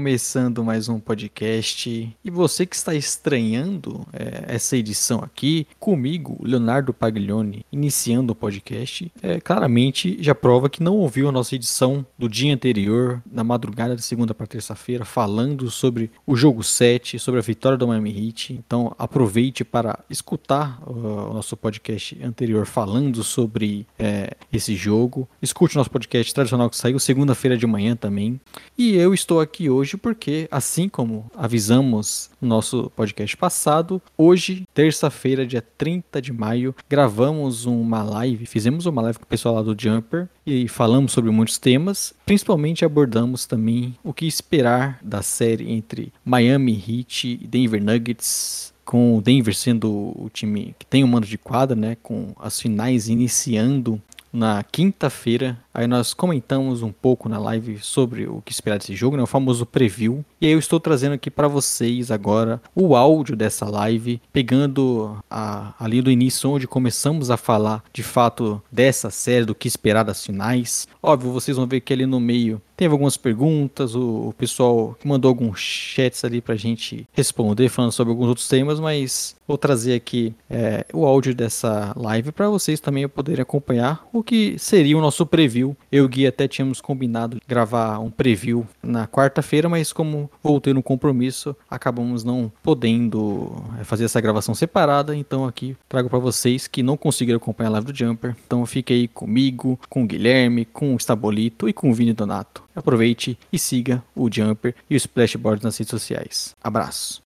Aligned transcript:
Começando 0.00 0.64
mais 0.64 0.88
um 0.88 0.98
podcast 0.98 2.16
e 2.24 2.30
você 2.30 2.64
que 2.64 2.74
está 2.74 2.94
estranhando 2.94 4.06
é, 4.14 4.54
essa 4.54 4.74
edição 4.74 5.18
aqui, 5.18 5.66
comigo, 5.78 6.38
Leonardo 6.42 6.94
Paglioni, 6.94 7.66
iniciando 7.70 8.32
o 8.32 8.34
podcast, 8.34 9.12
é, 9.22 9.38
claramente 9.40 10.16
já 10.18 10.34
prova 10.34 10.70
que 10.70 10.82
não 10.82 10.96
ouviu 10.96 11.28
a 11.28 11.32
nossa 11.32 11.54
edição 11.54 12.04
do 12.18 12.30
dia 12.30 12.54
anterior, 12.54 13.22
na 13.30 13.44
madrugada 13.44 13.94
de 13.94 14.00
segunda 14.00 14.32
para 14.32 14.46
terça-feira, 14.46 15.04
falando 15.04 15.70
sobre 15.70 16.10
o 16.26 16.34
jogo 16.34 16.64
7, 16.64 17.18
sobre 17.18 17.38
a 17.38 17.42
vitória 17.42 17.76
do 17.76 17.86
Miami 17.86 18.28
Heat. 18.28 18.54
Então 18.54 18.94
aproveite 18.98 19.64
para 19.66 19.98
escutar 20.08 20.80
uh, 20.86 21.30
o 21.30 21.34
nosso 21.34 21.58
podcast 21.58 22.18
anterior 22.24 22.64
falando 22.64 23.22
sobre 23.22 23.86
é, 23.98 24.34
esse 24.50 24.74
jogo. 24.74 25.28
Escute 25.42 25.76
nosso 25.76 25.90
podcast 25.90 26.32
tradicional 26.32 26.70
que 26.70 26.76
saiu 26.78 26.98
segunda-feira 26.98 27.54
de 27.54 27.66
manhã 27.66 27.94
também. 27.94 28.40
E 28.78 28.96
eu 28.96 29.12
estou 29.12 29.40
aqui 29.40 29.68
hoje 29.68 29.89
porque, 29.98 30.48
assim 30.50 30.88
como 30.88 31.30
avisamos 31.36 32.30
no 32.40 32.48
nosso 32.48 32.90
podcast 32.94 33.36
passado, 33.36 34.00
hoje, 34.16 34.66
terça-feira, 34.74 35.46
dia 35.46 35.62
30 35.62 36.20
de 36.20 36.32
maio, 36.32 36.74
gravamos 36.88 37.66
uma 37.66 38.02
live, 38.02 38.46
fizemos 38.46 38.86
uma 38.86 39.02
live 39.02 39.18
com 39.18 39.24
o 39.24 39.28
pessoal 39.28 39.54
lá 39.54 39.62
do 39.62 39.76
Jumper 39.78 40.28
e 40.46 40.68
falamos 40.68 41.12
sobre 41.12 41.30
muitos 41.30 41.58
temas, 41.58 42.14
principalmente 42.24 42.84
abordamos 42.84 43.46
também 43.46 43.96
o 44.02 44.12
que 44.12 44.26
esperar 44.26 44.98
da 45.02 45.22
série 45.22 45.70
entre 45.70 46.12
Miami 46.24 46.72
Heat 46.72 47.38
e 47.42 47.46
Denver 47.46 47.82
Nuggets, 47.82 48.72
com 48.84 49.16
o 49.16 49.22
Denver 49.22 49.54
sendo 49.54 49.88
o 49.88 50.28
time 50.32 50.74
que 50.76 50.84
tem 50.84 51.04
o 51.04 51.08
mando 51.08 51.26
de 51.26 51.38
quadra, 51.38 51.76
né, 51.76 51.96
com 52.02 52.34
as 52.40 52.60
finais 52.60 53.08
iniciando 53.08 54.02
na 54.32 54.62
quinta-feira. 54.62 55.58
Aí 55.72 55.86
nós 55.86 56.12
comentamos 56.12 56.82
um 56.82 56.92
pouco 56.92 57.28
na 57.28 57.38
live 57.38 57.78
sobre 57.80 58.26
o 58.26 58.42
que 58.44 58.52
esperar 58.52 58.78
desse 58.78 58.94
jogo, 58.94 59.16
né? 59.16 59.22
o 59.22 59.26
famoso 59.26 59.64
preview. 59.64 60.24
E 60.40 60.46
aí 60.46 60.52
eu 60.52 60.58
estou 60.58 60.80
trazendo 60.80 61.12
aqui 61.12 61.30
para 61.30 61.48
vocês 61.48 62.10
agora 62.10 62.60
o 62.74 62.96
áudio 62.96 63.36
dessa 63.36 63.68
live, 63.68 64.20
pegando 64.32 65.18
a, 65.30 65.74
ali 65.78 66.02
do 66.02 66.10
início 66.10 66.50
onde 66.50 66.66
começamos 66.66 67.30
a 67.30 67.36
falar 67.36 67.82
de 67.92 68.02
fato 68.02 68.62
dessa 68.70 69.10
série, 69.10 69.44
do 69.44 69.54
que 69.54 69.68
esperar 69.68 70.02
das 70.02 70.24
finais. 70.24 70.88
Óbvio, 71.02 71.32
vocês 71.32 71.56
vão 71.56 71.66
ver 71.66 71.80
que 71.80 71.92
ali 71.92 72.06
no 72.06 72.20
meio 72.20 72.60
teve 72.80 72.92
algumas 72.92 73.18
perguntas, 73.18 73.94
o, 73.94 74.28
o 74.28 74.34
pessoal 74.38 74.96
mandou 75.04 75.28
alguns 75.28 75.60
chats 75.60 76.24
ali 76.24 76.40
pra 76.40 76.56
gente 76.56 77.06
responder, 77.12 77.68
falando 77.68 77.92
sobre 77.92 78.10
alguns 78.10 78.28
outros 78.28 78.48
temas, 78.48 78.80
mas 78.80 79.36
vou 79.46 79.58
trazer 79.58 79.94
aqui 79.94 80.34
é, 80.48 80.86
o 80.90 81.04
áudio 81.04 81.34
dessa 81.34 81.92
live 81.94 82.32
para 82.32 82.48
vocês 82.48 82.80
também 82.80 83.06
poderem 83.06 83.42
acompanhar 83.42 84.08
o 84.10 84.22
que 84.22 84.58
seria 84.58 84.96
o 84.96 85.00
nosso 85.02 85.26
preview. 85.26 85.76
Eu 85.92 86.04
e 86.04 86.06
o 86.06 86.08
Gui 86.08 86.26
até 86.26 86.48
tínhamos 86.48 86.80
combinado 86.80 87.38
gravar 87.46 87.98
um 87.98 88.10
preview 88.10 88.66
na 88.82 89.06
quarta-feira, 89.06 89.68
mas 89.68 89.92
como 89.92 90.30
voltei 90.42 90.72
no 90.72 90.82
compromisso, 90.82 91.54
acabamos 91.68 92.24
não 92.24 92.50
podendo 92.62 93.62
é, 93.78 93.84
fazer 93.84 94.06
essa 94.06 94.22
gravação 94.22 94.54
separada, 94.54 95.14
então 95.14 95.44
aqui 95.44 95.76
trago 95.86 96.08
para 96.08 96.18
vocês 96.18 96.66
que 96.66 96.82
não 96.82 96.96
conseguiram 96.96 97.36
acompanhar 97.36 97.68
a 97.68 97.72
live 97.72 97.92
do 97.92 97.94
Jumper. 97.94 98.34
Então 98.46 98.64
fique 98.64 98.94
aí 98.94 99.06
comigo, 99.06 99.78
com 99.90 100.04
o 100.04 100.06
Guilherme, 100.06 100.64
com 100.64 100.94
o 100.94 100.98
Stabolito 100.98 101.68
e 101.68 101.74
com 101.74 101.90
o 101.90 101.94
Vini 101.94 102.14
Donato. 102.14 102.69
Aproveite 102.74 103.38
e 103.52 103.58
siga 103.58 104.02
o 104.14 104.32
Jumper 104.32 104.74
e 104.88 104.94
o 104.94 104.96
Splashboard 104.96 105.64
nas 105.64 105.76
redes 105.76 105.90
sociais. 105.90 106.56
Abraço. 106.62 107.22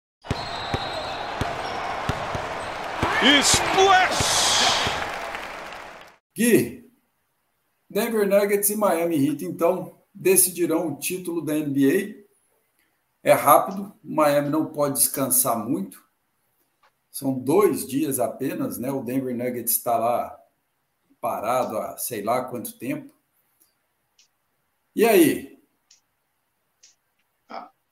Splash! 3.41 4.33
Gui, 6.35 6.91
Denver 7.89 8.27
Nuggets 8.27 8.69
e 8.69 8.75
Miami 8.75 9.15
Heat, 9.15 9.45
então, 9.45 10.01
decidirão 10.13 10.87
o 10.87 10.97
título 10.97 11.41
da 11.41 11.53
NBA. 11.53 12.23
É 13.21 13.33
rápido, 13.33 13.93
o 14.03 14.15
Miami 14.15 14.49
não 14.49 14.65
pode 14.65 14.95
descansar 14.95 15.57
muito. 15.57 16.03
São 17.11 17.37
dois 17.37 17.87
dias 17.87 18.19
apenas, 18.19 18.79
né? 18.79 18.91
O 18.91 19.03
Denver 19.03 19.35
Nuggets 19.35 19.73
está 19.73 19.97
lá 19.97 20.35
parado 21.21 21.77
há 21.77 21.95
sei 21.95 22.23
lá 22.23 22.43
quanto 22.45 22.77
tempo. 22.77 23.12
E 24.95 25.05
aí? 25.05 25.53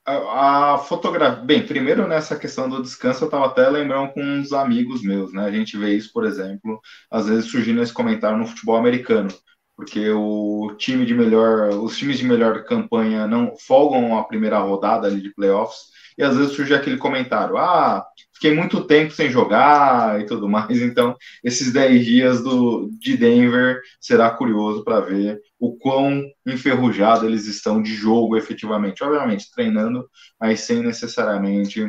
A, 0.04 0.74
a 0.74 0.78
fotografia. 0.78 1.44
Bem, 1.44 1.64
primeiro 1.66 2.08
nessa 2.08 2.36
questão 2.36 2.68
do 2.68 2.82
descanso, 2.82 3.22
eu 3.22 3.26
estava 3.26 3.46
até 3.46 3.68
lembrando 3.68 4.12
com 4.12 4.20
uns 4.22 4.52
amigos 4.52 5.02
meus, 5.02 5.32
né? 5.32 5.44
A 5.44 5.50
gente 5.50 5.76
vê 5.78 5.94
isso, 5.94 6.12
por 6.12 6.24
exemplo, 6.24 6.80
às 7.10 7.26
vezes 7.28 7.50
surgindo 7.50 7.80
esse 7.82 7.92
comentário 7.92 8.36
no 8.38 8.46
futebol 8.46 8.76
americano, 8.76 9.28
porque 9.76 10.10
o 10.10 10.74
time 10.76 11.06
de 11.06 11.14
melhor, 11.14 11.70
os 11.70 11.96
times 11.96 12.18
de 12.18 12.24
melhor 12.24 12.64
campanha 12.64 13.26
não 13.28 13.54
folgam 13.56 14.18
a 14.18 14.24
primeira 14.24 14.58
rodada 14.58 15.06
ali 15.06 15.20
de 15.20 15.32
playoffs, 15.34 15.92
e 16.18 16.22
às 16.22 16.36
vezes 16.36 16.52
surge 16.54 16.74
aquele 16.74 16.96
comentário: 16.98 17.56
ah, 17.56 18.04
fiquei 18.34 18.54
muito 18.54 18.84
tempo 18.86 19.12
sem 19.12 19.30
jogar 19.30 20.20
e 20.20 20.26
tudo 20.26 20.48
mais. 20.48 20.80
Então, 20.80 21.16
esses 21.44 21.72
10 21.72 22.04
dias 22.04 22.42
do, 22.42 22.90
de 22.98 23.16
Denver 23.16 23.80
será 24.00 24.30
curioso 24.30 24.82
para 24.84 25.00
ver 25.00 25.40
o 25.62 25.76
quão 25.76 26.28
enferrujado 26.44 27.24
eles 27.24 27.46
estão 27.46 27.80
de 27.80 27.94
jogo 27.94 28.36
efetivamente. 28.36 29.04
Obviamente, 29.04 29.48
treinando, 29.54 30.10
mas 30.40 30.62
sem 30.62 30.82
necessariamente 30.82 31.88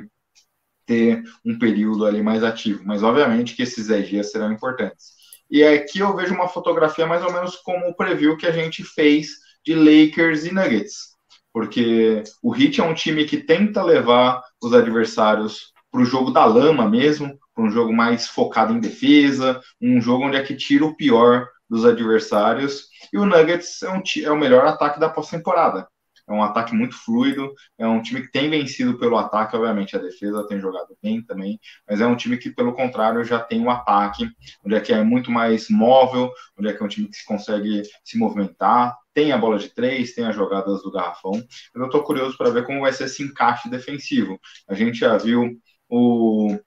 ter 0.86 1.24
um 1.44 1.58
período 1.58 2.06
ali 2.06 2.22
mais 2.22 2.44
ativo. 2.44 2.84
Mas, 2.86 3.02
obviamente, 3.02 3.56
que 3.56 3.64
esses 3.64 3.88
10 3.88 4.08
dias 4.08 4.32
serão 4.32 4.52
importantes. 4.52 5.14
E 5.50 5.64
aqui 5.64 5.98
eu 5.98 6.16
vejo 6.16 6.36
uma 6.36 6.48
fotografia 6.48 7.08
mais 7.08 7.24
ou 7.24 7.34
menos 7.34 7.56
como 7.56 7.88
o 7.88 7.96
preview 7.96 8.38
que 8.38 8.46
a 8.46 8.52
gente 8.52 8.84
fez 8.84 9.30
de 9.66 9.74
Lakers 9.74 10.46
e 10.46 10.54
Nuggets. 10.54 11.14
Porque 11.52 12.22
o 12.44 12.56
Heat 12.56 12.80
é 12.80 12.84
um 12.84 12.94
time 12.94 13.26
que 13.26 13.38
tenta 13.38 13.82
levar 13.82 14.40
os 14.62 14.72
adversários 14.72 15.74
para 15.92 16.02
o 16.02 16.06
jogo 16.06 16.30
da 16.30 16.46
lama 16.46 16.88
mesmo, 16.88 17.40
para 17.56 17.64
um 17.64 17.72
jogo 17.72 17.92
mais 17.92 18.28
focado 18.28 18.72
em 18.72 18.80
defesa, 18.80 19.60
um 19.82 20.00
jogo 20.00 20.26
onde 20.26 20.38
é 20.38 20.44
que 20.44 20.56
tira 20.56 20.86
o 20.86 20.96
pior 20.96 21.48
dos 21.70 21.86
adversários. 21.86 22.88
E 23.12 23.18
o 23.18 23.26
Nuggets 23.26 23.82
é, 23.84 23.90
um, 23.90 24.02
é 24.24 24.32
o 24.32 24.38
melhor 24.38 24.66
ataque 24.66 25.00
da 25.00 25.10
pós-temporada. 25.10 25.88
É 26.28 26.32
um 26.32 26.42
ataque 26.42 26.74
muito 26.74 26.96
fluido, 26.96 27.54
é 27.78 27.86
um 27.86 28.02
time 28.02 28.22
que 28.22 28.32
tem 28.32 28.50
vencido 28.50 28.98
pelo 28.98 29.18
ataque, 29.18 29.56
obviamente 29.56 29.96
a 29.96 30.00
defesa 30.00 30.48
tem 30.48 30.60
jogado 30.60 30.98
bem 31.02 31.22
também, 31.22 31.60
mas 31.88 32.00
é 32.00 32.08
um 32.08 32.16
time 32.16 32.38
que, 32.38 32.50
pelo 32.50 32.74
contrário, 32.74 33.24
já 33.26 33.40
tem 33.40 33.60
o 33.60 33.66
um 33.66 33.70
ataque, 33.70 34.30
onde 34.64 34.76
é 34.76 34.80
que 34.80 34.94
é 34.94 35.04
muito 35.04 35.30
mais 35.30 35.70
móvel, 35.70 36.32
onde 36.58 36.70
é 36.70 36.74
que 36.74 36.82
é 36.82 36.86
um 36.86 36.90
time 36.90 37.10
que 37.10 37.26
consegue 37.26 37.84
se 38.06 38.18
movimentar, 38.18 38.98
tem 39.14 39.34
a 39.34 39.38
bola 39.38 39.60
de 39.60 39.70
três, 39.70 40.14
tem 40.14 40.26
as 40.26 40.36
jogadas 40.36 40.82
do 40.82 40.92
garrafão, 40.92 41.34
eu 41.76 41.86
estou 41.86 42.04
curioso 42.04 42.38
para 42.38 42.50
ver 42.50 42.66
como 42.66 42.82
vai 42.82 42.94
ser 42.94 43.06
esse 43.06 43.22
encaixe 43.22 43.70
defensivo. 43.70 44.40
A 44.68 44.74
gente 44.74 45.00
já 45.00 45.18
viu 45.18 45.52
o, 45.90 46.58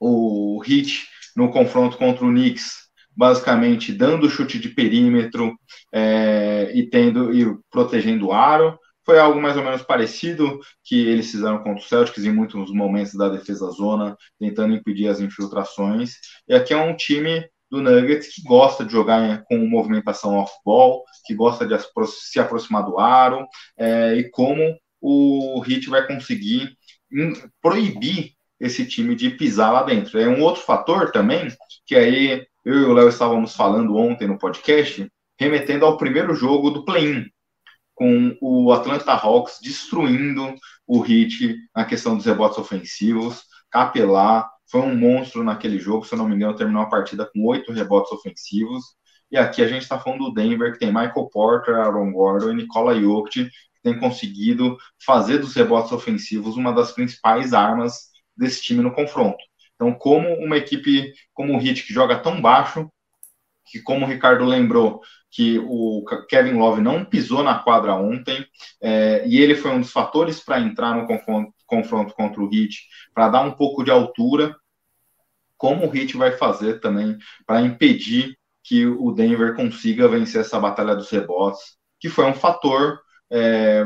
o 0.00 0.58
Hit 0.60 1.06
no 1.36 1.50
confronto 1.52 1.98
contra 1.98 2.24
o 2.24 2.30
Knicks 2.30 2.89
basicamente 3.16 3.92
dando 3.92 4.30
chute 4.30 4.58
de 4.58 4.68
perímetro 4.68 5.54
é, 5.92 6.70
e 6.74 6.88
tendo 6.88 7.34
e 7.34 7.56
protegendo 7.70 8.28
o 8.28 8.32
aro. 8.32 8.78
Foi 9.04 9.18
algo 9.18 9.40
mais 9.40 9.56
ou 9.56 9.64
menos 9.64 9.82
parecido 9.82 10.60
que 10.84 11.06
eles 11.08 11.30
fizeram 11.30 11.58
contra 11.58 11.82
o 11.82 11.86
Celtics 11.86 12.24
em 12.24 12.32
muitos 12.32 12.70
momentos 12.70 13.14
da 13.14 13.28
defesa 13.28 13.70
zona, 13.70 14.16
tentando 14.38 14.74
impedir 14.74 15.08
as 15.08 15.20
infiltrações. 15.20 16.12
E 16.46 16.54
aqui 16.54 16.72
é 16.72 16.76
um 16.76 16.94
time 16.94 17.44
do 17.70 17.80
Nuggets 17.80 18.34
que 18.34 18.42
gosta 18.42 18.84
de 18.84 18.92
jogar 18.92 19.44
com 19.44 19.56
movimentação 19.58 20.36
off-ball, 20.36 21.04
que 21.24 21.34
gosta 21.34 21.66
de 21.66 21.76
se 22.06 22.38
aproximar 22.38 22.84
do 22.84 22.98
aro, 22.98 23.46
é, 23.78 24.14
e 24.16 24.30
como 24.30 24.76
o 25.00 25.62
Heat 25.66 25.88
vai 25.88 26.06
conseguir 26.06 26.76
proibir 27.62 28.32
esse 28.58 28.84
time 28.84 29.14
de 29.14 29.30
pisar 29.30 29.72
lá 29.72 29.82
dentro. 29.82 30.18
É 30.20 30.28
um 30.28 30.42
outro 30.42 30.62
fator 30.62 31.10
também, 31.10 31.48
que 31.86 31.94
aí 31.94 32.46
eu 32.64 32.74
e 32.74 32.84
o 32.84 32.92
Léo 32.92 33.08
estávamos 33.08 33.54
falando 33.54 33.96
ontem 33.96 34.28
no 34.28 34.38
podcast, 34.38 35.10
remetendo 35.38 35.86
ao 35.86 35.96
primeiro 35.96 36.34
jogo 36.34 36.70
do 36.70 36.84
play-in, 36.84 37.24
com 37.94 38.36
o 38.40 38.72
Atlanta 38.72 39.12
Hawks 39.12 39.58
destruindo 39.62 40.54
o 40.86 41.04
Heat 41.04 41.56
na 41.74 41.84
questão 41.84 42.16
dos 42.16 42.26
rebotes 42.26 42.58
ofensivos. 42.58 43.42
Capelá 43.70 44.48
foi 44.70 44.82
um 44.82 44.94
monstro 44.94 45.42
naquele 45.42 45.78
jogo, 45.78 46.04
se 46.04 46.14
eu 46.14 46.18
não 46.18 46.28
me 46.28 46.34
engano, 46.34 46.56
terminou 46.56 46.82
a 46.82 46.88
partida 46.88 47.28
com 47.32 47.44
oito 47.46 47.72
rebotes 47.72 48.12
ofensivos. 48.12 48.84
E 49.30 49.38
aqui 49.38 49.62
a 49.62 49.68
gente 49.68 49.82
está 49.82 49.98
falando 49.98 50.24
do 50.24 50.34
Denver, 50.34 50.72
que 50.72 50.78
tem 50.78 50.88
Michael 50.88 51.28
Porter, 51.32 51.76
Aaron 51.76 52.12
Gordon 52.12 52.50
e 52.50 52.54
Nikola 52.54 52.98
Jokic, 53.00 53.48
tem 53.82 53.98
conseguido 53.98 54.76
fazer 55.04 55.38
dos 55.38 55.54
rebotes 55.54 55.92
ofensivos 55.92 56.56
uma 56.56 56.72
das 56.72 56.92
principais 56.92 57.52
armas 57.52 58.10
desse 58.36 58.62
time 58.62 58.82
no 58.82 58.92
confronto. 58.92 59.38
Então, 59.80 59.94
como 59.94 60.28
uma 60.34 60.58
equipe 60.58 61.14
como 61.32 61.56
o 61.56 61.60
Heat, 61.60 61.86
que 61.86 61.92
joga 61.94 62.18
tão 62.18 62.38
baixo, 62.38 62.90
que 63.64 63.80
como 63.80 64.04
o 64.04 64.08
Ricardo 64.08 64.44
lembrou, 64.44 65.00
que 65.30 65.58
o 65.58 66.04
Kevin 66.28 66.58
Love 66.58 66.82
não 66.82 67.02
pisou 67.02 67.42
na 67.42 67.58
quadra 67.60 67.94
ontem, 67.94 68.44
é, 68.82 69.26
e 69.26 69.40
ele 69.40 69.54
foi 69.54 69.70
um 69.70 69.80
dos 69.80 69.90
fatores 69.90 70.38
para 70.38 70.60
entrar 70.60 70.94
no 70.94 71.06
confronto, 71.06 71.54
confronto 71.66 72.12
contra 72.12 72.42
o 72.42 72.54
Heat, 72.54 72.76
para 73.14 73.30
dar 73.30 73.40
um 73.40 73.52
pouco 73.52 73.82
de 73.82 73.90
altura, 73.90 74.54
como 75.56 75.86
o 75.86 75.96
Heat 75.96 76.14
vai 76.14 76.32
fazer 76.32 76.80
também 76.80 77.16
para 77.46 77.62
impedir 77.62 78.36
que 78.62 78.84
o 78.86 79.12
Denver 79.12 79.54
consiga 79.54 80.08
vencer 80.08 80.42
essa 80.42 80.60
batalha 80.60 80.94
dos 80.94 81.08
rebotes, 81.08 81.78
que 81.98 82.10
foi 82.10 82.26
um 82.26 82.34
fator 82.34 83.00
é, 83.30 83.82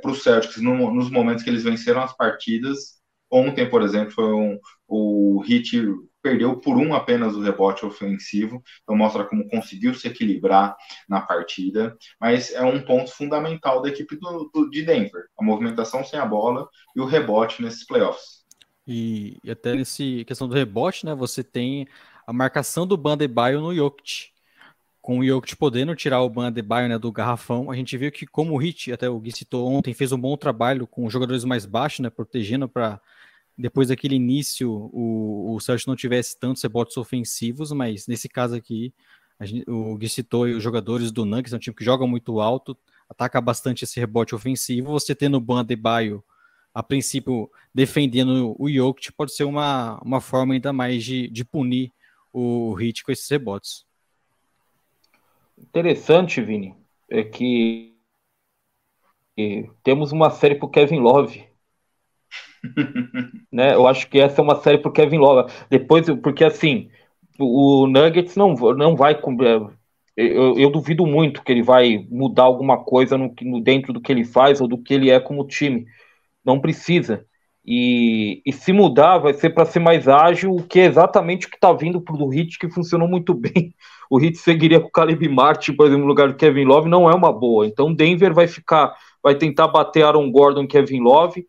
para 0.00 0.10
o 0.10 0.14
Celtics 0.14 0.56
no, 0.56 0.92
nos 0.92 1.10
momentos 1.10 1.44
que 1.44 1.50
eles 1.50 1.62
venceram 1.62 2.02
as 2.02 2.16
partidas. 2.16 2.97
Ontem, 3.30 3.68
por 3.68 3.82
exemplo, 3.82 4.12
foi 4.12 4.32
um, 4.32 4.58
o 4.86 5.42
Heat 5.46 5.82
perdeu 6.22 6.58
por 6.58 6.76
um 6.76 6.94
apenas 6.94 7.34
o 7.34 7.42
rebote 7.42 7.84
ofensivo, 7.86 8.62
então 8.82 8.96
mostra 8.96 9.24
como 9.24 9.48
conseguiu 9.48 9.94
se 9.94 10.08
equilibrar 10.08 10.76
na 11.08 11.20
partida, 11.20 11.96
mas 12.20 12.52
é 12.52 12.62
um 12.62 12.82
ponto 12.82 13.10
fundamental 13.10 13.80
da 13.80 13.88
equipe 13.88 14.16
do, 14.16 14.50
do, 14.52 14.68
de 14.70 14.82
Denver, 14.82 15.26
a 15.38 15.44
movimentação 15.44 16.04
sem 16.04 16.18
a 16.18 16.26
bola 16.26 16.68
e 16.94 17.00
o 17.00 17.06
rebote 17.06 17.62
nesses 17.62 17.86
playoffs. 17.86 18.44
E, 18.86 19.38
e 19.44 19.50
até 19.50 19.74
nesse 19.74 20.24
questão 20.26 20.48
do 20.48 20.54
rebote, 20.54 21.04
né, 21.04 21.14
você 21.14 21.44
tem 21.44 21.86
a 22.26 22.32
marcação 22.32 22.86
do 22.86 22.96
Bandebaio 22.96 23.60
no 23.60 23.74
Jokic, 23.74 24.30
com 25.00 25.20
o 25.20 25.26
Jokic 25.26 25.56
podendo 25.56 25.94
tirar 25.94 26.20
o 26.20 26.28
Bandebaio 26.28 26.88
né, 26.88 26.98
do 26.98 27.12
garrafão, 27.12 27.70
a 27.70 27.76
gente 27.76 27.96
viu 27.96 28.10
que 28.10 28.26
como 28.26 28.54
o 28.54 28.58
Hit, 28.58 28.92
até 28.92 29.08
o 29.08 29.18
Gui 29.18 29.32
citou 29.32 29.70
ontem, 29.70 29.94
fez 29.94 30.12
um 30.12 30.20
bom 30.20 30.36
trabalho 30.36 30.86
com 30.86 31.08
jogadores 31.08 31.44
mais 31.44 31.64
baixos, 31.64 32.00
né, 32.00 32.10
protegendo 32.10 32.68
para 32.68 33.00
depois 33.58 33.88
daquele 33.88 34.14
início 34.14 34.70
o, 34.70 35.56
o 35.56 35.58
não 35.86 35.96
tivesse 35.96 36.38
tantos 36.38 36.62
rebotes 36.62 36.96
ofensivos, 36.96 37.72
mas 37.72 38.06
nesse 38.06 38.28
caso 38.28 38.54
aqui, 38.54 38.94
gente, 39.40 39.68
o 39.68 39.96
Gui 39.96 40.08
citou 40.08 40.44
os 40.44 40.62
jogadores 40.62 41.10
do 41.10 41.24
Nuggets, 41.24 41.52
é 41.52 41.56
um 41.56 41.58
time 41.58 41.74
que 41.74 41.84
joga 41.84 42.06
muito 42.06 42.40
alto, 42.40 42.78
ataca 43.08 43.40
bastante 43.40 43.82
esse 43.82 43.98
rebote 43.98 44.34
ofensivo, 44.34 44.92
você 44.92 45.14
tendo 45.14 45.36
o 45.36 45.40
Bandebaio 45.40 46.22
a 46.72 46.82
princípio 46.82 47.50
defendendo 47.74 48.54
o 48.56 48.70
Jokic 48.70 49.12
pode 49.12 49.34
ser 49.34 49.42
uma, 49.42 50.00
uma 50.00 50.20
forma 50.20 50.54
ainda 50.54 50.72
mais 50.72 51.02
de, 51.02 51.28
de 51.28 51.44
punir 51.44 51.92
o 52.32 52.72
Hit 52.74 53.02
com 53.02 53.10
esses 53.10 53.28
rebotes. 53.28 53.84
Interessante, 55.56 56.40
Vini, 56.40 56.76
é 57.10 57.24
que, 57.24 57.96
que 59.34 59.68
temos 59.82 60.12
uma 60.12 60.30
série 60.30 60.54
para 60.54 60.68
Kevin 60.68 61.00
Love 61.00 61.48
né? 63.52 63.74
Eu 63.74 63.86
acho 63.86 64.08
que 64.08 64.18
essa 64.18 64.40
é 64.40 64.44
uma 64.44 64.56
série 64.56 64.78
pro 64.78 64.92
Kevin 64.92 65.18
Love. 65.18 65.52
Depois, 65.70 66.06
porque 66.22 66.44
assim, 66.44 66.88
o 67.38 67.86
Nuggets 67.86 68.36
não, 68.36 68.54
não 68.54 68.96
vai. 68.96 69.14
É, 69.14 70.22
eu, 70.24 70.58
eu 70.58 70.70
duvido 70.70 71.06
muito 71.06 71.42
que 71.42 71.52
ele 71.52 71.62
vai 71.62 72.06
mudar 72.10 72.44
alguma 72.44 72.82
coisa 72.84 73.16
no, 73.16 73.32
no, 73.42 73.60
dentro 73.60 73.92
do 73.92 74.00
que 74.00 74.10
ele 74.10 74.24
faz 74.24 74.60
ou 74.60 74.68
do 74.68 74.78
que 74.78 74.92
ele 74.92 75.10
é 75.10 75.20
como 75.20 75.46
time. 75.46 75.86
Não 76.44 76.60
precisa. 76.60 77.24
E, 77.64 78.40
e 78.46 78.52
se 78.52 78.72
mudar, 78.72 79.18
vai 79.18 79.34
ser 79.34 79.50
para 79.50 79.66
ser 79.66 79.78
mais 79.78 80.08
ágil, 80.08 80.54
o 80.54 80.62
que 80.62 80.80
é 80.80 80.86
exatamente 80.86 81.46
o 81.46 81.50
que 81.50 81.56
está 81.56 81.70
vindo 81.72 82.00
para 82.00 82.16
o 82.16 82.28
Hit, 82.28 82.58
que 82.58 82.70
funcionou 82.70 83.08
muito 83.08 83.34
bem. 83.34 83.74
O 84.10 84.16
Hit 84.16 84.38
seguiria 84.38 84.80
com 84.80 84.88
o 84.88 84.90
Caleb 84.90 85.28
Martin, 85.28 85.74
por 85.74 85.84
exemplo, 85.84 86.04
no 86.04 86.08
lugar 86.08 86.28
do 86.28 86.34
Kevin 86.34 86.64
Love, 86.64 86.88
não 86.88 87.10
é 87.10 87.14
uma 87.14 87.30
boa. 87.30 87.66
Então, 87.66 87.92
Denver 87.92 88.32
vai 88.32 88.46
ficar, 88.46 88.94
vai 89.22 89.34
tentar 89.34 89.68
bater 89.68 90.02
Aaron 90.02 90.32
Gordon 90.32 90.66
Kevin 90.66 91.00
Love 91.00 91.46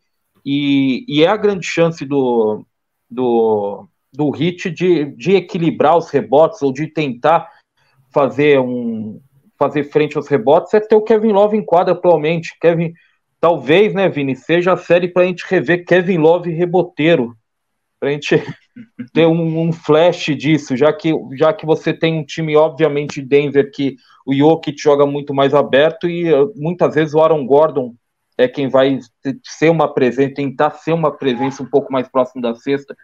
e, 0.51 1.05
e 1.07 1.23
é 1.23 1.27
a 1.27 1.37
grande 1.37 1.63
chance 1.63 2.03
do, 2.03 2.65
do, 3.07 3.87
do 4.11 4.31
Hit 4.31 4.71
de, 4.71 5.05
de 5.05 5.35
equilibrar 5.35 5.95
os 5.95 6.09
rebotes 6.09 6.63
ou 6.63 6.73
de 6.73 6.87
tentar 6.87 7.47
fazer 8.11 8.59
um 8.59 9.21
fazer 9.59 9.83
frente 9.83 10.17
aos 10.17 10.27
rebotes 10.27 10.73
é 10.73 10.79
ter 10.79 10.95
o 10.95 11.03
Kevin 11.03 11.33
Love 11.33 11.55
em 11.55 11.63
quadra 11.63 11.93
atualmente. 11.93 12.57
Kevin, 12.59 12.93
talvez, 13.39 13.93
né, 13.93 14.09
Vini, 14.09 14.35
seja 14.35 14.73
a 14.73 14.77
série 14.77 15.09
para 15.09 15.21
a 15.21 15.25
gente 15.27 15.45
rever 15.47 15.85
Kevin 15.85 16.17
Love 16.17 16.49
reboteiro, 16.49 17.35
para 17.99 18.09
a 18.09 18.11
gente 18.13 18.41
ter 19.13 19.27
um, 19.27 19.67
um, 19.67 19.71
flash 19.71 20.35
disso, 20.35 20.75
já 20.75 20.91
que, 20.91 21.13
já 21.37 21.53
que 21.53 21.65
você 21.65 21.93
tem 21.93 22.17
um 22.17 22.25
time, 22.25 22.55
obviamente, 22.55 23.21
Denver, 23.21 23.69
que 23.69 23.97
o 24.25 24.33
Jokic 24.33 24.81
joga 24.81 25.05
muito 25.05 25.31
mais 25.31 25.53
aberto 25.53 26.09
e 26.09 26.33
uh, 26.33 26.51
muitas 26.55 26.95
vezes 26.95 27.13
o 27.13 27.19
Aaron 27.19 27.45
Gordon 27.45 27.93
é 28.39 28.47
quem 28.47 28.69
vai 28.69 28.99
ser 29.43 29.69
uma 29.69 29.93
presença, 29.93 30.33
tentar 30.33 30.71
ser 30.71 30.93
uma 30.93 31.11
presença 31.11 31.61
um 31.61 31.65
pouco 31.65 31.91
mais 31.91 32.07
próximo 32.07 32.41
da 32.41 32.55
sexta 32.55 32.95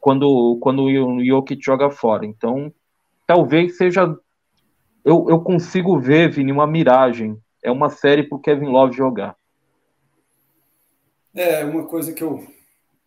quando, 0.00 0.58
quando 0.60 0.82
o 0.82 1.24
Jokic 1.24 1.64
joga 1.64 1.92
fora. 1.92 2.26
Então, 2.26 2.74
talvez 3.24 3.76
seja. 3.76 4.02
Eu, 5.04 5.26
eu 5.28 5.40
consigo 5.42 5.96
ver, 6.00 6.28
Vini, 6.32 6.50
uma 6.50 6.66
miragem. 6.66 7.40
É 7.62 7.70
uma 7.70 7.88
série 7.88 8.24
para 8.24 8.36
o 8.36 8.40
Kevin 8.40 8.66
Love 8.66 8.96
jogar. 8.96 9.36
É, 11.32 11.64
uma 11.64 11.86
coisa 11.86 12.12
que 12.12 12.24
eu 12.24 12.44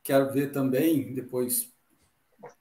quero 0.01 0.31
ver 0.31 0.53
também, 0.53 1.13
depois, 1.13 1.69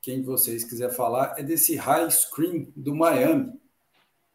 quem 0.00 0.20
vocês 0.20 0.64
quiser 0.64 0.90
falar, 0.90 1.36
é 1.38 1.44
desse 1.44 1.76
high 1.76 2.10
screen 2.10 2.72
do 2.74 2.92
Miami, 2.92 3.52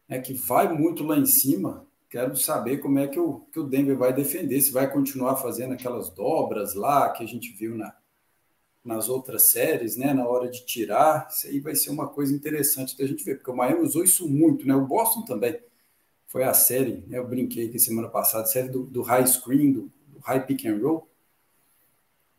né, 0.07 0.19
que 0.19 0.33
vai 0.33 0.71
muito 0.71 1.03
lá 1.03 1.17
em 1.17 1.25
cima 1.25 1.86
quero 2.09 2.35
saber 2.35 2.77
como 2.77 2.99
é 2.99 3.07
que 3.07 3.19
o, 3.19 3.41
que 3.51 3.59
o 3.59 3.63
Denver 3.63 3.97
vai 3.97 4.13
defender, 4.13 4.59
se 4.61 4.71
vai 4.71 4.91
continuar 4.91 5.35
fazendo 5.37 5.73
aquelas 5.73 6.09
dobras 6.09 6.73
lá 6.73 7.09
que 7.09 7.23
a 7.23 7.27
gente 7.27 7.51
viu 7.53 7.75
na, 7.75 7.93
nas 8.83 9.09
outras 9.09 9.43
séries, 9.43 9.97
né? 9.97 10.13
Na 10.13 10.27
hora 10.27 10.49
de 10.49 10.65
tirar, 10.65 11.27
isso 11.29 11.47
aí 11.47 11.59
vai 11.59 11.75
ser 11.75 11.89
uma 11.89 12.07
coisa 12.07 12.33
interessante 12.33 12.97
da 12.97 13.05
gente 13.05 13.23
ver, 13.23 13.35
porque 13.35 13.51
o 13.51 13.55
Miami 13.55 13.81
usou 13.81 14.03
isso 14.03 14.27
muito, 14.27 14.65
né? 14.65 14.73
O 14.75 14.85
Boston 14.85 15.23
também 15.23 15.59
foi 16.27 16.43
a 16.43 16.53
série, 16.53 17.03
né? 17.07 17.17
Eu 17.17 17.27
brinquei 17.27 17.67
aqui 17.67 17.79
semana 17.79 18.07
passada, 18.07 18.45
série 18.47 18.69
do, 18.69 18.83
do 18.83 19.01
high 19.01 19.27
screen, 19.27 19.73
do, 19.73 19.91
do 20.07 20.19
high 20.19 20.45
pick 20.45 20.65
and 20.65 20.79
roll. 20.81 21.07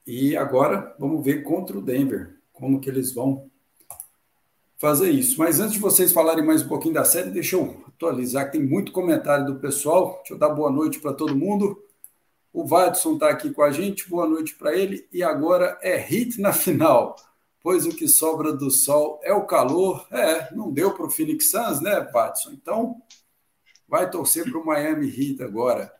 E 0.07 0.35
agora 0.37 0.97
vamos 0.99 1.23
ver 1.23 1.43
contra 1.43 1.77
o 1.77 1.83
Denver, 1.83 2.39
como 2.53 2.81
que 2.81 2.89
eles 2.89 3.13
vão 3.13 3.51
fazer 4.79 5.11
isso. 5.11 5.39
Mas 5.39 5.61
antes 5.61 5.75
de 5.75 5.79
vocês 5.79 6.13
falarem 6.13 6.45
mais 6.45 6.63
um 6.63 6.69
pouquinho 6.69 6.95
da 6.95 7.05
série, 7.05 7.31
deixa 7.31 7.57
eu 7.57 7.88
atualizar, 7.99 8.47
que 8.47 8.53
tem 8.53 8.63
muito 8.63 8.93
comentário 8.93 9.45
do 9.45 9.57
pessoal. 9.57 10.19
Deixa 10.19 10.35
eu 10.35 10.39
dar 10.39 10.51
boa 10.51 10.71
noite 10.71 11.01
para 11.01 11.13
todo 11.13 11.37
mundo. 11.37 11.83
O 12.53 12.65
Vadson 12.65 13.15
está 13.15 13.29
aqui 13.29 13.51
com 13.51 13.63
a 13.63 13.71
gente, 13.71 14.09
boa 14.09 14.27
noite 14.27 14.55
para 14.55 14.75
ele. 14.75 15.07
E 15.13 15.23
agora 15.23 15.77
é 15.83 15.97
hit 15.97 16.41
na 16.41 16.53
final, 16.53 17.17
pois 17.61 17.85
o 17.85 17.91
que 17.91 18.07
sobra 18.07 18.53
do 18.53 18.71
sol 18.71 19.21
é 19.25 19.35
o 19.35 19.45
calor. 19.45 20.07
É, 20.13 20.55
não 20.55 20.73
deu 20.73 20.95
para 20.95 21.07
o 21.07 21.11
Phoenix 21.11 21.51
Suns, 21.51 21.81
né, 21.81 22.01
Vadson? 22.13 22.53
Então, 22.53 23.03
vai 23.89 24.09
torcer 24.09 24.45
para 24.45 24.59
o 24.59 24.65
Miami 24.65 25.09
Heat 25.09 25.43
agora. 25.43 25.93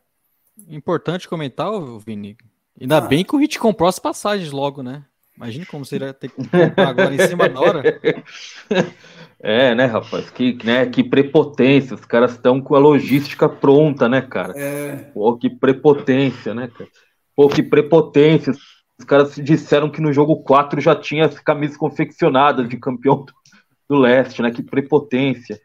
Importante 0.67 1.27
comentar, 1.27 1.69
Vini. 1.99 2.37
Ainda 2.79 2.97
ah. 2.97 3.01
bem 3.01 3.25
que 3.25 3.35
o 3.35 3.41
Heat 3.41 3.59
comprou 3.59 3.89
as 3.89 3.99
passagens 3.99 4.51
logo, 4.51 4.81
né? 4.81 5.05
Imagina 5.39 5.65
como 5.65 5.85
seria 5.85 6.13
ter 6.13 6.29
que 6.29 6.35
comprar 6.35 6.89
agora 6.89 7.15
em 7.15 7.27
cima 7.27 7.47
da 7.47 7.59
hora. 7.61 7.83
É, 9.41 9.73
né, 9.73 9.85
rapaz? 9.85 10.29
Que, 10.29 10.57
né, 10.65 10.85
que 10.85 11.01
prepotência. 11.01 11.95
Os 11.95 12.03
caras 12.03 12.31
estão 12.31 12.59
com 12.59 12.75
a 12.75 12.79
logística 12.79 13.47
pronta, 13.47 14.09
né, 14.09 14.21
cara? 14.21 14.51
É. 14.59 14.97
Pô, 15.13 15.37
que 15.37 15.49
prepotência, 15.49 16.53
né, 16.53 16.67
cara? 16.67 16.89
Pô, 17.33 17.47
que 17.47 17.63
prepotência. 17.63 18.51
Os 18.51 19.05
caras 19.05 19.35
disseram 19.35 19.89
que 19.89 20.01
no 20.01 20.11
jogo 20.11 20.43
4 20.43 20.81
já 20.81 20.93
tinha 20.93 21.25
as 21.25 21.39
camisas 21.39 21.77
confeccionadas 21.77 22.67
de 22.67 22.75
campeão 22.75 23.23
do, 23.23 23.33
do 23.87 23.95
leste, 23.95 24.41
né? 24.41 24.51
Que 24.51 24.61
prepotência. 24.61 25.57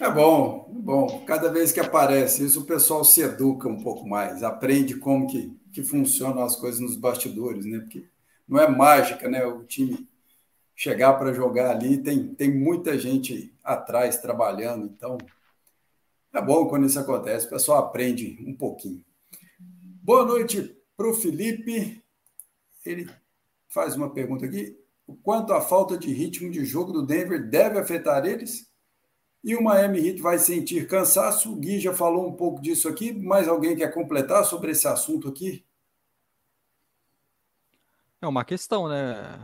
É 0.00 0.10
bom, 0.10 0.68
é 0.68 0.82
bom. 0.82 1.24
Cada 1.24 1.48
vez 1.48 1.70
que 1.70 1.78
aparece 1.78 2.44
isso, 2.44 2.62
o 2.62 2.66
pessoal 2.66 3.04
se 3.04 3.22
educa 3.22 3.68
um 3.68 3.80
pouco 3.80 4.08
mais, 4.08 4.42
aprende 4.42 4.96
como 4.96 5.28
que, 5.28 5.56
que 5.72 5.82
funcionam 5.82 6.44
as 6.44 6.56
coisas 6.56 6.80
nos 6.80 6.96
bastidores, 6.96 7.64
né? 7.64 7.78
Porque 7.78 8.06
não 8.46 8.60
é 8.60 8.68
mágica, 8.68 9.28
né? 9.28 9.44
O 9.44 9.64
time 9.64 10.06
chegar 10.74 11.14
para 11.14 11.32
jogar 11.32 11.70
ali, 11.70 12.02
tem, 12.02 12.34
tem 12.34 12.52
muita 12.52 12.98
gente 12.98 13.54
atrás 13.62 14.18
trabalhando, 14.18 14.86
então 14.86 15.16
é 16.32 16.40
bom 16.40 16.66
quando 16.66 16.86
isso 16.86 16.98
acontece, 16.98 17.46
o 17.46 17.50
pessoal 17.50 17.78
aprende 17.78 18.38
um 18.46 18.54
pouquinho. 18.54 19.04
Boa 20.02 20.24
noite 20.24 20.76
para 20.96 21.08
o 21.08 21.14
Felipe. 21.14 22.02
Ele 22.84 23.08
faz 23.68 23.94
uma 23.94 24.10
pergunta 24.10 24.46
aqui. 24.46 24.76
O 25.06 25.14
quanto 25.14 25.52
a 25.52 25.60
falta 25.60 25.96
de 25.96 26.12
ritmo 26.12 26.50
de 26.50 26.64
jogo 26.64 26.92
do 26.92 27.06
Denver 27.06 27.48
deve 27.48 27.78
afetar 27.78 28.24
eles? 28.24 28.71
E 29.44 29.56
o 29.56 29.62
Miami 29.62 29.98
Heat 29.98 30.22
vai 30.22 30.38
sentir 30.38 30.86
cansaço? 30.86 31.52
O 31.52 31.56
Gui 31.56 31.80
já 31.80 31.92
falou 31.92 32.28
um 32.28 32.32
pouco 32.32 32.62
disso 32.62 32.88
aqui. 32.88 33.12
Mais 33.12 33.48
alguém 33.48 33.74
quer 33.74 33.92
completar 33.92 34.44
sobre 34.44 34.70
esse 34.70 34.86
assunto 34.86 35.28
aqui? 35.28 35.64
É 38.20 38.26
uma 38.26 38.44
questão, 38.44 38.88
né? 38.88 39.38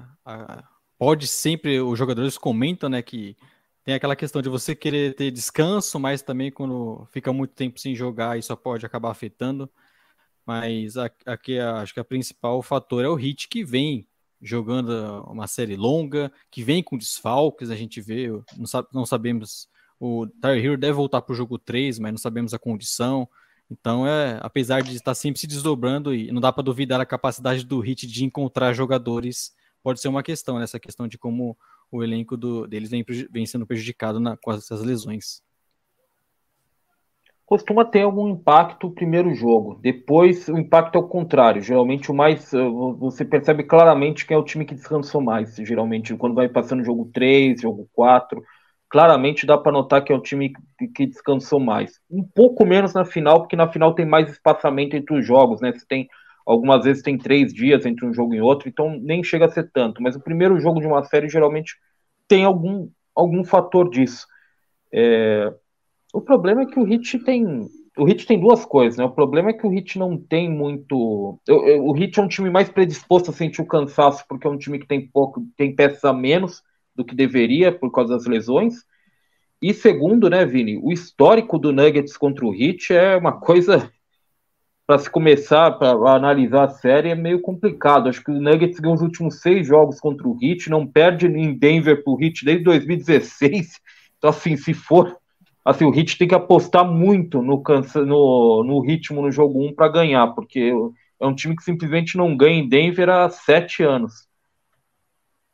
Pode 0.96 1.26
sempre, 1.26 1.80
os 1.80 1.98
jogadores 1.98 2.38
comentam, 2.38 2.88
né, 2.88 3.02
que 3.02 3.36
tem 3.82 3.94
aquela 3.94 4.14
questão 4.14 4.40
de 4.40 4.48
você 4.48 4.74
querer 4.74 5.14
ter 5.14 5.32
descanso, 5.32 5.98
mas 5.98 6.22
também 6.22 6.52
quando 6.52 7.06
fica 7.10 7.32
muito 7.32 7.54
tempo 7.54 7.80
sem 7.80 7.94
jogar, 7.94 8.38
isso 8.38 8.56
pode 8.56 8.86
acabar 8.86 9.10
afetando. 9.10 9.68
Mas 10.46 10.96
aqui 10.96 11.58
acho 11.58 11.92
que 11.92 12.00
a 12.00 12.04
principal 12.04 12.62
fator 12.62 13.04
é 13.04 13.08
o 13.08 13.14
hit 13.14 13.48
que 13.48 13.64
vem 13.64 14.06
jogando 14.40 15.24
uma 15.24 15.48
série 15.48 15.74
longa, 15.74 16.32
que 16.50 16.62
vem 16.62 16.82
com 16.82 16.96
desfalques, 16.96 17.70
a 17.70 17.76
gente 17.76 18.00
vê, 18.00 18.28
não, 18.56 18.66
sabe, 18.66 18.88
não 18.92 19.04
sabemos, 19.04 19.68
o 20.00 20.26
Tyler 20.26 20.64
Hero 20.64 20.76
deve 20.78 20.92
voltar 20.92 21.22
para 21.22 21.32
o 21.32 21.36
jogo 21.36 21.58
3, 21.58 21.98
mas 21.98 22.12
não 22.12 22.18
sabemos 22.18 22.54
a 22.54 22.58
condição. 22.58 23.28
Então, 23.70 24.06
é, 24.06 24.38
apesar 24.40 24.82
de 24.82 24.94
estar 24.94 25.14
sempre 25.14 25.40
se 25.40 25.46
desdobrando, 25.46 26.14
e 26.14 26.32
não 26.32 26.40
dá 26.40 26.52
para 26.52 26.62
duvidar 26.62 27.00
a 27.00 27.06
capacidade 27.06 27.64
do 27.64 27.80
Hit 27.80 28.06
de 28.06 28.24
encontrar 28.24 28.72
jogadores, 28.72 29.54
pode 29.82 30.00
ser 30.00 30.08
uma 30.08 30.22
questão, 30.22 30.58
nessa 30.58 30.76
né? 30.76 30.80
questão 30.80 31.06
de 31.06 31.18
como 31.18 31.56
o 31.90 32.02
elenco 32.02 32.36
do, 32.36 32.66
deles 32.66 32.90
vem, 32.90 33.04
vem 33.30 33.46
sendo 33.46 33.66
prejudicado 33.66 34.20
na, 34.20 34.36
com 34.36 34.52
essas 34.52 34.82
lesões. 34.82 35.42
Costuma 37.44 37.82
ter 37.82 38.02
algum 38.02 38.28
impacto 38.28 38.88
o 38.88 38.90
primeiro 38.90 39.34
jogo, 39.34 39.78
depois 39.80 40.48
o 40.48 40.58
impacto 40.58 40.96
é 40.96 40.98
o 40.98 41.08
contrário. 41.08 41.62
Geralmente 41.62 42.10
o 42.10 42.14
mais. 42.14 42.52
Eh, 42.52 42.68
você 42.98 43.24
percebe 43.24 43.64
claramente 43.64 44.26
quem 44.26 44.34
é 44.34 44.38
o 44.38 44.44
time 44.44 44.66
que 44.66 44.74
descansou 44.74 45.22
mais. 45.22 45.56
Geralmente, 45.56 46.14
quando 46.14 46.34
vai 46.34 46.46
passando 46.46 46.84
jogo 46.84 47.08
3, 47.10 47.62
jogo 47.62 47.88
4 47.94 48.42
claramente 48.88 49.46
dá 49.46 49.58
para 49.58 49.72
notar 49.72 50.02
que 50.02 50.12
é 50.12 50.16
um 50.16 50.20
time 50.20 50.52
que, 50.94 51.06
descansou 51.06 51.60
mais. 51.60 52.00
Um 52.10 52.22
pouco 52.22 52.64
menos 52.64 52.94
na 52.94 53.04
final, 53.04 53.40
porque 53.40 53.56
na 53.56 53.70
final 53.70 53.94
tem 53.94 54.06
mais 54.06 54.30
espaçamento 54.30 54.96
entre 54.96 55.18
os 55.18 55.26
jogos, 55.26 55.60
né? 55.60 55.72
Você 55.72 55.84
tem 55.86 56.08
algumas 56.46 56.84
vezes 56.84 57.02
tem 57.02 57.18
três 57.18 57.52
dias 57.52 57.84
entre 57.84 58.06
um 58.06 58.14
jogo 58.14 58.34
e 58.34 58.40
outro, 58.40 58.68
então 58.68 58.98
nem 59.02 59.22
chega 59.22 59.44
a 59.44 59.50
ser 59.50 59.70
tanto. 59.70 60.02
Mas 60.02 60.16
o 60.16 60.20
primeiro 60.20 60.58
jogo 60.58 60.80
de 60.80 60.86
uma 60.86 61.04
série 61.04 61.28
geralmente 61.28 61.76
tem 62.26 62.44
algum, 62.44 62.88
algum 63.14 63.44
fator 63.44 63.90
disso. 63.90 64.26
É... 64.92 65.52
O 66.14 66.22
problema 66.22 66.62
é 66.62 66.66
que 66.66 66.80
o 66.80 66.84
Hit 66.84 67.18
tem 67.18 67.68
o 67.98 68.04
Hit 68.04 68.26
tem 68.26 68.38
duas 68.38 68.64
coisas, 68.64 68.96
né? 68.96 69.04
O 69.04 69.10
problema 69.10 69.50
é 69.50 69.52
que 69.52 69.66
o 69.66 69.70
Hit 69.70 69.98
não 69.98 70.16
tem 70.16 70.48
muito. 70.48 71.38
O 71.46 71.92
Hit 71.92 72.18
é 72.18 72.22
um 72.22 72.28
time 72.28 72.48
mais 72.48 72.68
predisposto 72.70 73.30
a 73.30 73.34
sentir 73.34 73.60
o 73.60 73.66
cansaço, 73.66 74.24
porque 74.28 74.46
é 74.46 74.50
um 74.50 74.56
time 74.56 74.78
que 74.78 74.86
tem 74.86 75.06
pouco, 75.06 75.44
tem 75.56 75.74
peças 75.74 76.04
a 76.04 76.12
menos 76.12 76.62
do 76.98 77.04
que 77.04 77.14
deveria 77.14 77.70
por 77.70 77.92
causa 77.92 78.14
das 78.14 78.26
lesões. 78.26 78.74
E 79.62 79.72
segundo, 79.72 80.28
né, 80.28 80.44
Vini, 80.44 80.76
o 80.82 80.92
histórico 80.92 81.58
do 81.58 81.72
Nuggets 81.72 82.16
contra 82.16 82.44
o 82.44 82.52
Heat 82.52 82.92
é 82.92 83.16
uma 83.16 83.32
coisa 83.32 83.90
para 84.84 84.98
se 84.98 85.08
começar 85.08 85.70
para 85.72 85.92
analisar 86.12 86.64
a 86.64 86.68
série 86.68 87.10
é 87.10 87.14
meio 87.14 87.40
complicado. 87.40 88.08
Acho 88.08 88.22
que 88.22 88.32
o 88.32 88.40
Nuggets 88.40 88.80
ganhou 88.80 88.96
os 88.96 89.02
últimos 89.02 89.40
seis 89.40 89.66
jogos 89.66 90.00
contra 90.00 90.26
o 90.26 90.36
Heat, 90.42 90.68
não 90.68 90.86
perde 90.86 91.26
em 91.26 91.56
Denver 91.56 92.02
para 92.02 92.12
o 92.12 92.20
Heat 92.20 92.44
desde 92.44 92.64
2016. 92.64 93.80
Então, 94.18 94.30
assim, 94.30 94.56
se 94.56 94.74
for, 94.74 95.16
assim, 95.64 95.84
o 95.84 95.94
Heat 95.94 96.18
tem 96.18 96.26
que 96.26 96.34
apostar 96.34 96.84
muito 96.84 97.40
no, 97.40 97.62
no, 98.04 98.64
no 98.64 98.80
ritmo 98.80 99.22
no 99.22 99.30
jogo 99.30 99.64
1 99.64 99.76
para 99.76 99.92
ganhar, 99.92 100.26
porque 100.34 100.72
é 101.20 101.24
um 101.24 101.36
time 101.36 101.54
que 101.54 101.62
simplesmente 101.62 102.16
não 102.16 102.36
ganha 102.36 102.58
em 102.58 102.68
Denver 102.68 103.08
há 103.08 103.30
sete 103.30 103.84
anos. 103.84 104.27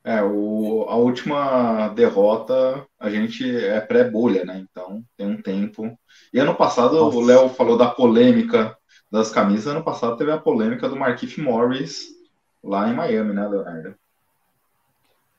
É, 0.07 0.23
o, 0.23 0.85
a 0.87 0.97
última 0.97 1.89
derrota 1.89 2.87
a 3.01 3.09
gente 3.09 3.43
é 3.57 3.81
pré-bolha, 3.81 4.45
né? 4.45 4.59
Então 4.59 5.03
tem 5.17 5.27
um 5.27 5.41
tempo. 5.41 5.99
E 6.31 6.39
ano 6.39 6.55
passado 6.55 6.97
Nossa. 6.97 7.17
o 7.17 7.25
Léo 7.25 7.49
falou 7.49 7.79
da 7.79 7.89
polêmica 7.89 8.77
das 9.11 9.31
camisas. 9.31 9.69
Ano 9.69 9.83
passado 9.83 10.19
teve 10.19 10.31
a 10.31 10.39
polêmica 10.39 10.91
do 10.91 10.97
Marquise 10.97 11.41
Morris 11.41 12.09
lá 12.63 12.91
em 12.91 12.95
Miami, 12.95 13.33
né, 13.33 13.49
Leonardo? 13.49 13.95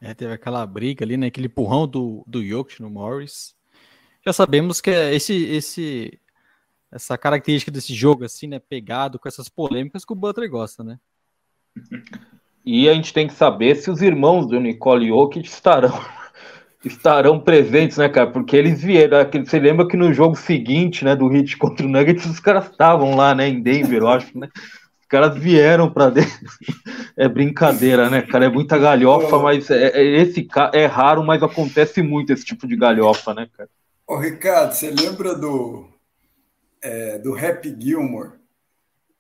É, 0.02 0.16
teve 0.16 0.34
aquela 0.34 0.66
briga 0.66 1.06
ali, 1.06 1.16
né? 1.16 1.28
Aquele 1.28 1.46
empurrão 1.46 1.88
do, 1.88 2.24
do 2.26 2.44
Jokic 2.44 2.82
no 2.82 2.90
Morris. 2.90 3.56
Já 4.26 4.34
sabemos 4.34 4.82
que 4.82 4.90
é 4.90 5.14
esse, 5.14 5.46
esse, 5.46 6.20
essa 6.92 7.16
característica 7.20 7.72
desse 7.72 7.94
jogo, 7.94 8.26
assim, 8.26 8.48
né? 8.48 8.58
Pegado 8.58 9.20
com 9.20 9.28
essas 9.28 9.48
polêmicas 9.48 10.04
que 10.04 10.12
o 10.12 10.16
Butler 10.16 10.50
gosta, 10.50 10.84
né? 10.84 11.00
E 12.66 12.90
a 12.90 12.94
gente 12.94 13.14
tem 13.14 13.28
que 13.28 13.34
saber 13.34 13.76
se 13.76 13.92
os 13.92 14.02
irmãos 14.02 14.48
do 14.48 14.60
Nicole 14.60 15.08
Jokic 15.08 15.48
estarão 15.48 15.94
estarão 16.84 17.40
presentes, 17.40 17.98
né, 17.98 18.10
cara? 18.10 18.32
Porque 18.32 18.56
eles 18.56 18.82
vieram. 18.82 19.18
Você 19.44 19.60
lembra 19.60 19.88
que 19.88 19.96
no 19.96 20.12
jogo 20.14 20.36
seguinte, 20.36 21.06
né, 21.06 21.16
do 21.16 21.32
Heat 21.32 21.58
contra 21.58 21.86
o 21.86 21.90
Nuggets, 21.90 22.26
os 22.26 22.40
caras 22.40 22.70
estavam 22.70 23.16
lá, 23.16 23.36
né, 23.36 23.48
em 23.48 23.62
Denver, 23.62 24.02
eu 24.02 24.08
acho, 24.08 24.38
né? 24.38 24.50
Os 25.02 25.08
caras 25.08 25.38
vieram 25.38 25.92
para 25.92 26.10
dentro. 26.10 26.32
É 27.18 27.30
brincadeira, 27.30 28.10
né, 28.10 28.22
cara? 28.22 28.44
É 28.44 28.50
muita 28.50 28.78
galhofa, 28.78 29.40
mas 29.40 29.70
é, 29.70 29.88
é, 29.88 30.04
esse 30.22 30.46
é 30.74 30.86
raro, 30.86 31.24
mas 31.24 31.42
acontece 31.42 32.02
muito 32.02 32.34
esse 32.34 32.44
tipo 32.44 32.68
de 32.68 32.76
galhofa, 32.76 33.34
né, 33.34 33.48
cara? 33.56 33.70
Ô, 34.06 34.18
Ricardo, 34.18 34.74
você 34.74 34.92
lembra 34.92 35.34
do, 35.34 35.88
é, 36.82 37.18
do 37.18 37.34
Happy 37.34 37.74
Gilmore? 37.80 38.32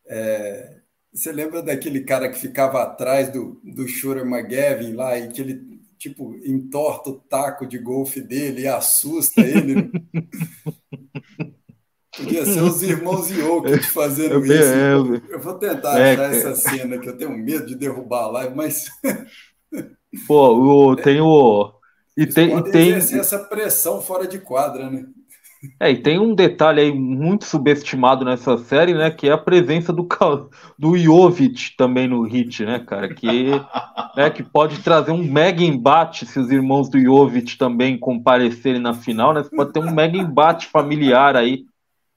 É, 0.05 0.75
você 1.15 1.31
lembra 1.31 1.63
daquele 1.63 2.01
cara 2.01 2.27
que 2.29 2.38
ficava 2.38 2.84
atrás 2.84 3.31
do, 3.31 3.57
do 3.63 3.88
Shooter 3.88 4.25
McGavin 4.25 4.91
lá 4.93 5.17
e 5.17 5.29
que 5.29 5.41
ele, 5.41 5.79
tipo, 5.98 6.36
entorta 6.43 7.10
o 7.10 7.19
taco 7.19 7.65
de 7.65 7.77
golfe 7.77 8.19
dele 8.19 8.63
e 8.63 8.67
assusta 8.67 9.39
ele? 9.39 9.89
Podia 12.17 12.45
ser 12.45 12.62
os 12.62 12.84
irmãos 12.84 13.29
Jokic 13.29 13.84
fazendo 13.91 14.36
eu, 14.36 14.45
isso. 14.45 14.53
Eu, 14.53 15.22
eu, 15.29 15.39
vou 15.39 15.55
tentar 15.55 15.98
é, 15.98 16.13
achar 16.13 16.34
é, 16.34 16.38
essa 16.38 16.55
cena 16.55 16.98
que 16.98 17.07
eu 17.07 17.17
tenho 17.17 17.31
medo 17.31 17.65
de 17.65 17.75
derrubar 17.75 18.24
a 18.24 18.31
live, 18.31 18.55
mas. 18.55 18.86
Pô, 20.27 20.91
o, 20.91 20.95
tem 20.95 21.22
o. 21.22 21.74
E 22.17 22.25
tem, 22.25 22.57
e 22.57 22.72
tem 22.72 22.93
essa 22.93 23.39
pressão 23.39 24.01
fora 24.01 24.25
de 24.25 24.39
quadra, 24.39 24.89
né? 24.89 25.05
É, 25.79 25.91
e 25.91 26.01
tem 26.01 26.19
um 26.19 26.34
detalhe 26.34 26.81
aí 26.81 26.91
muito 26.93 27.45
subestimado 27.45 28.25
nessa 28.25 28.57
série, 28.57 28.93
né? 28.93 29.12
Que 29.12 29.29
é 29.29 29.31
a 29.31 29.38
presença 29.38 29.93
do, 29.93 30.07
do 30.77 30.98
Jovic 30.98 31.75
também 31.77 32.07
no 32.07 32.24
hit, 32.24 32.65
né, 32.65 32.79
cara? 32.79 33.13
Que, 33.13 33.51
né, 34.15 34.29
que 34.29 34.43
pode 34.43 34.81
trazer 34.81 35.12
um 35.12 35.24
mega 35.24 35.63
embate 35.63 36.25
se 36.25 36.39
os 36.39 36.51
irmãos 36.51 36.89
do 36.89 37.00
Jovic 37.00 37.57
também 37.57 37.98
comparecerem 37.98 38.81
na 38.81 38.93
final, 38.93 39.34
né? 39.34 39.43
Você 39.43 39.55
pode 39.55 39.74
ter 39.74 39.79
um 39.79 39.91
mega 39.91 40.17
embate 40.17 40.67
familiar 40.67 41.36
aí, 41.36 41.65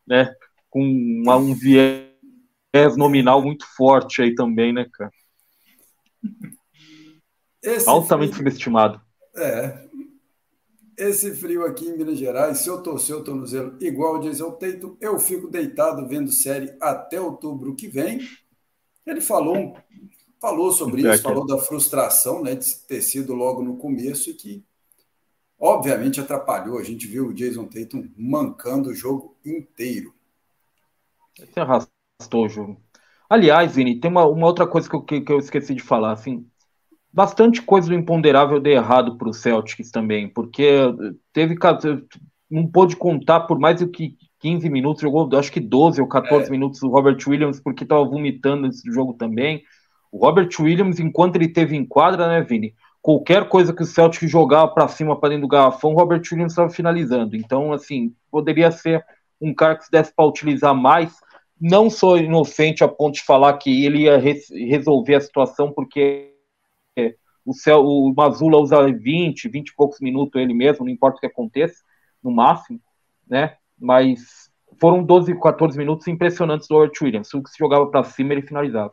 né? 0.07 0.33
Com 0.71 0.83
uma, 0.83 1.37
um 1.37 1.55
viés 1.55 2.97
nominal 2.97 3.43
muito 3.43 3.65
forte 3.77 4.23
aí 4.23 4.35
também, 4.35 4.73
né, 4.73 4.87
cara? 4.93 5.11
Esse 7.63 7.89
Altamente 7.89 8.35
filme... 8.35 8.51
subestimado. 8.51 9.01
É, 9.37 9.88
esse 10.99 11.35
frio 11.35 11.65
aqui 11.65 11.87
em 11.87 11.97
Minas 11.97 12.19
Gerais, 12.19 12.59
se 12.59 12.69
eu 12.69 12.83
torcer 12.83 13.15
o 13.15 13.23
tornozelo 13.23 13.77
igual 13.81 14.17
o 14.17 14.21
Jason 14.21 14.51
Tatum, 14.51 14.97
eu 15.01 15.19
fico 15.19 15.49
deitado 15.49 16.07
vendo 16.07 16.33
série 16.33 16.77
até 16.81 17.21
outubro 17.21 17.75
que 17.77 17.87
vem. 17.87 18.21
Ele 19.07 19.21
falou, 19.21 19.77
falou 20.41 20.73
sobre 20.73 21.09
isso, 21.09 21.23
falou 21.23 21.47
da 21.47 21.57
frustração 21.57 22.43
né, 22.43 22.57
de 22.57 22.75
ter 22.87 23.01
sido 23.01 23.33
logo 23.33 23.63
no 23.63 23.77
começo 23.77 24.29
e 24.31 24.35
que, 24.35 24.65
obviamente, 25.59 26.21
atrapalhou. 26.21 26.79
A 26.79 26.83
gente 26.85 27.07
viu 27.07 27.29
o 27.29 27.35
Jason 27.35 27.67
Tatum 27.67 28.11
mancando 28.17 28.91
o 28.91 28.95
jogo 28.95 29.37
inteiro. 29.47 30.13
Você 31.39 31.61
arrastou 31.61 32.45
o 32.45 32.49
jogo. 32.49 32.83
Aliás, 33.31 33.75
Vini, 33.75 34.01
tem 34.01 34.11
uma, 34.11 34.27
uma 34.27 34.47
outra 34.47 34.67
coisa 34.67 34.89
que 34.89 34.97
eu, 34.97 35.03
que, 35.03 35.21
que 35.21 35.33
eu 35.33 35.39
esqueci 35.39 35.75
de 35.75 35.83
falar. 35.83 36.13
Assim, 36.13 36.45
bastante 37.19 37.61
coisa 37.61 37.89
do 37.89 37.97
imponderável 37.97 38.61
de 38.61 38.71
errado 38.71 39.19
para 39.19 39.29
o 39.29 39.35
Celtics 39.35 39.91
também, 39.91 40.29
porque 40.29 40.69
teve 41.33 41.57
não 42.49 42.65
pôde 42.65 42.95
contar 42.95 43.41
por 43.41 43.59
mais 43.59 43.81
do 43.81 43.89
que 43.89 44.15
15 44.39 44.71
minutos, 44.71 45.03
jogou 45.03 45.29
acho 45.37 45.51
que 45.51 45.59
12 45.59 46.01
ou 46.01 46.07
14 46.07 46.47
é. 46.47 46.51
minutos 46.53 46.81
o 46.81 46.89
Robert 46.89 47.19
Williams 47.27 47.59
porque 47.59 47.83
estava 47.83 48.05
vomitando 48.05 48.69
esse 48.69 48.89
jogo 48.93 49.15
também. 49.15 49.65
O 50.13 50.25
Robert 50.25 50.49
Williams, 50.61 51.01
enquanto 51.01 51.35
ele 51.35 51.49
teve 51.49 51.77
em 51.77 51.85
quadra, 51.85 52.29
né, 52.29 52.41
Vini? 52.41 52.73
Qualquer 53.03 53.49
coisa 53.49 53.73
que 53.73 53.83
o 53.83 53.87
Celtic 53.87 54.29
jogava 54.29 54.69
para 54.69 54.87
cima, 54.87 55.19
para 55.19 55.31
dentro 55.31 55.49
do 55.49 55.51
garrafão, 55.51 55.95
o 55.95 55.97
Robert 55.97 56.23
Williams 56.31 56.53
estava 56.53 56.71
finalizando. 56.71 57.35
Então, 57.35 57.73
assim, 57.73 58.15
poderia 58.31 58.71
ser 58.71 59.05
um 59.41 59.53
cara 59.53 59.75
que 59.75 59.87
se 59.87 59.91
desse 59.91 60.15
para 60.15 60.25
utilizar 60.25 60.73
mais. 60.73 61.13
Não 61.61 61.91
sou 61.91 62.17
inocente 62.17 62.85
a 62.85 62.89
ponto 62.89 63.15
de 63.15 63.25
falar 63.25 63.55
que 63.55 63.85
ele 63.85 64.05
ia 64.05 64.23
resolver 64.69 65.17
a 65.17 65.21
situação, 65.21 65.73
porque 65.73 66.38
o, 67.49 67.55
Cel, 67.55 67.83
o 67.83 68.13
Mazula 68.15 68.59
usa 68.59 68.87
20, 68.87 69.49
20 69.49 69.69
e 69.69 69.75
poucos 69.75 70.01
minutos 70.01 70.41
ele 70.41 70.53
mesmo, 70.53 70.85
não 70.85 70.93
importa 70.93 71.17
o 71.17 71.21
que 71.21 71.27
aconteça, 71.27 71.83
no 72.23 72.31
máximo, 72.31 72.81
né? 73.27 73.57
Mas 73.79 74.51
foram 74.79 75.03
12, 75.03 75.39
14 75.41 75.79
minutos 75.79 76.07
impressionantes 76.09 76.69
do 76.69 76.75
Howard 76.75 76.97
Williams. 77.03 77.33
O 77.33 77.43
que 77.43 77.51
se 77.51 77.59
jogava 77.59 77.87
para 77.87 78.05
cima, 78.05 78.33
ele 78.33 78.43
finalizava. 78.43 78.93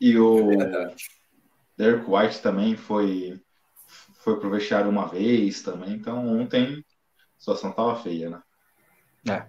E 0.00 0.18
o 0.18 0.52
é 0.52 0.94
Derek 1.76 2.10
White 2.10 2.42
também 2.42 2.76
foi 2.76 3.40
foi 4.18 4.38
pro 4.38 4.50
vestiário 4.50 4.90
uma 4.90 5.06
vez 5.06 5.62
também, 5.62 5.94
então 5.94 6.40
ontem 6.40 6.84
a 6.84 7.38
situação 7.38 7.72
tava 7.72 7.96
feia, 7.96 8.28
né? 8.28 8.42
É. 9.28 9.46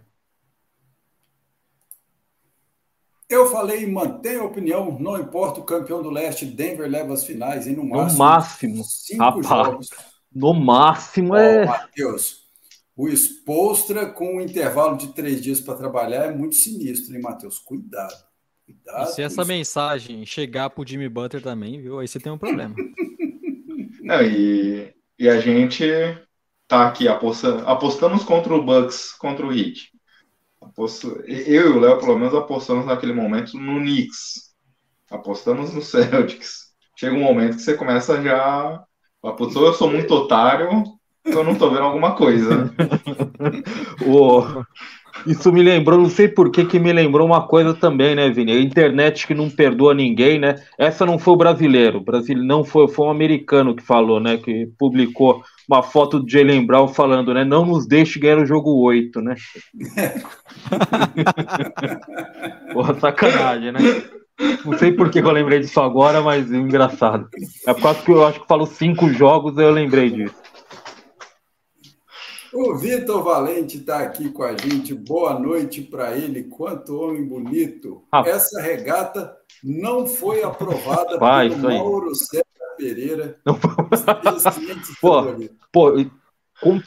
Eu 3.30 3.50
falei, 3.52 3.86
mantenha 3.86 4.42
a 4.42 4.46
opinião, 4.46 4.98
não 5.00 5.20
importa 5.20 5.60
o 5.60 5.64
campeão 5.66 6.02
do 6.02 6.10
leste, 6.10 6.46
Denver 6.46 6.90
leva 6.90 7.14
as 7.14 7.24
finais 7.24 7.68
e 7.68 7.76
no 7.76 7.86
máximo, 7.86 8.08
no 8.08 8.18
máximo 8.18 8.84
cinco 8.84 9.42
rapaz. 9.42 9.48
jogos. 9.48 9.90
No 10.34 10.54
máximo 10.54 11.36
é. 11.36 11.64
Ó, 11.64 11.66
Matheus, 11.66 12.48
o 12.96 13.08
Spolstra 13.10 14.08
com 14.12 14.38
um 14.38 14.42
intervalo 14.42 14.98
de 14.98 15.14
três 15.14 15.42
dias 15.42 15.62
para 15.62 15.76
trabalhar 15.78 16.26
é 16.26 16.36
muito 16.36 16.56
sinistro, 16.56 17.16
hein, 17.16 17.22
Matheus? 17.22 17.60
Cuidado. 17.60 18.14
E 18.98 19.06
Cuidado. 19.06 19.06
se 19.06 19.22
com 19.22 19.22
essa 19.22 19.44
isso. 19.44 19.46
mensagem 19.46 20.26
chegar 20.26 20.70
pro 20.70 20.88
Jimmy 20.88 21.10
Butler 21.10 21.42
também, 21.42 21.82
viu? 21.82 22.00
Aí 22.00 22.08
você 22.08 22.20
tem 22.20 22.32
um 22.32 22.38
problema. 22.38 22.78
Não, 24.02 24.22
e, 24.22 24.94
e 25.18 25.30
a 25.30 25.40
gente 25.40 25.86
tá 26.68 26.88
aqui 26.88 27.08
aposta, 27.08 27.62
apostamos 27.64 28.24
contra 28.24 28.54
o 28.56 28.64
Bucks, 28.64 29.12
contra 29.14 29.46
o 29.46 29.52
Heat. 29.54 29.92
Aposto, 30.62 31.22
eu 31.26 31.74
e 31.74 31.78
o 31.78 31.80
Léo, 31.80 32.00
pelo 32.00 32.18
menos, 32.18 32.34
apostamos 32.36 32.86
naquele 32.86 33.14
momento 33.14 33.58
no 33.58 33.80
Knicks. 33.80 34.54
Apostamos 35.10 35.74
no 35.74 35.82
Celtics. 35.84 36.70
Chega 36.96 37.16
um 37.16 37.22
momento 37.22 37.56
que 37.58 37.62
você 37.64 37.76
começa 37.76 38.22
já. 38.22 38.84
Apostou, 39.24 39.66
eu 39.66 39.74
sou 39.74 39.90
muito 39.90 40.14
otário, 40.14 40.84
eu 41.26 41.44
não 41.44 41.56
tô 41.56 41.70
vendo 41.70 41.84
alguma 41.84 42.16
coisa. 42.16 42.74
Ô, 44.06 44.64
Isso 45.26 45.52
me 45.52 45.62
lembrou, 45.62 46.00
não 46.00 46.10
sei 46.10 46.28
por 46.28 46.52
que 46.52 46.66
que 46.66 46.80
me 46.80 46.94
lembrou 46.94 47.26
uma 47.26 47.48
coisa 47.48 47.74
também, 47.74 48.16
né, 48.16 48.30
Vini? 48.30 48.52
A 48.52 48.60
internet 48.60 49.28
que 49.28 49.34
não 49.34 49.50
perdoa 49.50 49.94
ninguém, 49.94 50.40
né? 50.40 50.56
Essa 50.78 51.06
não 51.06 51.20
foi 51.20 51.34
o 51.34 51.38
brasileiro, 51.38 52.00
o 52.00 52.04
Brasil 52.04 52.38
não 52.38 52.64
foi, 52.64 52.88
foi 52.88 53.08
um 53.08 53.12
americano 53.12 53.76
que 53.76 53.84
falou, 53.84 54.20
né? 54.20 54.38
Que 54.38 54.68
publicou 54.78 55.44
uma 55.68 55.84
foto 55.84 56.20
do 56.20 56.30
Jalen 56.30 56.66
Brown 56.66 56.88
falando, 56.88 57.34
né? 57.34 57.44
Não 57.44 57.66
nos 57.66 57.88
deixe 57.88 58.20
ganhar 58.20 58.40
o 58.40 58.46
jogo 58.46 58.82
8, 58.82 59.22
né? 59.22 59.36
Porra, 62.74 63.00
sacanagem, 63.00 63.72
né? 63.72 63.80
Não 64.66 64.78
sei 64.78 64.94
por 64.94 65.10
que 65.10 65.20
eu 65.20 65.32
lembrei 65.32 65.60
disso 65.60 65.82
agora, 65.82 66.22
mas 66.22 66.52
é 66.52 66.56
engraçado. 66.56 67.28
É 67.68 67.74
por 67.74 67.82
causa 67.82 68.02
que 68.02 68.12
eu 68.12 68.26
acho 68.26 68.40
que 68.40 68.48
falou 68.48 68.66
cinco 68.66 69.10
jogos, 69.10 69.58
eu 69.58 69.70
lembrei 69.70 70.10
disso. 70.10 70.36
O 72.54 72.76
Vitor 72.76 73.24
Valente 73.24 73.78
está 73.78 74.00
aqui 74.00 74.30
com 74.30 74.44
a 74.44 74.56
gente. 74.58 74.94
Boa 74.94 75.38
noite 75.40 75.82
para 75.82 76.18
ele. 76.18 76.44
Quanto 76.44 77.00
homem 77.00 77.24
bonito. 77.24 78.02
Ah. 78.12 78.24
Essa 78.26 78.62
regata 78.62 79.32
não 79.64 80.08
foi 80.08 80.42
aprovada 80.44 81.18
pelo. 81.20 81.20
Mauro 81.78 82.16
César 82.16 82.44
Pereira. 82.78 83.38
Pô. 85.00 85.24
Pô, 85.72 85.94
con- 86.62 86.82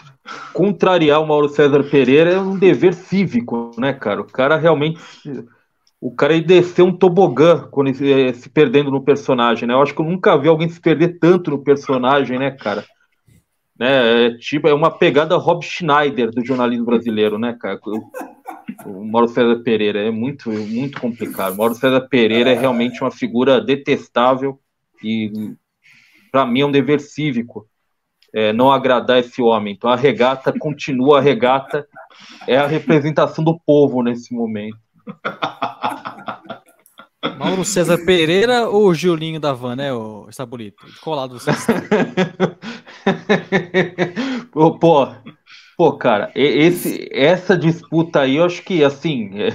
contrariar 0.52 1.20
o 1.22 1.26
Mauro 1.26 1.48
César 1.48 1.84
Pereira 1.84 2.30
é 2.32 2.40
um 2.40 2.58
dever 2.58 2.94
cívico, 2.94 3.70
né, 3.78 3.92
cara? 3.92 4.20
O 4.20 4.24
cara 4.26 4.56
realmente. 4.56 5.00
O 6.00 6.12
cara 6.12 6.34
ia 6.34 6.42
descer 6.42 6.82
um 6.82 6.92
tobogã 6.96 7.68
quando 7.70 7.86
ele, 7.88 8.30
eh, 8.30 8.32
se 8.32 8.48
perdendo 8.48 8.90
no 8.90 9.04
personagem, 9.04 9.68
né? 9.68 9.74
Eu 9.74 9.82
acho 9.82 9.94
que 9.94 10.00
eu 10.00 10.04
nunca 10.06 10.36
vi 10.36 10.48
alguém 10.48 10.68
se 10.68 10.80
perder 10.80 11.20
tanto 11.20 11.52
no 11.52 11.62
personagem, 11.62 12.40
né, 12.40 12.50
cara? 12.50 12.84
Né, 13.82 14.26
é, 14.26 14.38
tipo, 14.38 14.68
é 14.68 14.72
uma 14.72 14.92
pegada 14.92 15.36
Rob 15.36 15.64
Schneider 15.64 16.30
do 16.30 16.46
jornalismo 16.46 16.84
brasileiro, 16.84 17.36
né, 17.36 17.56
cara? 17.60 17.80
O, 17.84 18.10
o 18.86 19.04
Mauro 19.04 19.26
César 19.26 19.60
Pereira 19.64 19.98
é 20.06 20.08
muito, 20.08 20.52
muito 20.52 21.00
complicado. 21.00 21.54
O 21.54 21.56
Mauro 21.56 21.74
César 21.74 22.02
Pereira 22.02 22.50
é 22.50 22.54
realmente 22.54 23.00
uma 23.00 23.10
figura 23.10 23.60
detestável 23.60 24.60
e, 25.02 25.32
para 26.30 26.46
mim, 26.46 26.60
é 26.60 26.66
um 26.66 26.70
dever 26.70 27.00
cívico 27.00 27.68
é, 28.32 28.52
não 28.52 28.70
agradar 28.70 29.18
esse 29.18 29.42
homem. 29.42 29.74
Então 29.74 29.90
a 29.90 29.96
regata 29.96 30.56
continua 30.56 31.18
a 31.18 31.20
regata, 31.20 31.84
é 32.46 32.56
a 32.56 32.68
representação 32.68 33.42
do 33.42 33.58
povo 33.66 34.00
nesse 34.00 34.32
momento. 34.32 34.78
Mauro 37.38 37.64
César 37.64 37.98
Pereira 38.04 38.68
ou 38.68 38.86
o 38.88 38.94
Giolinho 38.94 39.40
da 39.40 39.52
Van, 39.52 39.76
né, 39.76 39.92
o 39.92 40.26
Sabulito? 40.30 40.84
Colado 41.00 41.38
você? 41.38 41.50
Pô, 44.52 44.72
pô, 44.78 45.08
pô, 45.76 45.92
cara, 45.94 46.30
esse, 46.34 47.08
essa 47.12 47.56
disputa 47.56 48.20
aí, 48.20 48.36
eu 48.36 48.44
acho 48.44 48.62
que 48.62 48.84
assim 48.84 49.30
é, 49.40 49.48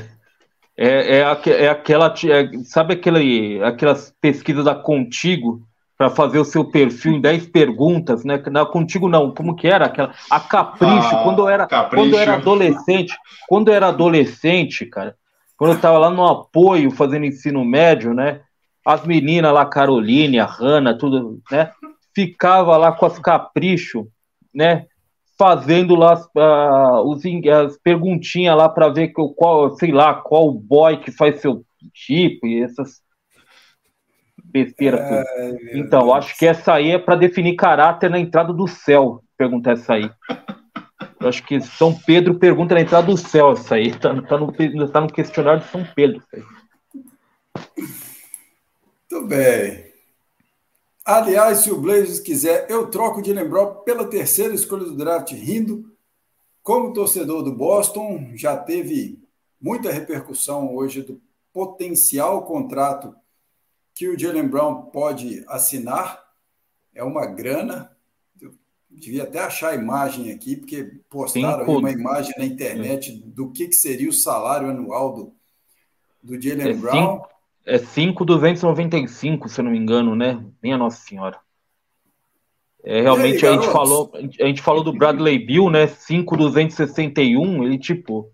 é, 0.77 1.17
é, 1.19 1.63
é 1.63 1.69
aquela, 1.69 2.13
é, 2.25 2.63
sabe 2.65 2.93
aquele, 2.93 3.62
aquelas 3.63 4.13
pesquisas 4.22 4.65
da 4.65 4.75
Contigo 4.75 5.62
para 5.98 6.10
fazer 6.12 6.38
o 6.38 6.46
seu 6.46 6.63
perfil 6.65 7.13
em 7.13 7.22
10 7.22 7.48
perguntas, 7.48 8.24
né? 8.24 8.39
Na 8.51 8.65
Contigo 8.65 9.09
não, 9.09 9.33
como 9.33 9.55
que 9.55 9.68
era 9.68 9.85
aquela? 9.85 10.13
A 10.29 10.40
Capricho, 10.40 11.16
Ah, 11.16 11.24
quando 11.24 11.40
eu 11.40 11.50
era 11.50 11.66
Capricho. 11.66 12.03
quando 12.03 12.13
eu 12.13 12.20
era 12.20 12.33
adolescente, 12.35 13.18
quando 13.50 13.70
eu 13.70 13.74
era 13.74 13.87
adolescente, 13.87 14.85
cara, 14.85 15.16
quando 15.57 15.74
eu 15.74 15.81
tava 15.81 15.98
lá 15.98 16.09
no 16.09 16.25
apoio 16.25 16.91
fazendo 16.91 17.25
ensino 17.25 17.65
médio, 17.65 18.13
né? 18.13 18.41
As 18.85 19.05
meninas 19.05 19.51
lá, 19.53 19.65
Caroline, 19.65 20.39
a 20.39 20.46
Hanna, 20.46 20.98
tudo, 20.98 21.41
né? 21.51 21.72
Ficava 22.15 22.77
lá 22.77 22.91
com 22.91 23.05
as 23.05 23.20
capricho, 23.20 24.07
né? 24.53 24.85
Fazendo 25.37 25.96
lá 25.96 26.13
as, 26.13 26.27
ah, 26.37 27.01
os, 27.01 27.22
as 27.65 27.77
perguntinhas 27.79 28.55
lá 28.55 28.70
para 28.70 28.89
ver 28.89 29.09
que, 29.09 29.13
qual, 29.35 29.72
sei 29.75 29.91
lá, 29.91 30.13
qual 30.13 30.51
boy 30.51 30.98
que 30.98 31.11
faz 31.11 31.41
seu 31.41 31.63
tipo 31.93 32.48
e 32.48 32.63
essas 32.63 33.01
besteiras. 34.43 35.01
Meu 35.63 35.83
Então, 35.85 36.03
Deus. 36.03 36.13
acho 36.13 36.37
que 36.37 36.46
essa 36.46 36.74
aí 36.74 36.91
é 36.91 37.00
para 37.00 37.15
definir 37.15 37.55
caráter 37.55 38.09
na 38.09 38.20
entrada 38.20 38.53
do 38.53 38.67
céu. 38.67 39.22
Pergunta 39.37 39.72
essa 39.72 39.93
aí. 39.93 40.09
Eu 41.20 41.27
acho 41.27 41.44
que 41.46 41.60
São 41.62 41.94
Pedro 41.94 42.38
pergunta 42.38 42.75
na 42.75 42.82
entrada 42.82 43.08
do 43.08 43.18
céu 43.18 43.51
essa 43.51 43.75
aí. 43.75 43.92
Tá, 43.98 44.22
tá 44.22 44.38
no, 44.38 44.51
tá 44.92 45.01
no 45.01 45.12
questionário 45.12 45.62
de 45.62 45.72
São 45.72 45.86
Pedro. 45.96 46.22
isso. 47.77 48.08
Muito 49.10 49.27
bem. 49.27 49.88
Aliás, 51.06 51.60
se 51.60 51.72
o 51.72 51.80
Blazers 51.80 52.20
quiser, 52.20 52.70
eu 52.70 52.88
troco 52.92 53.22
de 53.22 53.32
lembrar 53.32 53.66
pela 53.86 54.10
terceira 54.10 54.53
escolha 54.53 54.84
do 54.84 54.98
draft, 54.98 55.32
rindo. 55.32 55.90
Como 56.62 56.92
torcedor 56.92 57.44
do 57.44 57.56
Boston, 57.56 58.32
já 58.36 58.58
teve 58.58 59.18
muita 59.60 59.90
repercussão 59.90 60.75
hoje 60.75 61.01
do 61.01 61.22
potencial 61.53 62.44
contrato 62.44 63.16
que 63.96 64.10
o 64.10 64.20
Jalen 64.20 64.50
Brown 64.50 64.88
pode 64.88 65.46
assinar. 65.48 66.22
É 66.94 67.03
uma 67.03 67.25
grana. 67.25 67.97
Devia 69.00 69.24
até 69.24 69.40
achar 69.40 69.70
a 69.70 69.75
imagem 69.75 70.31
aqui, 70.31 70.55
porque 70.55 70.92
postaram 71.10 71.60
Cinco- 71.60 71.77
uma 71.77 71.92
imagem 71.92 72.33
na 72.38 72.46
internet 72.46 73.12
do 73.25 73.51
que, 73.51 73.68
que 73.68 73.75
seria 73.75 74.10
o 74.10 74.14
salário 74.14 74.70
anual 74.70 75.14
do, 75.14 75.33
do 76.24 76.42
Jalen 76.42 76.70
É 76.70 76.74
Brown. 76.74 77.22
É 77.66 77.77
5,295, 77.77 79.50
se 79.50 79.60
eu 79.60 79.66
não 79.66 79.72
me 79.72 79.77
engano, 79.77 80.16
né? 80.16 80.44
Minha 80.64 80.77
Nossa 80.77 81.00
Senhora. 81.01 81.38
É, 82.83 83.01
realmente 83.01 83.46
aí, 83.46 83.53
a 83.53 83.62
gente 83.62 83.72
falou, 83.72 84.12
a 84.14 84.46
gente 84.46 84.62
falou 84.62 84.83
do 84.83 84.94
Bradley 84.94 85.38
Bill, 85.46 85.70
né? 85.70 85.88
5,261, 85.88 87.64
ele 87.64 87.77
tipo 87.77 88.31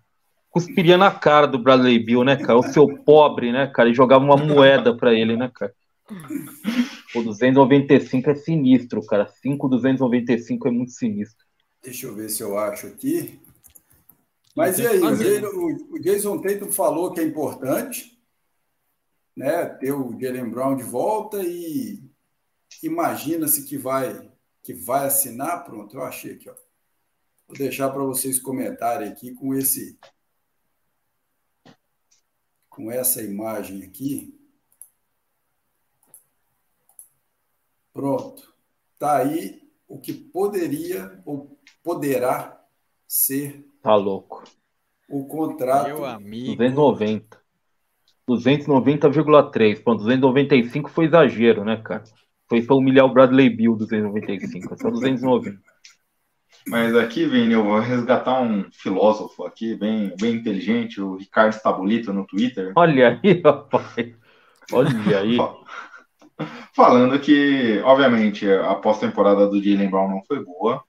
cuspiria 0.51 0.97
na 0.97 1.09
cara 1.09 1.47
do 1.47 1.57
Bradley 1.57 1.97
Bill, 1.97 2.23
né, 2.23 2.35
cara? 2.35 2.59
O 2.59 2.63
seu 2.63 2.87
pobre, 2.87 3.51
né, 3.51 3.67
cara? 3.67 3.89
E 3.89 3.93
jogava 3.93 4.23
uma 4.23 4.37
moeda 4.37 4.95
pra 4.95 5.11
ele, 5.11 5.35
né, 5.35 5.49
cara? 5.51 5.73
O 7.15 7.21
295 7.23 8.29
é 8.29 8.35
sinistro, 8.35 9.05
cara. 9.05 9.27
5,295 9.27 10.67
é 10.67 10.71
muito 10.71 10.91
sinistro. 10.91 11.45
Deixa 11.81 12.07
eu 12.07 12.15
ver 12.15 12.29
se 12.29 12.41
eu 12.41 12.57
acho 12.57 12.87
aqui. 12.87 13.39
Mas 14.55 14.79
e 14.79 14.87
aí, 14.87 14.99
o 14.99 15.65
o- 15.65 15.93
o 15.95 15.99
Jason 15.99 16.39
Tatum 16.39 16.71
falou 16.71 17.11
que 17.11 17.19
é 17.19 17.23
importante 17.23 18.17
né, 19.35 19.65
ter 19.65 19.91
o 19.91 20.17
Jalen 20.19 20.49
Brown 20.49 20.75
de 20.75 20.83
volta 20.83 21.41
e 21.43 21.99
imagina-se 22.83 23.63
que 23.65 23.77
vai 23.77 24.31
que 24.61 24.73
vai 24.73 25.05
assinar. 25.07 25.65
Pronto, 25.65 25.95
eu 25.97 26.03
achei 26.03 26.33
aqui. 26.33 26.49
Ó. 26.49 26.53
Vou 27.47 27.57
deixar 27.57 27.89
para 27.89 28.03
vocês 28.03 28.39
comentarem 28.39 29.09
aqui 29.09 29.33
com 29.33 29.53
esse 29.53 29.97
com 32.69 32.91
essa 32.91 33.21
imagem 33.21 33.83
aqui. 33.83 34.33
Pronto. 37.93 38.53
Tá 38.99 39.17
aí 39.17 39.61
o 39.87 39.99
que 39.99 40.13
poderia 40.13 41.21
ou 41.25 41.57
poderá 41.83 42.59
ser 43.07 43.65
Tá 43.81 43.95
louco. 43.95 44.43
o 45.09 45.25
contrato. 45.27 45.87
Meu 45.87 46.05
amigo. 46.05 46.55
290. 46.55 47.37
290,3. 48.27 49.83
Pô, 49.83 49.95
295 49.95 50.89
foi 50.89 51.05
exagero, 51.05 51.63
né, 51.65 51.77
cara? 51.77 52.03
Foi 52.47 52.61
pra 52.61 52.75
humilhar 52.75 53.05
o 53.05 53.13
Bradley 53.13 53.49
Bill 53.49 53.75
295. 53.75 54.73
É 54.73 54.77
só 54.77 54.89
290. 54.89 55.61
Mas 56.65 56.95
aqui, 56.95 57.25
Vini, 57.25 57.53
eu 57.53 57.63
vou 57.63 57.77
resgatar 57.79 58.41
um 58.41 58.71
filósofo 58.71 59.43
aqui, 59.45 59.75
bem, 59.75 60.13
bem 60.17 60.35
inteligente, 60.35 61.01
o 61.01 61.17
Ricardo 61.17 61.51
Stabulito 61.53 62.13
no 62.13 62.25
Twitter, 62.25 62.71
Olha 62.77 63.19
aí, 63.21 63.41
rapaz. 63.43 64.15
Olha 64.71 65.19
aí. 65.19 65.37
Falando 66.75 67.19
que, 67.19 67.79
obviamente, 67.83 68.49
a 68.49 68.75
pós-temporada 68.75 69.47
do 69.47 69.61
Jalen 69.61 69.89
Brown 69.89 70.09
não 70.09 70.23
foi 70.25 70.43
boa, 70.43 70.83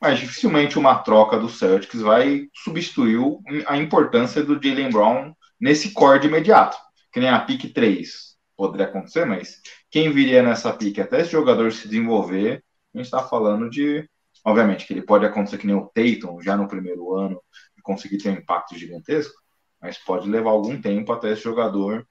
mas 0.00 0.18
dificilmente 0.18 0.78
uma 0.78 0.98
troca 0.98 1.38
do 1.38 1.48
Celtics 1.48 2.00
vai 2.00 2.48
substituir 2.54 3.18
a 3.66 3.76
importância 3.76 4.42
do 4.42 4.60
Jalen 4.62 4.90
Brown 4.90 5.32
nesse 5.60 5.92
core 5.92 6.20
de 6.20 6.28
imediato, 6.28 6.76
que 7.12 7.20
nem 7.20 7.28
a 7.28 7.40
pick 7.40 7.72
3 7.72 8.34
poderia 8.56 8.86
acontecer, 8.86 9.24
mas 9.24 9.56
quem 9.90 10.12
viria 10.12 10.42
nessa 10.42 10.72
pick 10.72 10.98
até 10.98 11.20
esse 11.20 11.32
jogador 11.32 11.72
se 11.72 11.88
desenvolver, 11.88 12.62
a 12.94 12.98
gente 12.98 13.06
está 13.06 13.20
falando 13.22 13.68
de 13.68 14.08
Obviamente 14.44 14.86
que 14.86 14.92
ele 14.92 15.02
pode 15.02 15.24
acontecer 15.24 15.56
que 15.56 15.66
nem 15.66 15.74
o 15.74 15.86
Tatum, 15.86 16.42
já 16.42 16.54
no 16.56 16.68
primeiro 16.68 17.14
ano, 17.14 17.42
conseguir 17.82 18.18
ter 18.18 18.28
um 18.28 18.34
impacto 18.34 18.76
gigantesco, 18.76 19.34
mas 19.80 19.98
pode 19.98 20.28
levar 20.28 20.50
algum 20.50 20.80
tempo 20.80 21.12
até 21.12 21.32
esse 21.32 21.42
jogador 21.42 22.06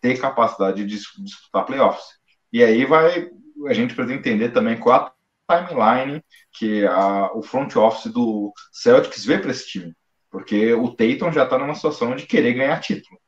ter 0.00 0.18
capacidade 0.18 0.84
de 0.84 0.96
disputar 0.96 1.66
playoffs. 1.66 2.17
E 2.52 2.64
aí 2.64 2.84
vai, 2.84 3.30
a 3.66 3.72
gente 3.72 3.94
precisa 3.94 4.18
entender 4.18 4.50
também 4.50 4.78
qual 4.78 5.14
a 5.48 5.56
timeline 5.56 6.22
que 6.52 6.86
a, 6.86 7.32
o 7.34 7.42
front 7.42 7.74
office 7.76 8.12
do 8.12 8.52
Celtics 8.72 9.24
vê 9.24 9.38
para 9.38 9.50
esse 9.50 9.66
time. 9.68 9.94
Porque 10.30 10.72
o 10.74 10.88
Tatum 10.94 11.32
já 11.32 11.44
está 11.44 11.58
numa 11.58 11.74
situação 11.74 12.14
de 12.14 12.26
querer 12.26 12.54
ganhar 12.54 12.80
título. 12.80 13.18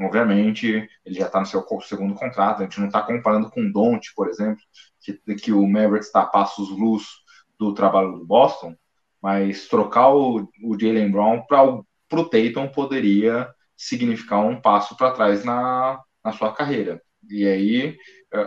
Obviamente, 0.00 0.88
ele 1.04 1.14
já 1.14 1.26
está 1.26 1.40
no 1.40 1.46
seu 1.46 1.64
segundo 1.82 2.14
contrato. 2.14 2.60
A 2.60 2.64
gente 2.64 2.80
não 2.80 2.86
está 2.86 3.02
comparando 3.02 3.50
com 3.50 3.60
o 3.60 3.72
Don't, 3.72 4.12
por 4.14 4.28
exemplo, 4.28 4.60
que, 5.00 5.12
que 5.36 5.52
o 5.52 5.66
Mavericks 5.66 6.06
está 6.06 6.22
a 6.22 6.26
passos 6.26 6.70
luz 6.70 7.04
do 7.58 7.74
trabalho 7.74 8.12
do 8.12 8.26
Boston. 8.26 8.74
Mas 9.20 9.68
trocar 9.68 10.08
o, 10.08 10.48
o 10.64 10.78
Jalen 10.78 11.10
Brown 11.10 11.46
para 11.46 11.62
o 11.62 12.28
Tatum 12.28 12.68
poderia 12.68 13.48
significar 13.76 14.40
um 14.40 14.60
passo 14.60 14.96
para 14.96 15.12
trás 15.12 15.44
na, 15.44 16.00
na 16.24 16.32
sua 16.32 16.52
carreira. 16.52 17.00
E 17.30 17.46
aí, 17.46 17.96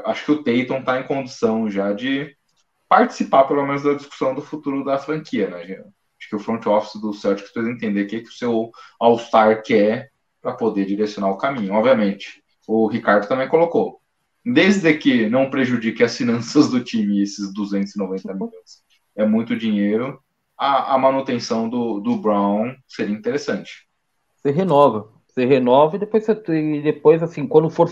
acho 0.05 0.25
que 0.25 0.31
o 0.31 0.43
Tatum 0.43 0.79
está 0.79 0.99
em 0.99 1.07
condição 1.07 1.69
já 1.69 1.93
de 1.93 2.35
participar, 2.87 3.45
pelo 3.45 3.65
menos, 3.65 3.83
da 3.83 3.93
discussão 3.93 4.33
do 4.33 4.41
futuro 4.41 4.83
da 4.83 4.97
franquia, 4.97 5.49
né? 5.49 5.63
Acho 5.63 6.29
que 6.29 6.35
o 6.35 6.39
front 6.39 6.65
office 6.65 6.99
do 6.99 7.13
Celtics 7.13 7.51
precisa 7.51 7.73
entender 7.73 8.03
o 8.03 8.07
que, 8.07 8.21
que 8.21 8.29
o 8.29 8.33
seu 8.33 8.71
All-Star 8.99 9.61
quer 9.61 10.09
para 10.41 10.53
poder 10.53 10.85
direcionar 10.85 11.29
o 11.29 11.37
caminho. 11.37 11.73
Obviamente, 11.73 12.41
o 12.67 12.87
Ricardo 12.87 13.27
também 13.27 13.47
colocou. 13.47 13.99
Desde 14.45 14.93
que 14.97 15.27
não 15.29 15.49
prejudique 15.49 16.03
as 16.03 16.15
finanças 16.15 16.69
do 16.69 16.83
time, 16.83 17.21
esses 17.21 17.53
290 17.53 18.33
milhões 18.33 18.83
é 19.15 19.25
muito 19.25 19.55
dinheiro, 19.55 20.19
a, 20.57 20.95
a 20.95 20.97
manutenção 20.97 21.69
do, 21.69 21.99
do 21.99 22.17
Brown 22.17 22.75
seria 22.87 23.15
interessante. 23.15 23.87
Você 24.35 24.51
renova. 24.51 25.11
Você 25.27 25.45
renova 25.45 25.95
e 25.95 25.99
depois, 25.99 26.25
você, 26.25 26.33
e 26.53 26.81
depois 26.81 27.21
assim, 27.21 27.47
quando 27.47 27.69
for 27.69 27.89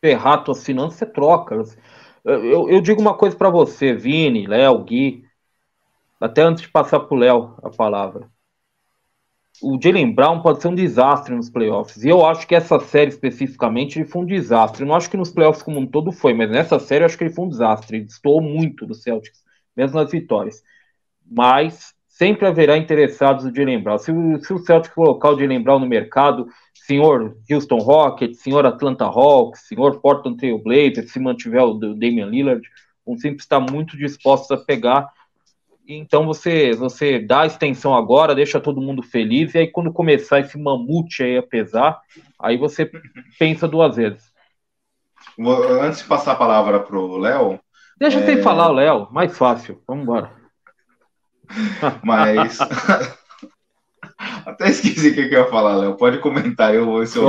ferrar 0.00 0.44
tuas 0.44 0.64
finanças, 0.64 0.98
você 0.98 1.06
troca. 1.06 1.62
Eu, 2.24 2.68
eu 2.68 2.80
digo 2.80 3.00
uma 3.00 3.14
coisa 3.14 3.36
para 3.36 3.50
você, 3.50 3.92
Vini, 3.94 4.46
Léo, 4.46 4.84
Gui, 4.84 5.24
até 6.20 6.42
antes 6.42 6.62
de 6.62 6.68
passar 6.68 7.00
para 7.00 7.14
o 7.14 7.18
Léo 7.18 7.54
a 7.62 7.70
palavra 7.70 8.30
o 9.62 9.78
Jalen 9.80 10.12
Brown 10.12 10.40
pode 10.40 10.62
ser 10.62 10.68
um 10.68 10.74
desastre 10.74 11.34
nos 11.34 11.50
playoffs. 11.50 12.02
E 12.02 12.08
eu 12.08 12.24
acho 12.24 12.46
que 12.46 12.54
essa 12.54 12.78
série 12.80 13.10
especificamente 13.10 14.04
foi 14.04 14.22
um 14.22 14.26
desastre. 14.26 14.82
Eu 14.82 14.88
não 14.88 14.94
acho 14.94 15.10
que 15.10 15.16
nos 15.16 15.30
playoffs 15.30 15.62
como 15.62 15.78
um 15.78 15.86
todo 15.86 16.12
foi, 16.12 16.32
mas 16.32 16.50
nessa 16.50 16.78
série 16.78 17.02
eu 17.02 17.06
acho 17.06 17.18
que 17.18 17.24
ele 17.24 17.34
foi 17.34 17.44
um 17.44 17.48
desastre. 17.48 17.98
Ele 17.98 18.04
destoou 18.04 18.40
muito 18.40 18.86
do 18.86 18.94
Celtics, 18.94 19.42
mesmo 19.76 20.00
nas 20.00 20.10
vitórias. 20.10 20.62
Mas 21.30 21.94
sempre 22.08 22.46
haverá 22.46 22.76
interessados 22.76 23.44
no 23.44 23.54
Jalen 23.54 23.82
Brown. 23.82 23.98
Se 23.98 24.10
o, 24.10 24.42
se 24.42 24.52
o 24.52 24.58
Celtics 24.58 24.94
colocar 24.94 25.30
o 25.30 25.38
Jalen 25.38 25.62
Brown 25.62 25.78
no 25.78 25.86
mercado, 25.86 26.46
senhor 26.90 27.36
Houston 27.48 27.78
Rockets, 27.78 28.40
senhor 28.40 28.66
Atlanta 28.66 29.04
Hawks, 29.04 29.68
senhor 29.68 30.00
Portland 30.00 30.36
Trail 30.36 30.58
Blazers, 30.58 31.12
se 31.12 31.20
mantiver 31.20 31.62
o 31.62 31.74
Damian 31.74 32.26
Lillard, 32.26 32.66
vão 33.06 33.16
sempre 33.16 33.38
estar 33.38 33.60
muito 33.60 33.96
dispostos 33.96 34.50
a 34.50 34.56
pegar 34.56 35.08
então 35.96 36.24
você 36.24 36.72
você 36.72 37.18
dá 37.18 37.42
a 37.42 37.46
extensão 37.46 37.94
agora, 37.94 38.34
deixa 38.34 38.60
todo 38.60 38.80
mundo 38.80 39.02
feliz, 39.02 39.54
e 39.54 39.58
aí 39.58 39.66
quando 39.66 39.92
começar 39.92 40.40
esse 40.40 40.56
mamute 40.56 41.22
aí 41.22 41.36
a 41.36 41.42
pesar, 41.42 42.00
aí 42.38 42.56
você 42.56 42.90
pensa 43.38 43.66
duas 43.66 43.96
vezes. 43.96 44.30
Antes 45.82 46.00
de 46.00 46.04
passar 46.06 46.32
a 46.32 46.36
palavra 46.36 46.80
pro 46.80 47.16
Léo. 47.16 47.58
Deixa 47.98 48.20
é... 48.20 48.24
você 48.24 48.42
falar, 48.42 48.68
Léo, 48.68 49.08
mais 49.10 49.36
fácil. 49.36 49.82
Vamos 49.86 50.04
embora. 50.04 50.30
Mas. 52.04 52.58
Até 54.50 54.68
esqueci 54.70 55.10
o 55.10 55.14
que 55.14 55.20
eu 55.20 55.42
ia 55.42 55.46
falar, 55.46 55.76
Léo. 55.76 55.96
Pode 55.96 56.18
comentar, 56.18 56.74
eu 56.74 56.84
vou 56.84 56.98
ver 56.98 57.06
se 57.06 57.18
eu. 57.18 57.24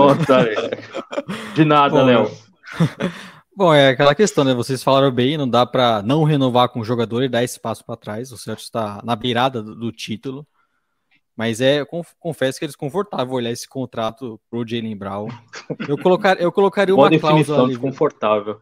De 1.53 1.63
nada, 1.63 2.03
Léo. 2.03 2.29
Bom, 3.55 3.73
é 3.73 3.89
aquela 3.89 4.15
questão, 4.15 4.43
né? 4.43 4.53
Vocês 4.53 4.81
falaram 4.81 5.11
bem, 5.11 5.37
não 5.37 5.47
dá 5.47 5.65
para 5.65 6.01
não 6.01 6.23
renovar 6.23 6.69
com 6.69 6.79
o 6.79 6.85
jogador 6.85 7.21
e 7.21 7.29
dar 7.29 7.43
espaço 7.43 7.85
para 7.85 7.97
trás. 7.97 8.31
O 8.31 8.37
Celtics 8.37 8.65
está 8.65 9.01
na 9.03 9.15
beirada 9.15 9.61
do, 9.61 9.75
do, 9.75 9.91
título. 9.91 10.47
Mas 11.35 11.61
é, 11.61 11.85
confesso 12.19 12.57
que 12.57 12.65
é 12.65 12.67
desconfortável 12.67 13.33
olhar 13.33 13.51
esse 13.51 13.67
contrato 13.67 14.39
pro 14.49 14.67
Jalen 14.67 14.97
Brown. 14.97 15.27
Eu, 15.87 15.97
colocar, 15.97 16.39
eu 16.39 16.51
colocaria 16.51 16.95
uma 16.95 17.09
cláusula 17.19 17.63
ali. 17.63 17.69
desconfortável. 17.69 18.59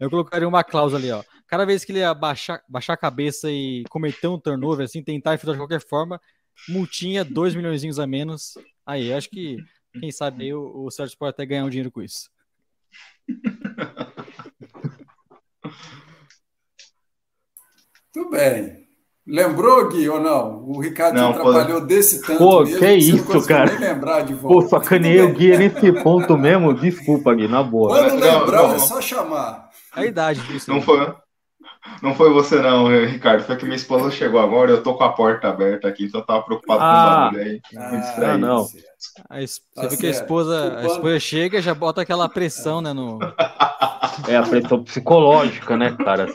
Eu 0.00 0.10
colocaria 0.10 0.48
uma 0.48 0.64
cláusula 0.64 1.00
ali, 1.00 1.10
ó. 1.10 1.22
Cada 1.46 1.64
vez 1.64 1.84
que 1.84 1.92
ele 1.92 2.14
baixar, 2.14 2.62
baixar 2.68 2.94
a 2.94 2.98
cabeça 2.98 3.50
e 3.50 3.84
cometer 3.90 4.28
um 4.28 4.38
turnover, 4.38 4.84
assim, 4.84 5.02
tentar 5.02 5.34
infiltrar 5.34 5.54
de 5.54 5.60
qualquer 5.60 5.86
forma, 5.86 6.20
multinha, 6.68 7.24
2 7.24 7.54
milhões 7.54 7.98
a 7.98 8.06
menos. 8.06 8.54
Aí, 8.86 9.12
acho 9.12 9.28
que, 9.30 9.58
quem 9.98 10.10
sabe 10.10 10.44
aí, 10.44 10.54
o, 10.54 10.84
o 10.84 10.90
Celtics 10.90 11.18
pode 11.18 11.30
até 11.30 11.46
ganhar 11.46 11.64
um 11.64 11.70
dinheiro 11.70 11.90
com 11.90 12.02
isso. 12.02 12.30
Tudo 18.12 18.30
bem. 18.30 18.82
Lembrou, 19.26 19.88
Gui, 19.88 20.08
ou 20.08 20.20
não? 20.20 20.64
O 20.64 20.80
Ricardo 20.80 21.14
não, 21.14 21.30
atrapalhou 21.30 21.80
pô... 21.80 21.86
desse 21.86 22.20
tanto 22.22 22.38
Pô, 22.38 22.64
mesmo, 22.64 22.78
que 22.78 22.84
é 22.84 22.94
isso, 22.96 23.46
cara. 23.46 23.70
Nem 23.70 23.78
lembrar 23.78 24.22
de 24.22 24.34
volta. 24.34 24.68
Pô, 24.68 24.68
sacaneei 24.68 25.20
o 25.22 25.32
Gui 25.32 25.56
nesse 25.56 25.92
ponto 26.02 26.36
mesmo. 26.36 26.74
Desculpa, 26.74 27.32
Gui, 27.32 27.46
na 27.46 27.62
boa. 27.62 27.88
Quando 27.88 28.20
lembrar, 28.20 28.62
não, 28.62 28.74
é 28.74 28.78
só 28.80 29.00
chamar. 29.00 29.70
A 29.92 30.04
idade 30.04 30.40
disso. 30.48 30.68
Não 30.68 30.82
foi, 30.82 31.14
não 32.00 32.14
foi 32.14 32.32
você 32.32 32.60
não, 32.60 32.88
Ricardo. 33.04 33.44
Foi 33.44 33.56
que 33.56 33.64
minha 33.64 33.76
esposa 33.76 34.10
chegou 34.10 34.40
agora 34.40 34.70
eu 34.70 34.82
tô 34.82 34.94
com 34.94 35.04
a 35.04 35.12
porta 35.12 35.48
aberta 35.48 35.88
aqui, 35.88 36.04
então 36.04 36.20
eu 36.20 36.26
tava 36.26 36.42
preocupado 36.42 36.80
ah, 36.82 37.30
com 37.32 37.36
o 37.36 37.40
bagulho 37.40 37.42
aí. 37.42 37.60
Ah, 37.76 38.38
não. 38.38 38.66
Aí, 39.28 39.46
você 39.46 39.60
tá 39.74 39.88
viu 39.88 39.98
que 39.98 40.06
a 40.06 40.10
esposa, 40.10 40.78
a 40.78 40.86
esposa 40.86 41.20
chega 41.20 41.58
e 41.58 41.62
já 41.62 41.74
bota 41.74 42.02
aquela 42.02 42.28
pressão, 42.28 42.80
né? 42.80 42.92
No... 42.92 43.18
É 44.28 44.36
a 44.36 44.42
pressão 44.42 44.84
psicológica, 44.84 45.74
né, 45.74 45.96
cara? 45.96 46.26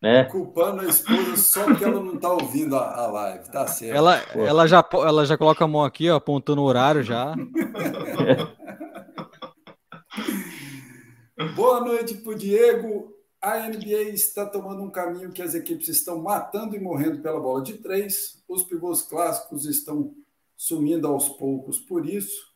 né? 0.00 0.24
Culpando 0.24 0.80
a 0.80 0.86
esposa 0.86 1.36
só 1.36 1.64
porque 1.64 1.84
ela 1.84 2.00
não 2.00 2.16
tá 2.16 2.32
ouvindo 2.32 2.76
a, 2.76 2.94
a 2.94 3.06
live, 3.08 3.50
tá 3.50 3.66
certo. 3.66 3.94
Ela, 3.94 4.22
ela, 4.34 4.66
já, 4.66 4.82
ela 4.92 5.26
já 5.26 5.36
coloca 5.36 5.62
a 5.64 5.68
mão 5.68 5.84
aqui, 5.84 6.08
ó, 6.10 6.16
apontando 6.16 6.62
o 6.62 6.64
horário 6.64 7.02
já. 7.02 7.34
Boa 11.54 11.80
noite 11.80 12.14
pro 12.14 12.34
Diego. 12.34 13.12
A 13.44 13.68
NBA 13.68 14.08
está 14.14 14.46
tomando 14.46 14.82
um 14.82 14.88
caminho 14.88 15.30
que 15.30 15.42
as 15.42 15.54
equipes 15.54 15.86
estão 15.88 16.22
matando 16.22 16.74
e 16.74 16.80
morrendo 16.80 17.20
pela 17.20 17.38
bola 17.38 17.62
de 17.62 17.74
três. 17.74 18.42
Os 18.48 18.64
pivôs 18.64 19.02
clássicos 19.02 19.66
estão 19.66 20.14
sumindo 20.56 21.06
aos 21.06 21.28
poucos 21.28 21.78
por 21.78 22.08
isso. 22.08 22.54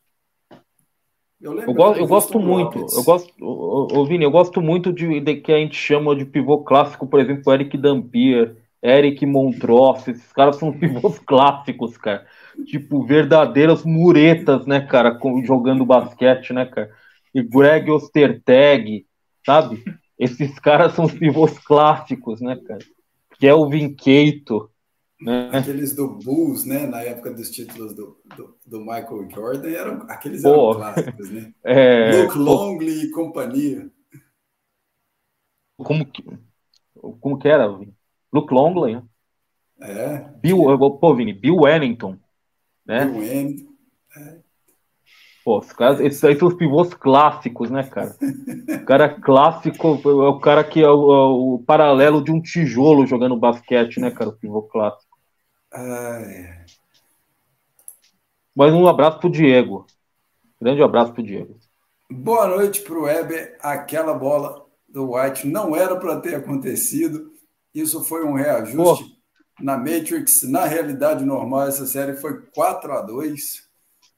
Eu, 1.39 1.55
eu, 1.59 1.73
go 1.75 1.93
eu 1.93 2.07
gosto 2.07 2.39
muito, 2.39 2.79
eu 2.91 3.03
gosto, 3.03 3.31
ô, 3.39 4.03
Vini, 4.03 4.23
eu 4.23 4.31
gosto 4.31 4.59
muito 4.61 4.91
de, 4.91 5.19
de, 5.19 5.35
que 5.35 5.51
a 5.51 5.57
gente 5.57 5.75
chama 5.75 6.15
de 6.15 6.25
pivô 6.25 6.63
clássico, 6.63 7.05
por 7.05 7.19
exemplo, 7.19 7.53
Eric 7.53 7.77
Dampier, 7.77 8.57
Eric 8.81 9.23
Montross, 9.27 10.07
esses 10.07 10.33
caras 10.33 10.55
são 10.55 10.73
pivôs 10.77 11.19
clássicos, 11.19 11.97
cara. 11.97 12.25
Tipo, 12.65 13.05
verdadeiras 13.05 13.85
muretas, 13.85 14.65
né, 14.65 14.81
cara, 14.81 15.19
jogando 15.45 15.85
basquete, 15.85 16.51
né, 16.51 16.65
cara. 16.65 16.89
E 17.33 17.43
Greg 17.43 17.91
Ostertag, 17.91 19.05
sabe? 19.45 19.83
Esses 20.19 20.59
caras 20.59 20.93
são 20.93 21.05
os 21.05 21.13
pivôs 21.17 21.57
clássicos, 21.59 22.41
né, 22.41 22.57
cara. 22.67 22.85
Kelvin 23.39 23.95
Keito, 23.95 24.69
né? 25.21 25.49
Aqueles 25.53 25.93
do 25.93 26.07
Bulls, 26.07 26.65
né? 26.65 26.85
Na 26.85 27.01
época 27.01 27.31
dos 27.31 27.49
títulos 27.49 27.93
do, 27.93 28.17
do, 28.35 28.57
do 28.65 28.79
Michael 28.79 29.29
Jordan, 29.29 29.69
eram, 29.69 30.05
aqueles 30.09 30.43
eram 30.43 30.73
clássicos, 30.73 31.29
né? 31.29 31.53
É, 31.63 32.23
Luke 32.23 32.37
Longley 32.37 33.03
e 33.03 33.11
companhia. 33.11 33.89
Como 35.77 36.05
que, 36.05 36.23
como 37.19 37.37
que 37.37 37.47
era? 37.47 37.67
Luke 38.31 38.53
Longley, 38.53 38.95
né? 38.95 39.03
É. 39.81 40.17
Bill, 40.41 40.57
pô, 40.99 41.15
Vini, 41.15 41.33
Bill 41.33 41.55
Wellington, 41.55 42.17
né? 42.85 43.05
Bill 43.05 43.19
Wellington. 43.19 43.73
É. 44.17 44.39
Pô, 45.43 45.59
os 45.59 45.71
caras, 45.71 45.99
esses 46.01 46.23
aí 46.23 46.37
são 46.37 46.47
os 46.47 46.53
pivôs 46.53 46.93
clássicos, 46.93 47.71
né, 47.71 47.83
cara? 47.83 48.15
O 48.81 48.85
cara 48.85 49.09
clássico 49.09 49.99
é 50.03 50.27
o 50.27 50.39
cara 50.39 50.63
que 50.63 50.81
é 50.81 50.89
o, 50.89 51.13
é 51.13 51.27
o 51.27 51.63
paralelo 51.65 52.23
de 52.23 52.31
um 52.31 52.41
tijolo 52.41 53.07
jogando 53.07 53.37
basquete, 53.37 53.99
né, 53.99 54.11
cara? 54.11 54.29
O 54.29 54.37
pivô 54.37 54.63
clássico. 54.63 55.17
Ai. 55.71 56.65
Mais 58.55 58.73
um 58.73 58.87
abraço 58.87 59.19
pro 59.19 59.29
Diego. 59.29 59.85
Grande 60.61 60.83
abraço 60.83 61.13
pro 61.13 61.23
Diego. 61.23 61.57
Boa 62.11 62.47
noite 62.47 62.81
pro 62.81 63.03
Weber. 63.03 63.57
Aquela 63.61 64.13
bola 64.13 64.65
do 64.87 65.13
White 65.13 65.47
não 65.47 65.75
era 65.75 65.95
para 65.95 66.19
ter 66.19 66.35
acontecido. 66.35 67.31
Isso 67.73 68.03
foi 68.03 68.25
um 68.25 68.33
reajuste 68.33 69.05
Pô. 69.05 69.63
na 69.63 69.77
Matrix. 69.77 70.43
Na 70.43 70.65
realidade 70.65 71.23
normal, 71.23 71.67
essa 71.67 71.85
série 71.85 72.15
foi 72.15 72.41
4 72.53 72.91
a 72.91 73.01
2 73.01 73.68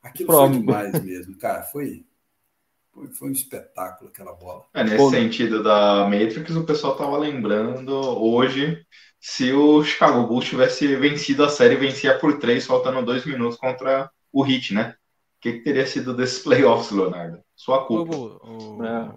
Aquilo 0.03 0.27
Pronto. 0.27 0.53
foi 0.53 0.59
demais 0.59 1.03
mesmo, 1.03 1.37
cara. 1.37 1.63
Foi, 1.63 2.05
foi, 2.91 3.07
foi, 3.07 3.29
um 3.29 3.33
espetáculo 3.33 4.09
aquela 4.09 4.33
bola. 4.33 4.65
É, 4.73 4.83
nesse 4.83 4.97
Pô. 4.97 5.09
sentido 5.09 5.61
da 5.61 6.05
Matrix, 6.05 6.55
o 6.55 6.65
pessoal 6.65 6.95
tava 6.95 7.17
lembrando 7.17 7.93
hoje 7.93 8.85
se 9.19 9.53
o 9.53 9.83
Chicago 9.83 10.25
Bulls 10.25 10.45
tivesse 10.45 10.95
vencido 10.95 11.43
a 11.43 11.49
série, 11.49 11.75
vencia 11.75 12.17
por 12.17 12.39
três, 12.39 12.65
faltando 12.65 13.05
dois 13.05 13.23
minutos 13.23 13.57
contra 13.57 14.09
o 14.33 14.45
Heat, 14.45 14.73
né? 14.73 14.95
O 15.37 15.41
que, 15.41 15.53
que 15.53 15.63
teria 15.63 15.85
sido 15.85 16.15
desses 16.15 16.39
playoffs, 16.43 16.91
Leonardo? 16.91 17.39
Sua 17.55 17.85
culpa. 17.85 18.15
Ô, 18.15 18.77
ô, 18.77 18.83
é. 18.83 19.11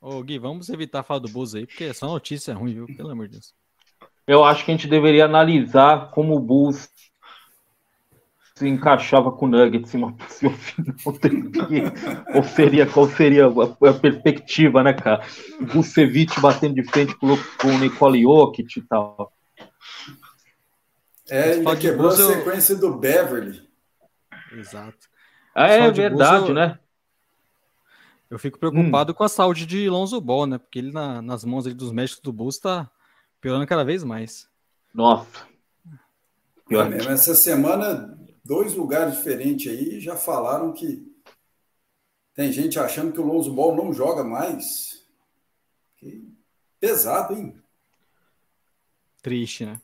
ô, 0.00 0.22
Gui, 0.22 0.38
vamos 0.38 0.70
evitar 0.70 1.02
falar 1.02 1.20
do 1.20 1.28
Bulls 1.28 1.54
aí, 1.54 1.66
porque 1.66 1.84
é 1.84 1.92
só 1.92 2.06
notícia 2.06 2.54
ruim, 2.54 2.72
viu? 2.72 2.86
Pelo 2.86 3.10
amor 3.10 3.26
de 3.26 3.32
Deus. 3.32 3.54
Eu 4.26 4.44
acho 4.44 4.64
que 4.64 4.70
a 4.70 4.74
gente 4.74 4.86
deveria 4.86 5.24
analisar 5.24 6.10
como 6.10 6.34
o 6.34 6.40
Bulls 6.40 6.88
se 8.58 8.68
encaixava 8.68 9.30
com 9.30 9.46
o 9.46 9.48
Nuggets 9.48 9.94
em 9.94 9.98
uma 9.98 10.12
possível 10.18 10.52
final 10.58 10.94
ou 12.34 12.42
seria 12.42 12.86
qual 12.86 13.08
seria 13.08 13.46
a, 13.46 13.88
a, 13.90 13.94
perspectiva, 13.94 14.82
né, 14.82 14.92
cara? 14.92 15.24
O 15.60 15.66
Vucevic 15.66 16.40
batendo 16.40 16.74
de 16.74 16.82
frente 16.82 17.14
com, 17.14 17.28
com 17.60 17.68
o 17.68 17.78
Nicole 17.78 18.22
Jokic 18.22 18.78
e 18.78 18.82
tal. 18.82 19.32
É, 21.30 21.52
ainda 21.52 21.76
quebrou 21.76 22.08
a 22.08 22.16
sequência 22.16 22.74
do 22.74 22.96
Beverly. 22.96 23.62
Exato. 24.52 25.08
Ah, 25.54 25.68
é 25.68 25.90
verdade, 25.90 26.48
eu... 26.48 26.54
né? 26.54 26.78
Eu 28.30 28.38
fico 28.38 28.58
preocupado 28.58 29.12
hum. 29.12 29.14
com 29.14 29.24
a 29.24 29.28
saúde 29.28 29.64
de 29.66 29.88
Lonzo 29.88 30.20
Ball, 30.20 30.46
né? 30.46 30.58
Porque 30.58 30.78
ele 30.78 30.92
na, 30.92 31.22
nas 31.22 31.44
mãos 31.44 31.64
dos 31.74 31.92
médicos 31.92 32.20
do 32.20 32.32
Bulls 32.32 32.58
tá 32.58 32.90
piorando 33.40 33.66
cada 33.66 33.84
vez 33.84 34.02
mais. 34.02 34.48
Nossa. 34.92 35.46
Pior. 36.68 36.86
É 36.86 36.88
mesmo. 36.88 37.10
Essa 37.10 37.34
semana 37.34 38.17
dois 38.44 38.74
lugares 38.74 39.16
diferentes 39.16 39.70
aí 39.70 40.00
já 40.00 40.16
falaram 40.16 40.72
que 40.72 41.06
tem 42.34 42.52
gente 42.52 42.78
achando 42.78 43.12
que 43.12 43.20
o 43.20 43.26
Lonzo 43.26 43.52
Ball 43.52 43.74
não 43.74 43.92
joga 43.92 44.22
mais. 44.22 45.04
Que 45.96 46.32
pesado, 46.78 47.34
hein? 47.34 47.54
Triste, 49.20 49.66
né? 49.66 49.80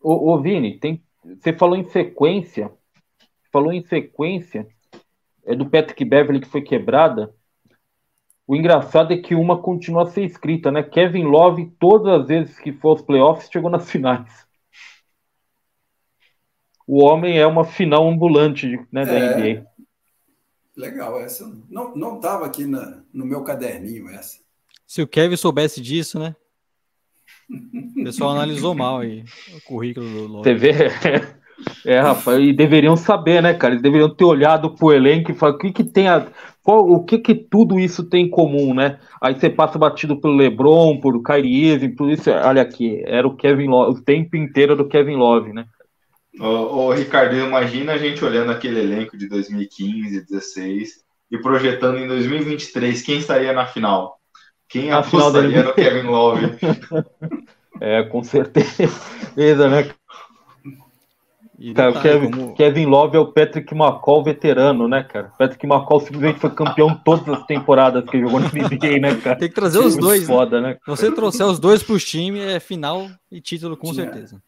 Ô, 0.00 0.32
ô 0.32 0.40
Vini, 0.40 0.78
tem, 0.78 1.04
você 1.22 1.52
falou 1.52 1.76
em 1.76 1.88
sequência, 1.90 2.72
falou 3.52 3.72
em 3.72 3.84
sequência 3.84 4.66
é 5.44 5.54
do 5.54 5.68
Patrick 5.68 6.04
Beverly 6.04 6.40
que 6.40 6.48
foi 6.48 6.62
quebrada. 6.62 7.34
O 8.46 8.56
engraçado 8.56 9.12
é 9.12 9.18
que 9.18 9.34
uma 9.34 9.60
continua 9.60 10.04
a 10.04 10.06
ser 10.06 10.24
escrita, 10.24 10.70
né? 10.70 10.82
Kevin 10.82 11.24
Love, 11.24 11.70
todas 11.78 12.20
as 12.20 12.28
vezes 12.28 12.58
que 12.58 12.72
for 12.72 12.90
aos 12.90 13.02
playoffs, 13.02 13.50
chegou 13.50 13.70
nas 13.70 13.90
finais 13.90 14.43
o 16.86 17.02
homem 17.02 17.38
é 17.38 17.46
uma 17.46 17.64
final 17.64 18.08
ambulante 18.08 18.78
né, 18.92 19.04
da 19.04 19.14
é, 19.14 19.36
NBA. 19.36 19.66
Legal, 20.76 21.20
essa 21.20 21.50
não 21.70 21.94
não 21.94 22.16
estava 22.16 22.46
aqui 22.46 22.66
na, 22.66 23.02
no 23.12 23.24
meu 23.24 23.42
caderninho 23.42 24.08
essa. 24.10 24.38
Se 24.86 25.00
o 25.00 25.06
Kevin 25.06 25.36
soubesse 25.36 25.80
disso, 25.80 26.18
né? 26.18 26.34
O 27.48 28.04
pessoal 28.04 28.30
analisou 28.30 28.74
mal 28.76 28.98
aí 28.98 29.24
o 29.54 29.60
currículo 29.62 30.06
do 30.06 30.26
Lopes. 30.26 30.52
Vê? 30.60 30.72
É, 31.84 32.00
rapaz, 32.00 32.42
e 32.42 32.52
deveriam 32.52 32.96
saber, 32.96 33.42
né, 33.42 33.54
cara? 33.54 33.74
Eles 33.74 33.82
deveriam 33.82 34.12
ter 34.12 34.24
olhado 34.24 34.74
pro 34.74 34.92
elenco 34.92 35.30
e 35.30 35.34
falar 35.34 35.54
o 35.54 35.58
que 35.58 35.72
que 35.72 35.84
tem 35.84 36.08
a. 36.08 36.26
Qual, 36.62 36.90
o 36.90 37.04
que 37.04 37.18
que 37.18 37.34
tudo 37.34 37.78
isso 37.78 38.04
tem 38.04 38.26
em 38.26 38.30
comum, 38.30 38.74
né? 38.74 38.98
Aí 39.20 39.34
você 39.34 39.50
passa 39.50 39.78
batido 39.78 40.18
pelo 40.20 40.34
LeBron, 40.34 40.98
por 40.98 41.22
Kyrie 41.22 41.72
Irving, 41.72 41.94
por 41.94 42.10
isso, 42.10 42.30
olha 42.30 42.62
aqui, 42.62 43.02
era 43.04 43.28
o 43.28 43.36
Kevin 43.36 43.68
Love, 43.68 43.98
o 43.98 44.02
tempo 44.02 44.36
inteiro 44.36 44.74
do 44.74 44.88
Kevin 44.88 45.16
Love, 45.16 45.52
né? 45.52 45.66
Ô, 46.40 46.46
ô, 46.46 46.92
Ricardo, 46.92 47.36
imagina 47.36 47.92
a 47.92 47.98
gente 47.98 48.24
olhando 48.24 48.50
aquele 48.50 48.80
elenco 48.80 49.16
de 49.16 49.28
2015, 49.28 50.24
16 50.24 51.04
e 51.30 51.38
projetando 51.38 51.98
em 51.98 52.08
2023 52.08 53.02
quem 53.02 53.18
estaria 53.18 53.52
na 53.52 53.66
final. 53.66 54.18
Quem 54.68 54.90
na 54.90 54.98
apostaria 54.98 55.50
final 55.50 55.64
no 55.64 55.74
Kevin 55.74 56.06
Love? 56.08 56.46
é, 57.80 58.02
com 58.04 58.22
certeza, 58.22 59.68
né? 59.68 59.88
Cara, 61.72 61.92
tá, 61.92 62.00
Kevin, 62.02 62.30
como... 62.30 62.54
Kevin 62.54 62.86
Love 62.86 63.16
é 63.16 63.20
o 63.20 63.32
Patrick 63.32 63.72
McCall 63.72 64.24
veterano, 64.24 64.88
né, 64.88 65.04
cara? 65.04 65.32
Patrick 65.38 65.64
McCall 65.64 66.00
simplesmente 66.00 66.40
foi 66.40 66.50
campeão 66.50 67.00
todas 67.04 67.28
as 67.28 67.46
temporadas 67.46 68.04
que 68.10 68.20
jogou 68.20 68.40
no 68.40 68.48
NBA, 68.48 68.98
né, 69.00 69.14
cara? 69.22 69.36
Tem 69.38 69.48
que 69.48 69.54
trazer 69.54 69.78
os 69.78 69.96
dois. 69.96 70.22
Né? 70.22 70.26
Foda, 70.26 70.60
né? 70.60 70.74
Se 70.84 70.90
você 70.90 71.12
trouxer 71.12 71.46
os 71.46 71.60
dois 71.60 71.82
para 71.82 71.94
os 71.94 72.04
times, 72.04 72.42
é 72.42 72.58
final 72.58 73.08
e 73.30 73.40
título 73.40 73.76
com 73.76 73.92
Tinha. 73.92 74.04
certeza. 74.04 74.42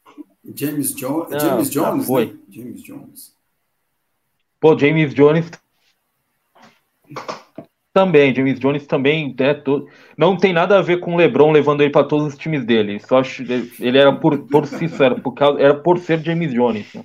James, 0.56 0.94
jo 0.94 1.26
Não, 1.28 1.38
James 1.38 1.70
Jones, 1.70 2.06
foi. 2.06 2.26
Né? 2.26 2.38
James 2.50 2.82
Jones. 2.82 3.34
Pô, 4.58 4.78
James 4.78 5.14
Jones 5.14 5.50
também, 7.96 8.34
James 8.34 8.60
Jones 8.60 8.86
também, 8.86 9.34
né, 9.38 9.54
to... 9.54 9.88
não 10.18 10.36
tem 10.36 10.52
nada 10.52 10.78
a 10.78 10.82
ver 10.82 11.00
com 11.00 11.14
o 11.14 11.16
LeBron 11.16 11.50
levando 11.50 11.80
ele 11.80 11.88
para 11.88 12.06
todos 12.06 12.26
os 12.26 12.38
times 12.38 12.62
dele. 12.62 13.00
Só 13.00 13.20
acho 13.20 13.42
ele 13.42 13.96
era 13.96 14.14
por, 14.14 14.38
por 14.48 14.66
si 14.66 14.86
só, 14.86 15.04
era 15.04 15.14
por, 15.14 15.32
causa, 15.32 15.58
era 15.58 15.74
por 15.74 15.98
ser 15.98 16.22
James 16.22 16.52
Jones. 16.52 16.92
Né? 16.92 17.04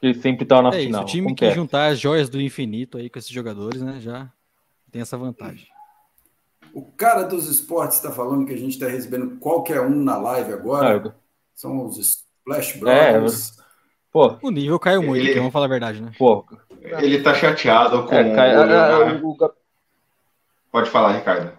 Ele 0.00 0.14
sempre 0.14 0.44
estava 0.44 0.62
na 0.62 0.68
é 0.68 0.80
final. 0.80 1.00
Isso, 1.00 1.08
o 1.08 1.10
time 1.10 1.34
que 1.34 1.50
juntar 1.50 1.86
as 1.86 1.98
joias 1.98 2.28
do 2.28 2.40
infinito 2.40 2.98
aí 2.98 3.10
com 3.10 3.18
esses 3.18 3.32
jogadores, 3.32 3.82
né, 3.82 3.98
já 3.98 4.30
tem 4.92 5.02
essa 5.02 5.18
vantagem. 5.18 5.66
O 6.72 6.82
cara 6.82 7.24
dos 7.24 7.48
esportes 7.48 7.96
está 7.96 8.12
falando 8.12 8.46
que 8.46 8.52
a 8.52 8.58
gente 8.58 8.74
está 8.74 8.86
recebendo 8.86 9.38
qualquer 9.38 9.80
um 9.80 10.04
na 10.04 10.18
live 10.18 10.52
agora. 10.52 11.08
Ah, 11.08 11.14
são 11.56 11.86
os 11.86 11.96
Splash 11.98 12.76
é, 12.76 12.78
Brothers. 12.78 13.58
É, 13.58 13.62
pô, 14.12 14.38
o 14.42 14.50
nível 14.50 14.78
caiu 14.78 15.02
muito, 15.02 15.26
ele, 15.26 15.34
vamos 15.34 15.52
falar 15.52 15.66
a 15.66 15.70
verdade, 15.70 16.00
né? 16.00 16.12
Pô, 16.16 16.44
ele 17.00 17.22
tá 17.22 17.34
chateado 17.34 18.04
com 18.04 18.14
é, 18.14 18.34
cai, 18.34 19.20
o, 19.22 19.30
o, 19.30 19.50
Pode 20.70 20.90
falar, 20.90 21.12
Ricardo. 21.12 21.52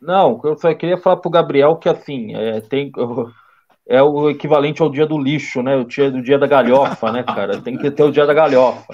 Não, 0.00 0.40
eu 0.44 0.58
só 0.58 0.74
queria 0.74 0.98
falar 0.98 1.18
pro 1.18 1.30
Gabriel 1.30 1.76
que 1.76 1.88
assim, 1.88 2.34
é, 2.34 2.60
tem 2.60 2.90
é 3.86 4.02
o 4.02 4.28
equivalente 4.28 4.82
ao 4.82 4.90
dia 4.90 5.06
do 5.06 5.18
lixo, 5.18 5.62
né? 5.62 5.76
O 5.76 5.84
dia 5.84 6.10
do 6.10 6.20
dia 6.20 6.38
da 6.38 6.46
galhofa, 6.46 7.12
né, 7.12 7.22
cara? 7.22 7.60
Tem 7.60 7.78
que 7.78 7.90
ter 7.90 8.02
o 8.02 8.10
dia 8.10 8.26
da 8.26 8.34
galhofa. 8.34 8.84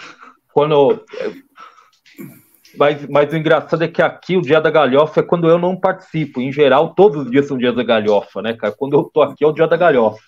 Quando 0.52 1.02
mas, 2.78 3.06
mas 3.08 3.32
o 3.32 3.36
engraçado 3.36 3.82
é 3.82 3.88
que 3.88 4.02
aqui 4.02 4.36
o 4.36 4.42
dia 4.42 4.60
da 4.60 4.70
galhofa 4.70 5.20
é 5.20 5.22
quando 5.22 5.48
eu 5.48 5.58
não 5.58 5.78
participo. 5.78 6.40
Em 6.40 6.52
geral, 6.52 6.94
todos 6.94 7.24
os 7.24 7.30
dias 7.30 7.46
são 7.46 7.58
dias 7.58 7.74
da 7.74 7.82
galhofa, 7.82 8.42
né, 8.42 8.54
cara? 8.54 8.74
Quando 8.76 8.96
eu 8.96 9.04
tô 9.04 9.22
aqui 9.22 9.44
é 9.44 9.46
o 9.46 9.52
dia 9.52 9.66
da 9.66 9.76
galhofa. 9.76 10.20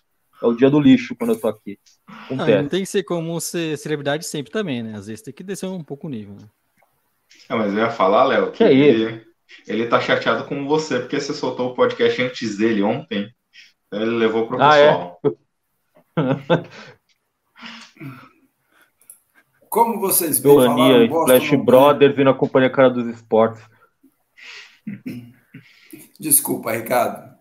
É 0.43 0.47
o 0.47 0.55
dia 0.55 0.71
do 0.71 0.81
lixo 0.81 1.17
quando 1.17 1.33
eu 1.33 1.41
tô 1.41 1.49
aqui. 1.49 1.79
Não, 2.31 2.47
não 2.47 2.69
tem 2.69 2.81
que 2.81 2.87
ser 2.87 3.03
como 3.03 3.41
ser 3.41 3.77
celebridade 3.77 4.25
sempre 4.25 4.53
também, 4.53 4.83
né? 4.83 4.97
Às 4.97 5.07
vezes 5.09 5.23
tem 5.23 5.35
que 5.35 5.43
descer 5.43 5.67
um 5.67 5.83
pouco 5.83 6.07
o 6.07 6.11
nível. 6.11 6.35
Né? 6.35 6.49
Não, 7.51 7.59
mas 7.59 7.73
eu 7.73 7.81
ia 7.81 7.91
falar, 7.91 8.25
Léo, 8.25 8.53
que, 8.53 8.59
que 8.59 8.65
é 8.65 8.73
ele, 8.73 9.27
ele 9.67 9.87
tá 9.87 10.01
chateado 10.01 10.45
com 10.45 10.67
você, 10.67 11.01
porque 11.01 11.21
você 11.21 11.35
soltou 11.35 11.71
o 11.71 11.75
podcast 11.75 12.23
antes 12.23 12.57
dele 12.57 12.83
ontem. 12.83 13.29
Então 13.87 14.01
ele 14.01 14.17
levou 14.17 14.47
pro 14.47 14.63
ah, 14.63 14.77
é? 14.77 14.87
pessoal. 14.87 15.21
É? 15.25 16.89
Como 19.69 20.01
vocês 20.01 20.39
bem 20.39 20.53
Ironia, 20.53 21.09
falaram, 21.09 21.27
Flash 21.27 21.55
Brothers 21.65 22.17
vindo 22.17 22.31
acompanhar 22.31 22.67
a 22.67 22.73
cara 22.73 22.91
dos 22.91 23.07
esportes. 23.07 23.63
Desculpa, 26.19 26.73
Ricardo. 26.73 27.37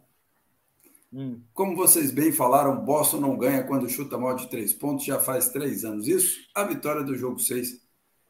Hum. 1.12 1.42
Como 1.54 1.76
vocês 1.76 2.12
bem 2.12 2.32
falaram, 2.32 2.84
Boston 2.84 3.22
não 3.22 3.38
ganha 3.38 3.64
quando 3.64 3.90
chuta 3.90 4.18
mal 4.18 4.36
de 4.36 4.50
três 4.50 4.74
pontos, 4.74 5.06
já 5.06 5.20
faz 5.20 5.50
três 5.50 5.86
anos. 5.86 6.08
Isso, 6.08 6.38
a 6.54 6.64
vitória 6.64 7.04
do 7.04 7.16
jogo 7.16 7.40
seis 7.40 7.82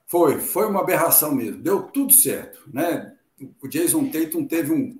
foi, 0.06 0.40
foi 0.40 0.68
uma 0.68 0.82
aberração 0.82 1.34
mesmo. 1.34 1.62
Deu 1.62 1.84
tudo 1.84 2.14
certo, 2.14 2.70
né? 2.72 3.14
O 3.62 3.68
Jason 3.68 4.10
Tatum 4.10 4.46
teve 4.46 4.72
um, 4.72 4.98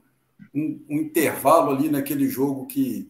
um, 0.54 0.86
um 0.90 0.98
intervalo 0.98 1.72
ali 1.72 1.90
naquele 1.90 2.28
jogo 2.28 2.66
que 2.66 3.10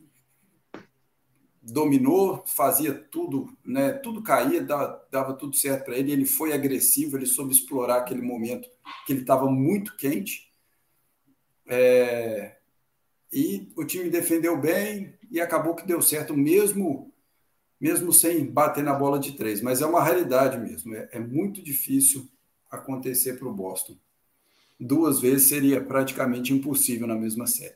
dominou, 1.72 2.44
fazia 2.46 2.94
tudo, 2.94 3.56
né? 3.64 3.94
Tudo 3.94 4.24
caía, 4.24 4.64
dava, 4.64 5.08
dava 5.12 5.34
tudo 5.34 5.56
certo 5.56 5.86
para 5.86 5.98
ele. 5.98 6.12
Ele 6.12 6.26
foi 6.26 6.54
agressivo, 6.54 7.18
ele 7.18 7.26
soube 7.26 7.54
explorar 7.54 7.98
aquele 7.98 8.22
momento 8.22 8.70
que 9.06 9.14
ele 9.14 9.22
estava 9.22 9.50
muito 9.50 9.96
quente. 9.98 10.52
É, 11.68 12.58
e 13.32 13.70
o 13.76 13.84
time 13.84 14.10
defendeu 14.10 14.60
bem 14.60 15.14
e 15.30 15.42
acabou 15.42 15.76
que 15.76 15.86
deu 15.86 16.02
certo, 16.02 16.36
mesmo 16.36 17.14
mesmo 17.80 18.12
sem 18.12 18.44
bater 18.44 18.84
na 18.84 18.94
bola 18.94 19.20
de 19.20 19.34
três. 19.34 19.62
Mas 19.62 19.82
é 19.82 19.86
uma 19.86 20.04
realidade 20.04 20.58
mesmo. 20.58 20.96
É, 20.96 21.10
é 21.12 21.20
muito 21.20 21.62
difícil 21.62 22.28
acontecer 22.72 23.38
para 23.38 23.48
o 23.48 23.54
Boston. 23.54 23.96
Duas 24.80 25.20
vezes 25.20 25.48
seria 25.48 25.84
praticamente 25.84 26.54
impossível 26.54 27.06
na 27.06 27.16
mesma 27.16 27.46
série. 27.46 27.76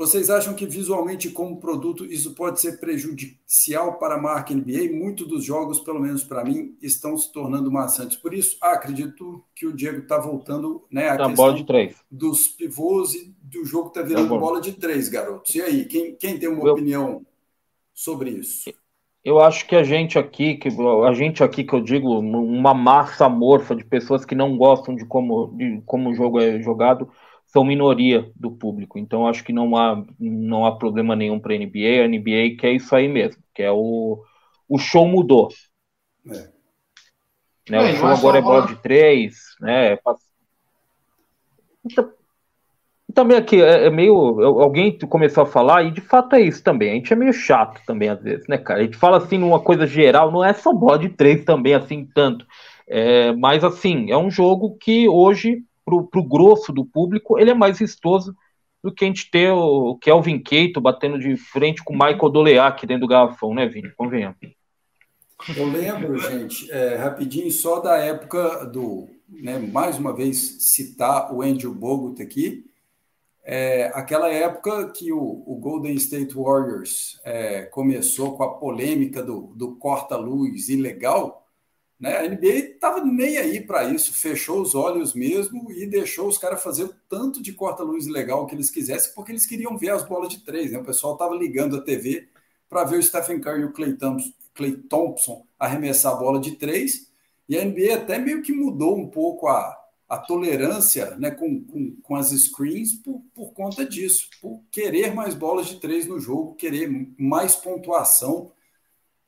Vocês 0.00 0.30
acham 0.30 0.54
que 0.54 0.64
visualmente, 0.64 1.28
como 1.28 1.60
produto, 1.60 2.06
isso 2.06 2.34
pode 2.34 2.58
ser 2.58 2.80
prejudicial 2.80 3.98
para 3.98 4.14
a 4.14 4.18
marca 4.18 4.54
NBA? 4.54 4.90
Muitos 4.90 5.28
dos 5.28 5.44
jogos, 5.44 5.78
pelo 5.78 6.00
menos 6.00 6.24
para 6.24 6.42
mim, 6.42 6.74
estão 6.80 7.14
se 7.18 7.30
tornando 7.30 7.70
maçantes. 7.70 8.16
Por 8.16 8.32
isso, 8.32 8.56
ah, 8.62 8.72
acredito 8.72 9.44
que 9.54 9.66
o 9.66 9.76
Diego 9.76 9.98
está 9.98 10.16
voltando 10.16 10.86
né, 10.90 11.10
a 11.10 11.16
da 11.18 11.28
bola 11.28 11.52
de 11.52 11.64
três. 11.64 11.94
dos 12.10 12.48
pivôs 12.48 13.14
e 13.14 13.34
do 13.42 13.62
jogo 13.66 13.88
está 13.88 14.00
virando 14.00 14.38
bola 14.38 14.58
de 14.58 14.72
três, 14.72 15.10
garotos. 15.10 15.54
E 15.54 15.60
aí, 15.60 15.84
quem, 15.84 16.14
quem 16.14 16.38
tem 16.38 16.48
uma 16.48 16.66
Eu... 16.66 16.72
opinião 16.72 17.26
sobre 17.92 18.30
isso? 18.30 18.72
Eu 19.22 19.38
acho 19.38 19.66
que 19.66 19.76
a 19.76 19.82
gente 19.82 20.18
aqui, 20.18 20.56
que 20.56 20.70
a 21.06 21.12
gente 21.12 21.44
aqui 21.44 21.62
que 21.62 21.74
eu 21.74 21.80
digo, 21.82 22.20
uma 22.20 22.72
massa 22.72 23.26
amorfa 23.26 23.76
de 23.76 23.84
pessoas 23.84 24.24
que 24.24 24.34
não 24.34 24.56
gostam 24.56 24.96
de 24.96 25.04
como, 25.04 25.54
de 25.58 25.82
como 25.84 26.08
o 26.08 26.14
jogo 26.14 26.40
é 26.40 26.58
jogado, 26.62 27.06
são 27.52 27.64
minoria 27.64 28.30
do 28.36 28.50
público. 28.50 28.98
Então 28.98 29.26
acho 29.26 29.44
que 29.44 29.52
não 29.52 29.76
há, 29.76 30.04
não 30.18 30.64
há 30.64 30.76
problema 30.76 31.16
nenhum 31.16 31.38
para 31.38 31.52
a 31.52 31.58
NBA. 31.58 32.04
A 32.04 32.08
NBA 32.08 32.56
quer 32.58 32.72
isso 32.72 32.94
aí 32.94 33.08
mesmo, 33.08 33.42
que 33.54 33.62
é 33.62 33.70
o, 33.70 34.22
o 34.68 34.78
show 34.78 35.06
mudou. 35.06 35.48
É. 36.28 36.48
Né, 37.68 37.92
o 37.92 37.96
show 37.96 38.08
agora 38.08 38.38
é 38.38 38.42
bola 38.42 38.66
de 38.66 38.76
três, 38.76 39.36
né? 39.60 39.98
Então, 41.84 42.12
também 43.14 43.36
aqui 43.36 43.60
é, 43.60 43.86
é, 43.86 43.90
meio. 43.90 44.14
Alguém 44.60 44.96
começou 44.98 45.42
a 45.42 45.46
falar, 45.46 45.82
e 45.84 45.90
de 45.90 46.00
fato 46.00 46.36
é 46.36 46.40
isso 46.40 46.62
também. 46.62 46.92
A 46.92 46.94
gente 46.94 47.12
é 47.12 47.16
meio 47.16 47.32
chato 47.32 47.80
também, 47.86 48.08
às 48.08 48.22
vezes, 48.22 48.46
né, 48.48 48.58
cara? 48.58 48.80
A 48.80 48.84
gente 48.84 48.96
fala 48.96 49.18
assim 49.18 49.38
numa 49.38 49.60
coisa 49.60 49.86
geral, 49.86 50.30
não 50.30 50.44
é 50.44 50.52
só 50.52 50.72
bola 50.72 50.98
de 50.98 51.08
três 51.08 51.44
também, 51.44 51.74
assim, 51.74 52.08
tanto. 52.14 52.46
É, 52.88 53.32
mas 53.32 53.62
assim, 53.64 54.10
é 54.10 54.16
um 54.16 54.30
jogo 54.30 54.76
que 54.80 55.08
hoje 55.08 55.64
pro, 55.90 56.06
pro 56.06 56.22
grosso 56.22 56.72
do 56.72 56.84
público, 56.84 57.38
ele 57.38 57.50
é 57.50 57.54
mais 57.54 57.78
vistoso 57.78 58.34
do 58.82 58.92
que 58.92 59.04
a 59.04 59.08
gente 59.08 59.30
ter 59.30 59.50
o 59.50 59.96
Kelvin 59.96 60.38
Keito 60.38 60.80
batendo 60.80 61.18
de 61.18 61.36
frente 61.36 61.82
com 61.84 61.92
o 61.92 61.98
Michael 61.98 62.30
Doleac 62.30 62.86
dentro 62.86 63.02
do 63.02 63.08
garrafão, 63.08 63.52
né, 63.52 63.66
Vini? 63.66 63.90
Convenhamos. 63.96 64.38
Eu 65.56 65.66
lembro, 65.66 66.18
gente, 66.18 66.70
é, 66.70 66.96
rapidinho, 66.96 67.50
só 67.50 67.80
da 67.80 67.96
época 67.96 68.66
do, 68.66 69.08
né, 69.28 69.58
mais 69.58 69.98
uma 69.98 70.14
vez 70.14 70.56
citar 70.60 71.34
o 71.34 71.42
Andrew 71.42 71.74
Bogut 71.74 72.22
aqui, 72.22 72.64
é, 73.42 73.90
aquela 73.94 74.30
época 74.30 74.90
que 74.90 75.12
o, 75.12 75.42
o 75.46 75.56
Golden 75.56 75.94
State 75.94 76.34
Warriors 76.34 77.18
é, 77.24 77.62
começou 77.62 78.36
com 78.36 78.42
a 78.42 78.54
polêmica 78.54 79.22
do, 79.22 79.52
do 79.56 79.76
corta-luz 79.76 80.68
ilegal, 80.68 81.46
né? 82.00 82.16
A 82.16 82.26
NBA 82.26 82.72
estava 82.74 83.04
nem 83.04 83.36
aí 83.36 83.60
para 83.60 83.84
isso, 83.84 84.14
fechou 84.14 84.62
os 84.62 84.74
olhos 84.74 85.12
mesmo 85.12 85.70
e 85.70 85.84
deixou 85.86 86.26
os 86.26 86.38
caras 86.38 86.62
fazer 86.62 86.84
o 86.84 86.94
tanto 87.08 87.42
de 87.42 87.52
corta-luz 87.52 88.06
legal 88.06 88.46
que 88.46 88.54
eles 88.54 88.70
quisessem, 88.70 89.12
porque 89.14 89.30
eles 89.30 89.44
queriam 89.44 89.76
ver 89.76 89.90
as 89.90 90.02
bolas 90.02 90.30
de 90.30 90.42
três. 90.42 90.72
Né? 90.72 90.78
O 90.78 90.84
pessoal 90.84 91.12
estava 91.12 91.34
ligando 91.36 91.76
a 91.76 91.82
TV 91.82 92.28
para 92.70 92.84
ver 92.84 92.98
o 92.98 93.02
Stephen 93.02 93.38
Curry 93.38 93.60
e 93.60 93.64
o 93.64 93.72
Clay 93.72 93.96
Thompson, 93.96 94.32
Clay 94.54 94.72
Thompson 94.72 95.46
arremessar 95.58 96.14
a 96.14 96.16
bola 96.16 96.40
de 96.40 96.52
três. 96.52 97.10
E 97.46 97.58
a 97.58 97.64
NBA 97.64 97.94
até 97.94 98.18
meio 98.18 98.42
que 98.42 98.52
mudou 98.52 98.96
um 98.96 99.08
pouco 99.08 99.48
a, 99.48 99.76
a 100.08 100.16
tolerância 100.16 101.16
né, 101.16 101.30
com, 101.30 101.62
com, 101.64 101.96
com 102.00 102.16
as 102.16 102.28
screens 102.30 102.94
por, 102.94 103.20
por 103.34 103.52
conta 103.52 103.84
disso, 103.84 104.28
por 104.40 104.62
querer 104.70 105.12
mais 105.14 105.34
bolas 105.34 105.66
de 105.66 105.80
três 105.80 106.06
no 106.06 106.18
jogo, 106.18 106.54
querer 106.54 106.88
mais 107.18 107.56
pontuação 107.56 108.52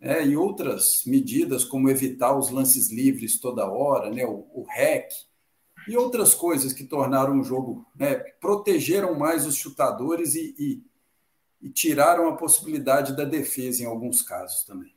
é, 0.03 0.27
e 0.27 0.37
outras 0.37 1.03
medidas, 1.07 1.65
como 1.65 1.89
evitar 1.89 2.37
os 2.37 2.51
lances 2.51 2.91
livres 2.91 3.39
toda 3.39 3.71
hora, 3.71 4.11
né, 4.11 4.27
o, 4.27 4.45
o 4.53 4.67
REC, 4.69 5.09
e 5.87 5.97
outras 5.97 6.35
coisas 6.35 6.73
que 6.73 6.85
tornaram 6.85 7.41
o 7.41 7.45
jogo, 7.45 7.87
né, 7.95 8.17
protegeram 8.41 9.17
mais 9.17 9.47
os 9.47 9.55
chutadores 9.55 10.35
e, 10.35 10.55
e, 10.59 11.67
e 11.69 11.71
tiraram 11.71 12.29
a 12.29 12.37
possibilidade 12.37 13.17
da 13.17 13.25
defesa 13.25 13.85
em 13.85 13.87
alguns 13.87 14.23
casos 14.23 14.65
também. 14.65 14.93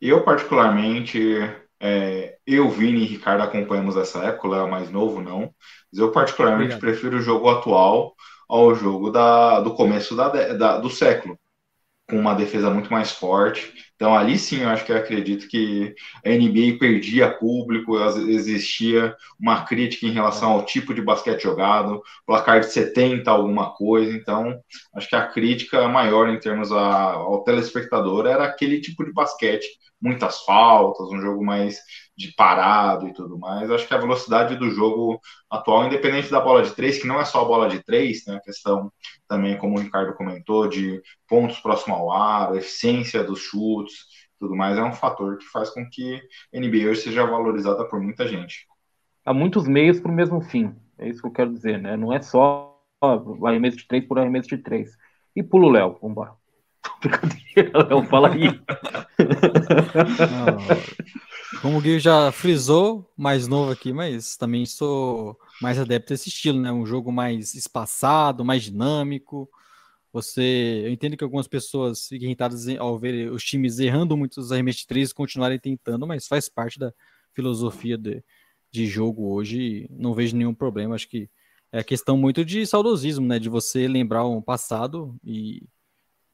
Eu, 0.00 0.24
particularmente, 0.24 1.36
é, 1.80 2.38
eu, 2.46 2.70
Vini 2.70 3.00
e 3.00 3.06
Ricardo 3.06 3.42
acompanhamos 3.42 3.96
essa 3.96 4.20
época, 4.24 4.46
o 4.46 4.50
Léo 4.52 4.66
é 4.66 4.70
mais 4.70 4.90
novo, 4.90 5.20
não. 5.20 5.52
Mas 5.92 6.00
eu, 6.00 6.12
particularmente, 6.12 6.74
Obrigado. 6.74 6.80
prefiro 6.80 7.16
o 7.16 7.22
jogo 7.22 7.48
atual 7.48 8.14
ao 8.48 8.74
jogo 8.76 9.10
da, 9.10 9.60
do 9.60 9.74
começo 9.74 10.14
da, 10.14 10.28
da, 10.28 10.78
do 10.78 10.90
século, 10.90 11.38
com 12.08 12.16
uma 12.16 12.34
defesa 12.34 12.70
muito 12.70 12.92
mais 12.92 13.10
forte 13.10 13.89
então, 14.00 14.16
ali 14.16 14.38
sim, 14.38 14.62
eu 14.62 14.70
acho 14.70 14.82
que 14.82 14.92
eu 14.92 14.96
acredito 14.96 15.46
que 15.46 15.94
a 16.24 16.30
NBA 16.30 16.78
perdia 16.78 17.30
público, 17.30 17.98
existia 18.30 19.14
uma 19.38 19.62
crítica 19.66 20.06
em 20.06 20.10
relação 20.10 20.52
ao 20.52 20.64
tipo 20.64 20.94
de 20.94 21.02
basquete 21.02 21.42
jogado, 21.42 22.02
placar 22.26 22.60
de 22.60 22.72
70, 22.72 23.30
alguma 23.30 23.74
coisa. 23.74 24.16
Então, 24.16 24.58
acho 24.94 25.06
que 25.06 25.14
a 25.14 25.26
crítica 25.26 25.86
maior 25.86 26.30
em 26.30 26.40
termos 26.40 26.72
a, 26.72 27.12
ao 27.12 27.44
telespectador 27.44 28.26
era 28.26 28.44
aquele 28.46 28.80
tipo 28.80 29.04
de 29.04 29.12
basquete, 29.12 29.66
muitas 30.00 30.40
faltas, 30.46 31.08
um 31.10 31.20
jogo 31.20 31.44
mais 31.44 31.78
de 32.20 32.34
parado 32.34 33.08
e 33.08 33.14
tudo 33.14 33.38
mais. 33.38 33.70
Acho 33.70 33.88
que 33.88 33.94
a 33.94 33.98
velocidade 33.98 34.54
do 34.54 34.70
jogo 34.70 35.18
atual, 35.48 35.86
independente 35.86 36.30
da 36.30 36.38
bola 36.38 36.62
de 36.62 36.74
três, 36.74 37.00
que 37.00 37.06
não 37.06 37.18
é 37.18 37.24
só 37.24 37.40
a 37.40 37.46
bola 37.46 37.66
de 37.66 37.82
três, 37.82 38.26
né, 38.26 38.36
a 38.36 38.40
questão 38.40 38.92
também, 39.26 39.56
como 39.56 39.78
o 39.78 39.80
Ricardo 39.80 40.12
comentou, 40.12 40.68
de 40.68 41.00
pontos 41.26 41.58
próximo 41.60 41.94
ao 41.94 42.12
ar, 42.12 42.54
eficiência 42.54 43.24
dos 43.24 43.40
chutes, 43.40 44.04
tudo 44.38 44.54
mais, 44.54 44.76
é 44.76 44.82
um 44.82 44.92
fator 44.92 45.38
que 45.38 45.46
faz 45.46 45.70
com 45.70 45.88
que 45.88 46.20
a 46.54 46.58
NBA 46.58 46.90
hoje 46.90 47.00
seja 47.00 47.24
valorizada 47.24 47.88
por 47.88 47.98
muita 47.98 48.28
gente. 48.28 48.66
Há 49.24 49.32
muitos 49.32 49.66
meios 49.66 49.98
para 49.98 50.12
o 50.12 50.14
mesmo 50.14 50.42
fim, 50.42 50.74
é 50.98 51.08
isso 51.08 51.22
que 51.22 51.26
eu 51.26 51.32
quero 51.32 51.50
dizer, 51.50 51.80
né? 51.80 51.96
Não 51.96 52.12
é 52.12 52.20
só 52.20 52.78
arremesso 53.42 53.78
de 53.78 53.86
três 53.86 54.04
por 54.06 54.18
arremesso 54.18 54.48
de 54.50 54.58
três. 54.58 54.90
E 55.34 55.42
pulo 55.42 55.70
Léo, 55.70 55.96
vamos 56.02 56.10
embora. 56.10 56.32
Brincadeira, 57.00 57.88
Léo, 57.88 58.04
fala 58.04 58.28
aí. 58.28 58.48
como 61.60 61.78
o 61.78 61.80
Gui 61.80 61.98
já 62.00 62.32
frisou, 62.32 63.10
mais 63.16 63.46
novo 63.46 63.70
aqui, 63.70 63.92
mas 63.92 64.36
também 64.36 64.64
sou 64.64 65.38
mais 65.60 65.78
adepto 65.78 66.12
desse 66.12 66.28
estilo, 66.30 66.58
né? 66.58 66.72
Um 66.72 66.86
jogo 66.86 67.12
mais 67.12 67.54
espaçado, 67.54 68.44
mais 68.44 68.62
dinâmico. 68.62 69.48
Você, 70.12 70.82
eu 70.84 70.90
entendo 70.90 71.16
que 71.16 71.24
algumas 71.24 71.46
pessoas 71.46 72.08
fiquem 72.08 72.28
irritadas 72.28 72.66
ao 72.78 72.98
ver 72.98 73.30
os 73.30 73.44
times 73.44 73.78
errando 73.78 74.16
muitos 74.16 74.50
arremessos 74.50 74.82
de 74.82 74.86
três 74.86 75.12
continuarem 75.12 75.58
tentando, 75.58 76.06
mas 76.06 76.26
faz 76.26 76.48
parte 76.48 76.78
da 76.78 76.92
filosofia 77.34 77.98
de, 77.98 78.24
de 78.72 78.86
jogo 78.86 79.30
hoje. 79.32 79.86
Não 79.90 80.14
vejo 80.14 80.36
nenhum 80.36 80.54
problema. 80.54 80.94
Acho 80.94 81.08
que 81.08 81.28
é 81.70 81.84
questão 81.84 82.16
muito 82.16 82.44
de 82.44 82.66
saudosismo, 82.66 83.26
né? 83.26 83.38
De 83.38 83.50
você 83.50 83.86
lembrar 83.86 84.26
um 84.26 84.40
passado 84.40 85.14
e, 85.22 85.68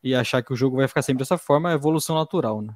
e 0.03 0.15
achar 0.15 0.43
que 0.43 0.53
o 0.53 0.57
jogo 0.57 0.77
vai 0.77 0.89
ficar 0.89 1.03
sempre 1.03 1.21
dessa 1.21 1.37
forma, 1.37 1.73
é 1.73 1.75
evolução 1.75 2.15
natural, 2.17 2.63
né? 2.63 2.75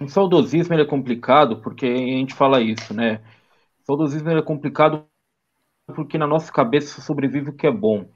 O 0.00 0.08
saudosismo 0.08 0.74
é 0.74 0.84
complicado 0.84 1.60
porque 1.60 1.86
a 1.86 1.96
gente 1.96 2.34
fala 2.34 2.60
isso, 2.60 2.92
né? 2.92 3.22
O 3.82 3.86
saudosismo 3.86 4.28
é 4.30 4.42
complicado 4.42 5.06
porque 5.94 6.18
na 6.18 6.26
nossa 6.26 6.52
cabeça 6.52 7.00
sobrevive 7.00 7.50
o 7.50 7.56
que 7.56 7.66
é 7.66 7.70
bom. 7.70 8.08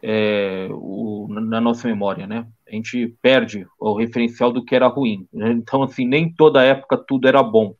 É, 0.00 0.68
o, 0.70 1.26
na 1.28 1.60
nossa 1.60 1.88
memória, 1.88 2.26
né? 2.26 2.46
A 2.68 2.72
gente 2.72 3.08
perde 3.20 3.66
o 3.78 3.96
referencial 3.96 4.52
do 4.52 4.64
que 4.64 4.74
era 4.74 4.86
ruim. 4.86 5.26
Né? 5.32 5.50
Então, 5.58 5.82
assim, 5.82 6.06
nem 6.06 6.32
toda 6.32 6.62
época 6.64 6.96
tudo 6.96 7.26
era 7.26 7.42
bom. 7.42 7.74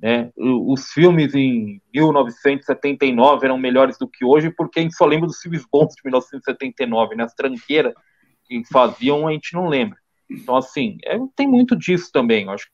Né? 0.00 0.32
Os 0.36 0.90
filmes 0.90 1.34
em 1.34 1.80
1979 1.94 3.44
eram 3.44 3.58
melhores 3.58 3.98
do 3.98 4.08
que 4.08 4.24
hoje 4.24 4.50
porque 4.50 4.80
a 4.80 4.82
gente 4.82 4.96
só 4.96 5.04
lembra 5.04 5.26
dos 5.26 5.38
filmes 5.38 5.64
bons 5.70 5.94
de 5.94 6.02
1979, 6.04 7.14
né? 7.14 7.24
As 7.24 7.34
tranqueiras 7.34 7.92
que 8.44 8.64
faziam 8.72 9.28
a 9.28 9.32
gente 9.32 9.52
não 9.52 9.68
lembra. 9.68 10.01
Então, 10.32 10.56
assim, 10.56 10.98
é, 11.04 11.18
tem 11.36 11.46
muito 11.46 11.76
disso 11.76 12.10
também. 12.12 12.44
Eu 12.44 12.50
acho 12.50 12.68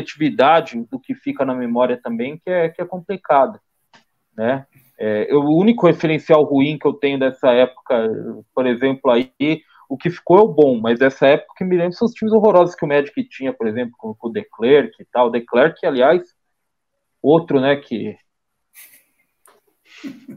atividade 0.00 0.78
do 0.90 1.00
que 1.00 1.14
fica 1.14 1.44
na 1.44 1.54
memória 1.54 1.98
também 2.02 2.38
que 2.38 2.50
é, 2.50 2.68
que 2.68 2.82
é 2.82 2.84
complicado, 2.84 3.58
né? 4.36 4.66
É, 4.98 5.26
eu, 5.30 5.40
o 5.40 5.58
único 5.58 5.86
referencial 5.86 6.42
ruim 6.42 6.78
que 6.78 6.86
eu 6.86 6.92
tenho 6.92 7.18
dessa 7.18 7.50
época, 7.52 8.08
por 8.54 8.66
exemplo, 8.66 9.10
aí, 9.10 9.30
o 9.88 9.96
que 9.96 10.10
ficou 10.10 10.38
é 10.38 10.42
o 10.42 10.48
bom, 10.48 10.80
mas 10.80 11.00
essa 11.00 11.26
época 11.26 11.54
que 11.56 11.64
me 11.64 11.76
lembro 11.76 11.92
são 11.92 12.06
os 12.06 12.12
times 12.12 12.32
horrorosos 12.32 12.74
que 12.74 12.84
o 12.84 12.88
Magic 12.88 13.28
tinha, 13.28 13.52
por 13.52 13.66
exemplo, 13.66 13.94
com, 13.96 14.14
com 14.14 14.28
o 14.28 14.32
Declerc 14.32 14.94
e 15.00 15.04
tal. 15.04 15.30
Declerc, 15.30 15.84
aliás, 15.86 16.22
outro, 17.22 17.60
né, 17.60 17.76
que 17.76 18.16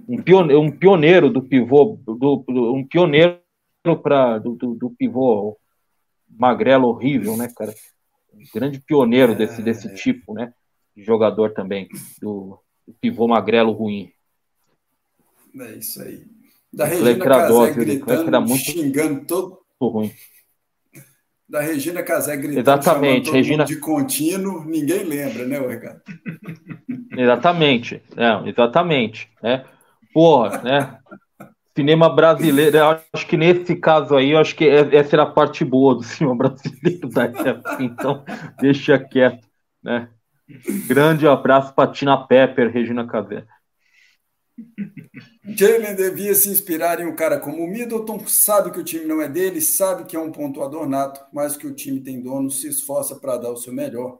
um 0.08 0.22
pioneiro, 0.22 0.62
um 0.62 0.72
pioneiro 0.72 1.30
do 1.30 1.42
pivô, 1.42 2.00
do, 2.06 2.46
um 2.74 2.86
pioneiro 2.86 3.40
para 3.84 4.38
do, 4.40 4.56
do, 4.56 4.76
do, 4.76 4.90
pivô 4.92 5.58
magrelo 6.30 6.88
horrível, 6.88 7.38
né, 7.38 7.52
cara? 7.56 7.74
Um 8.34 8.44
grande 8.54 8.80
pioneiro 8.80 9.36
desse, 9.36 9.62
desse 9.62 9.88
é. 9.88 9.94
tipo, 9.94 10.34
né? 10.34 10.54
De 10.96 11.04
jogador 11.04 11.54
também, 11.54 11.88
do, 12.22 12.60
do 12.88 12.94
pivô 13.00 13.28
magrelo 13.28 13.72
ruim. 13.72 14.12
É 15.60 15.72
isso 15.74 16.02
aí. 16.02 16.26
Da 16.72 16.86
Regina 16.86 17.18
Casé 17.18 17.74
gritando, 17.74 18.42
muito 18.42 18.64
xingando 18.64 19.26
todo. 19.26 19.60
Ruim. 19.82 20.12
Da 21.48 21.62
Regina 21.62 22.04
Casé 22.04 22.38
gritando, 22.38 22.60
Exatamente, 22.60 23.32
Regina... 23.32 23.66
de 23.66 23.78
contínuo, 23.78 24.64
ninguém 24.66 25.04
lembra, 25.04 25.48
né, 25.48 25.58
Ricardo? 25.58 26.02
Exatamente, 27.18 28.04
é, 28.16 28.50
exatamente, 28.50 29.32
né? 29.42 29.66
Porra, 30.14 30.62
né? 30.62 31.00
Cinema 31.80 32.10
brasileiro, 32.14 32.76
eu 32.78 33.00
acho 33.14 33.26
que 33.26 33.38
nesse 33.38 33.74
caso 33.74 34.14
aí, 34.14 34.32
eu 34.32 34.40
acho 34.40 34.54
que 34.54 34.68
é, 34.68 34.96
essa 34.98 35.16
era 35.16 35.24
a 35.24 35.32
parte 35.32 35.64
boa 35.64 35.96
do 35.96 36.04
cinema 36.04 36.36
brasileiro 36.36 37.08
da 37.08 37.24
época, 37.24 37.78
então 37.80 38.26
deixa 38.60 39.00
quieto, 39.00 39.48
né? 39.82 40.10
Grande 40.88 41.26
abraço 41.26 41.74
para 41.74 41.92
Tina 41.92 42.18
Pepper, 42.28 42.70
Regina 42.70 43.08
Casé. 43.08 43.46
Jalen 45.46 45.96
devia 45.96 46.36
se 46.36 46.50
inspirar 46.50 47.00
em 47.00 47.06
um 47.06 47.16
cara 47.16 47.40
como 47.40 47.64
o 47.64 47.68
Middleton, 47.68 48.20
sabe 48.28 48.72
que 48.72 48.80
o 48.80 48.84
time 48.84 49.06
não 49.06 49.22
é 49.22 49.30
dele, 49.30 49.62
sabe 49.62 50.04
que 50.04 50.18
é 50.18 50.20
um 50.20 50.34
pontuador 50.34 50.88
nato, 50.90 51.22
mas 51.32 51.56
que 51.56 51.66
o 51.66 51.74
time 51.74 52.02
tem 52.02 52.22
dono, 52.22 52.52
se 52.52 52.68
esforça 52.68 53.16
para 53.16 53.38
dar 53.38 53.52
o 53.52 53.58
seu 53.58 53.72
melhor. 53.72 54.18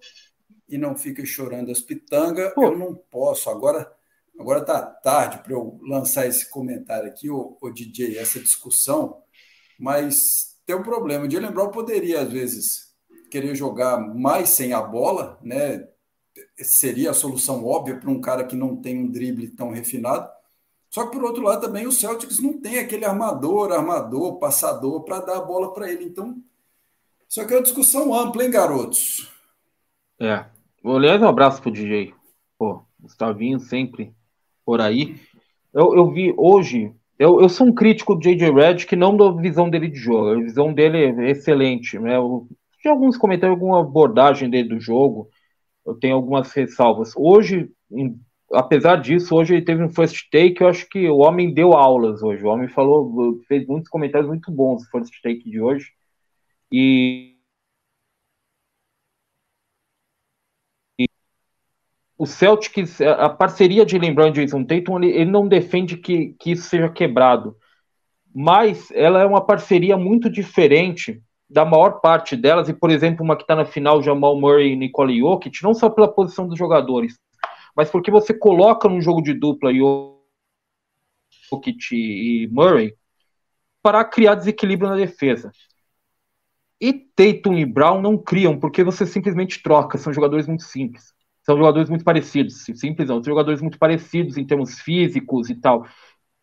e 0.70 0.78
não 0.78 0.96
fica 0.96 1.26
chorando 1.26 1.72
as 1.72 1.82
pitangas, 1.82 2.54
eu 2.56 2.78
não 2.78 2.96
posso. 2.96 3.50
Agora 3.50 3.92
agora 4.40 4.64
tá 4.64 4.82
tarde 4.82 5.40
para 5.40 5.52
eu 5.52 5.78
lançar 5.84 6.26
esse 6.26 6.50
comentário 6.50 7.10
aqui, 7.10 7.30
o, 7.30 7.58
o 7.62 7.70
DJ, 7.70 8.18
essa 8.18 8.40
discussão, 8.40 9.22
mas 9.78 10.58
tem 10.66 10.76
um 10.76 10.84
problema. 10.84 11.26
O 11.26 11.30
Jalen 11.30 11.52
Brown 11.52 11.72
poderia, 11.72 12.22
às 12.22 12.32
vezes, 12.32 12.96
querer 13.30 13.54
jogar 13.54 14.00
mais 14.00 14.50
sem 14.50 14.72
a 14.72 14.82
bola, 14.82 15.38
né? 15.42 15.88
Seria 16.58 17.12
a 17.12 17.14
solução 17.14 17.66
óbvia 17.66 17.98
para 18.00 18.10
um 18.10 18.22
cara 18.22 18.46
que 18.46 18.56
não 18.56 18.78
tem 18.78 18.98
um 18.98 19.12
drible 19.12 19.50
tão 19.50 19.72
refinado. 19.72 20.30
Só 20.90 21.06
que, 21.06 21.12
por 21.12 21.24
outro 21.26 21.44
lado, 21.44 21.62
também 21.62 21.86
o 21.86 21.92
Celtics 21.92 22.40
não 22.40 22.60
tem 22.60 22.80
aquele 22.80 23.06
armador, 23.06 23.72
armador, 23.72 24.40
passador 24.40 25.04
para 25.04 25.20
dar 25.20 25.38
a 25.38 25.42
bola 25.42 25.74
para 25.74 25.92
ele. 25.92 26.06
Então, 26.06 26.42
isso 27.28 27.42
aqui 27.42 27.54
é 27.54 27.58
uma 27.58 27.64
discussão 27.64 28.14
ampla, 28.14 28.44
hein, 28.44 28.50
garotos? 28.50 29.32
É. 30.20 30.46
Aliás, 30.84 31.22
um 31.22 31.28
abraço 31.28 31.62
pro 31.62 31.72
DJ. 31.72 32.14
Pô, 32.58 32.82
Gustavinho 33.00 33.60
sempre 33.60 34.16
por 34.70 34.82
aí. 34.82 35.16
Eu, 35.74 35.96
eu 35.96 36.12
vi 36.12 36.32
hoje, 36.38 36.94
eu, 37.18 37.42
eu 37.42 37.50
sou 37.50 37.66
um 37.66 37.74
crítico 37.74 38.14
do 38.14 38.22
J.J. 38.22 38.86
Que 38.86 38.96
não 38.96 39.18
da 39.18 39.32
visão 39.32 39.68
dele 39.68 39.88
de 39.88 39.98
jogo. 39.98 40.30
A 40.30 40.44
visão 40.44 40.72
dele 40.72 41.06
é 41.06 41.32
excelente. 41.32 41.98
Né? 41.98 42.16
Eu, 42.16 42.48
de 42.80 42.88
alguns 42.88 43.18
comentários, 43.18 43.58
alguma 43.58 43.82
abordagem 43.82 44.48
dele 44.48 44.70
do 44.70 44.80
jogo, 44.80 45.28
eu 45.84 45.96
tenho 45.96 46.14
algumas 46.14 46.52
ressalvas. 46.52 47.14
Hoje, 47.16 47.72
em, 47.92 48.16
apesar 48.54 48.98
disso, 48.98 49.36
hoje 49.36 49.56
ele 49.56 49.66
teve 49.66 49.84
um 49.84 49.90
first 49.90 50.30
take, 50.32 50.62
eu 50.62 50.68
acho 50.68 50.88
que 50.88 51.10
o 51.10 51.18
homem 51.18 51.52
deu 51.52 51.74
aulas 51.74 52.22
hoje. 52.22 52.44
O 52.44 52.50
homem 52.50 52.68
falou, 52.68 53.40
fez 53.48 53.66
muitos 53.66 53.90
comentários 53.90 54.30
muito 54.30 54.52
bons 54.52 54.84
no 54.84 54.90
first 54.92 55.20
take 55.24 55.50
de 55.50 55.60
hoje. 55.60 55.88
E 56.72 57.29
o 62.20 62.26
Celtics, 62.26 63.00
a 63.00 63.30
parceria 63.30 63.86
de 63.86 63.98
LeBron 63.98 64.28
e 64.28 64.32
Jason 64.32 64.66
Tatum, 64.66 64.98
ele, 64.98 65.08
ele 65.16 65.32
não 65.32 65.48
defende 65.48 65.96
que, 65.96 66.36
que 66.38 66.52
isso 66.52 66.64
seja 66.64 66.90
quebrado, 66.90 67.56
mas 68.36 68.92
ela 68.92 69.22
é 69.22 69.26
uma 69.26 69.40
parceria 69.40 69.96
muito 69.96 70.30
diferente 70.30 71.24
da 71.50 71.64
maior 71.64 72.02
parte 72.02 72.36
delas, 72.36 72.68
e 72.68 72.74
por 72.74 72.92
exemplo, 72.92 73.24
uma 73.24 73.38
que 73.38 73.44
está 73.44 73.56
na 73.56 73.64
final, 73.64 74.04
Jamal 74.04 74.38
Murray 74.38 74.74
e 74.74 74.76
Nicole 74.76 75.18
Jokic, 75.18 75.64
não 75.64 75.74
só 75.74 75.90
pela 75.90 76.12
posição 76.12 76.46
dos 76.46 76.60
jogadores, 76.60 77.18
mas 77.74 77.90
porque 77.90 78.12
você 78.12 78.34
coloca 78.34 78.90
num 78.90 79.00
jogo 79.00 79.22
de 79.22 79.34
dupla 79.34 79.72
Jokic 81.50 81.96
e 81.96 82.50
Murray 82.52 82.94
para 83.82 84.04
criar 84.04 84.36
desequilíbrio 84.36 84.90
na 84.90 84.98
defesa. 84.98 85.54
E 86.82 86.92
Tatum 86.92 87.54
e 87.54 87.66
Brown 87.66 88.02
não 88.02 88.18
criam, 88.18 88.60
porque 88.60 88.84
você 88.84 89.06
simplesmente 89.06 89.64
troca, 89.64 89.98
são 89.98 90.12
jogadores 90.12 90.48
muito 90.48 90.64
simples. 90.64 91.18
São 91.50 91.58
jogadores 91.58 91.90
muito 91.90 92.04
parecidos, 92.04 92.64
simples 92.76 93.08
são 93.08 93.24
jogadores 93.24 93.60
muito 93.60 93.80
parecidos 93.80 94.38
em 94.38 94.46
termos 94.46 94.80
físicos 94.82 95.50
e 95.50 95.56
tal. 95.56 95.84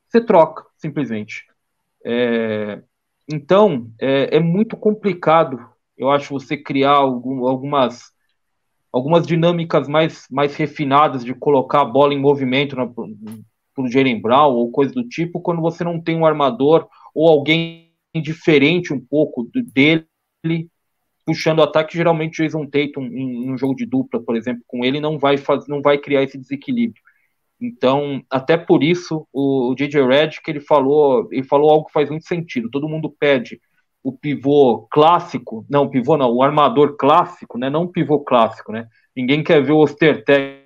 Você 0.09 0.21
troca, 0.21 0.67
simplesmente. 0.77 1.45
É, 2.05 2.83
então, 3.33 3.89
é, 4.01 4.37
é, 4.37 4.41
muito 4.41 4.77
complicado, 4.77 5.65
eu 5.97 6.11
acho, 6.11 6.35
você 6.35 6.57
criar 6.57 6.95
algum, 6.95 7.47
algumas, 7.47 8.11
algumas 8.91 9.25
dinâmicas 9.25 9.87
mais, 9.87 10.27
mais 10.29 10.57
refinadas 10.57 11.25
de 11.25 11.33
colocar 11.35 11.83
a 11.83 11.85
bola 11.85 12.13
em 12.13 12.19
movimento 12.19 12.75
o 13.77 13.89
Jalen 13.89 14.21
Brown 14.21 14.55
ou 14.55 14.73
coisa 14.73 14.93
do 14.93 15.07
tipo, 15.07 15.39
quando 15.39 15.63
você 15.63 15.85
não 15.85 16.01
tem 16.01 16.17
um 16.17 16.27
armador 16.27 16.89
ou 17.15 17.29
alguém 17.29 17.93
diferente 18.13 18.93
um 18.93 18.99
pouco 18.99 19.49
dele 19.73 20.09
puxando 21.27 21.59
o 21.59 21.63
ataque, 21.63 21.97
geralmente 21.97 22.43
Jason 22.43 22.65
Tatum 22.67 23.03
em, 23.07 23.51
um 23.51 23.59
jogo 23.59 23.75
de 23.75 23.85
dupla, 23.85 24.23
por 24.23 24.37
exemplo, 24.37 24.63
com 24.67 24.85
ele 24.85 25.01
não 25.01 25.19
vai 25.19 25.37
fazer, 25.37 25.69
não 25.69 25.83
vai 25.83 25.99
criar 25.99 26.23
esse 26.23 26.39
desequilíbrio. 26.39 27.03
Então, 27.61 28.23
até 28.31 28.57
por 28.57 28.83
isso, 28.83 29.27
o, 29.33 29.71
o 29.71 29.75
DJ 29.75 30.07
Red 30.07 30.31
que 30.45 30.51
ele 30.51 30.61
falou, 30.61 31.29
ele 31.33 31.43
falou 31.43 31.71
algo 31.71 31.87
que 31.87 31.93
faz 31.93 32.09
muito 32.09 32.27
sentido. 32.27 32.71
Todo 32.71 32.89
mundo 32.89 33.11
pede 33.11 33.61
o 34.05 34.13
pivô 34.13 34.87
clássico, 34.89 35.67
não, 35.69 35.89
pivô 35.91 36.17
não, 36.17 36.31
o 36.31 36.43
armador 36.43 36.97
clássico, 36.97 37.59
né? 37.59 37.69
Não 37.69 37.85
o 37.85 37.89
pivô 37.89 38.21
clássico, 38.21 38.71
né? 38.71 38.87
Ninguém 39.17 39.43
quer 39.43 39.61
ver 39.65 39.73
o 39.73 39.79
Ostertag 39.79 40.65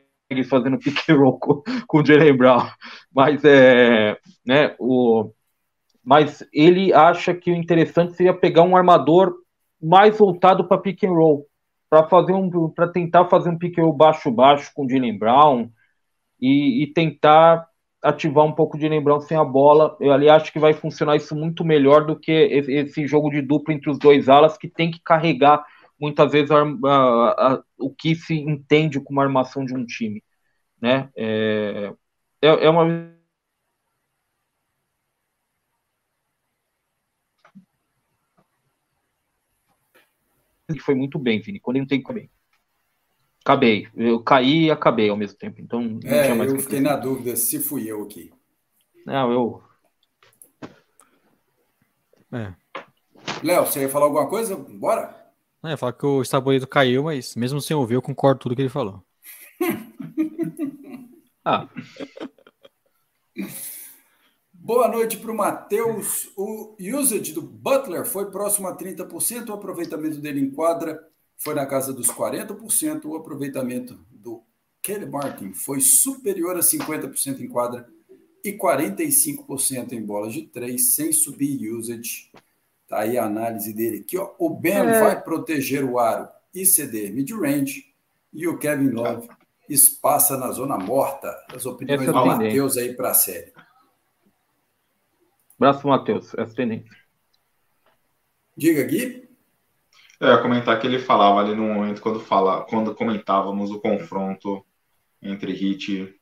fazendo 0.49 0.79
pick 0.79 1.09
and 1.09 1.17
roll 1.17 1.39
com, 1.39 1.63
com 1.87 1.99
o 2.01 2.05
Jalen 2.05 2.37
Brown, 2.37 2.67
mas 3.15 3.43
é, 3.45 4.19
né? 4.45 4.75
O, 4.79 5.33
mas 6.05 6.45
ele 6.53 6.93
acha 6.93 7.33
que 7.33 7.51
o 7.51 7.57
interessante 7.57 8.15
seria 8.15 8.35
pegar 8.35 8.63
um 8.63 8.77
armador 8.77 9.35
mais 9.83 10.17
voltado 10.19 10.67
para 10.67 10.79
pick 10.81 11.05
and 11.05 11.13
roll, 11.13 11.47
para 11.89 12.09
fazer 12.09 12.33
um, 12.33 12.71
para 12.71 12.89
tentar 12.89 13.27
fazer 13.27 13.51
um 13.51 13.59
pick 13.59 13.79
and 13.79 13.83
roll 13.83 13.93
baixo 13.93 14.31
baixo 14.31 14.71
com 14.75 14.85
o 14.85 14.89
Jalen 14.89 15.19
Brown 15.19 15.69
e, 16.41 16.83
e, 16.83 16.93
tentar 16.93 17.67
ativar 18.03 18.45
um 18.45 18.53
pouco 18.53 18.77
de 18.77 18.85
Jalen 18.85 19.03
Brown 19.03 19.21
sem 19.21 19.37
a 19.37 19.45
bola. 19.45 19.97
Eu 20.01 20.13
ali 20.13 20.29
acho 20.29 20.53
que 20.53 20.59
vai 20.59 20.73
funcionar 20.73 21.17
isso 21.17 21.35
muito 21.35 21.65
melhor 21.65 22.07
do 22.07 22.19
que 22.19 22.33
esse 22.33 23.07
jogo 23.07 23.31
de 23.31 23.43
dupla 23.43 23.75
entre 23.75 23.91
os 23.91 23.99
dois 23.99 24.29
alas 24.29 24.57
que 24.57 24.69
tem 24.69 24.91
que 24.91 25.01
carregar 25.05 25.65
muitas 26.01 26.33
vezes 26.33 26.51
a, 26.51 26.63
a, 26.63 27.53
a, 27.53 27.63
o 27.79 27.95
que 27.95 28.15
se 28.15 28.35
entende 28.35 29.01
como 29.01 29.21
armação 29.21 29.65
de 29.65 29.75
um 29.75 29.85
time, 29.85 30.23
né? 30.81 31.11
É, 31.15 31.93
é, 32.41 32.49
é 32.49 32.71
uma 32.71 33.15
e 40.77 40.81
foi 40.81 40.95
muito 40.95 41.19
bem, 41.19 41.41
Vini. 41.41 41.61
Quando 41.61 41.77
ele 41.77 41.83
não 41.83 41.89
tem 41.89 42.03
que 42.03 42.13
bem. 42.13 42.31
Acabei. 43.45 43.89
Eu 43.97 44.23
caí 44.23 44.67
e 44.67 44.71
acabei 44.71 45.09
ao 45.09 45.17
mesmo 45.17 45.39
tempo. 45.39 45.61
Então, 45.61 45.83
não 45.83 46.01
é, 46.05 46.25
tinha 46.25 46.35
mais 46.35 46.53
eu 46.53 46.59
fiquei 46.59 46.81
na 46.81 46.97
dúvida 46.97 47.35
se 47.37 47.59
fui 47.59 47.91
eu 47.91 48.03
aqui. 48.03 48.33
Não, 49.07 49.33
eu. 49.33 49.63
É. 52.33 52.55
Léo, 53.43 53.67
você 53.67 53.81
ia 53.81 53.89
falar 53.89 54.07
alguma 54.07 54.29
coisa? 54.29 54.57
Bora? 54.57 55.17
Não, 55.63 55.71
ia 55.71 55.77
falar 55.77 55.93
que 55.93 56.07
o 56.07 56.23
Estaboledo 56.23 56.67
caiu, 56.67 57.05
mas 57.05 57.35
mesmo 57.35 57.61
sem 57.61 57.77
ouvir, 57.77 57.95
eu 57.95 58.03
concordo 58.03 58.39
com 58.39 58.43
tudo 58.45 58.57
que 58.57 58.63
ele 58.63 58.69
falou. 58.69 59.03
ah. 61.45 61.69
Boa 64.73 64.87
noite 64.87 65.17
para 65.17 65.33
o 65.33 65.37
Matheus. 65.37 66.31
O 66.37 66.77
usage 66.79 67.33
do 67.33 67.43
Butler 67.43 68.07
foi 68.07 68.31
próximo 68.31 68.69
a 68.69 68.77
30%, 68.77 69.49
o 69.49 69.53
aproveitamento 69.53 70.19
dele 70.19 70.39
em 70.39 70.49
quadra 70.49 71.09
foi 71.37 71.55
na 71.55 71.67
casa 71.67 71.93
dos 71.93 72.07
40%, 72.07 73.05
o 73.07 73.17
aproveitamento 73.17 73.99
do 74.13 74.45
Kelly 74.81 75.07
Martin 75.07 75.53
foi 75.53 75.81
superior 75.81 76.57
a 76.57 76.61
50% 76.61 77.41
em 77.41 77.49
quadra 77.49 77.85
e 78.45 78.53
45% 78.53 79.91
em 79.91 80.07
bolas 80.07 80.33
de 80.33 80.43
três, 80.43 80.95
sem 80.95 81.11
subir 81.11 81.69
usage. 81.73 82.31
Tá 82.87 83.01
aí 83.01 83.19
a 83.19 83.25
análise 83.25 83.75
dele 83.75 84.05
aqui. 84.07 84.17
Ó. 84.17 84.35
O 84.39 84.51
Ben 84.51 84.75
é. 84.75 85.01
vai 85.01 85.21
proteger 85.21 85.83
o 85.83 85.99
aro 85.99 86.29
e 86.55 86.65
ceder 86.65 87.13
mid-range 87.13 87.87
e 88.33 88.47
o 88.47 88.57
Kevin 88.57 88.91
Love 88.91 89.29
espaça 89.69 90.37
na 90.37 90.53
zona 90.53 90.79
morta. 90.79 91.37
As 91.53 91.67
opiniões 91.67 92.07
do 92.07 92.13
Matheus 92.13 92.77
aí 92.77 92.95
para 92.95 93.11
a 93.11 93.15
série. 93.15 93.53
Abraço, 95.61 95.87
Matheus. 95.87 96.33
Tendência. 96.57 96.91
Diga, 98.57 98.83
Gui. 98.83 99.29
Eu 100.19 100.29
ia 100.29 100.39
comentar 100.39 100.81
que 100.81 100.87
ele 100.87 100.99
falava 100.99 101.39
ali 101.39 101.55
no 101.55 101.65
momento 101.65 102.01
quando, 102.01 102.19
fala, 102.19 102.65
quando 102.65 102.95
comentávamos 102.95 103.71
o 103.71 103.79
confronto 103.79 104.65
entre 105.21 105.53
Heat 105.53 106.19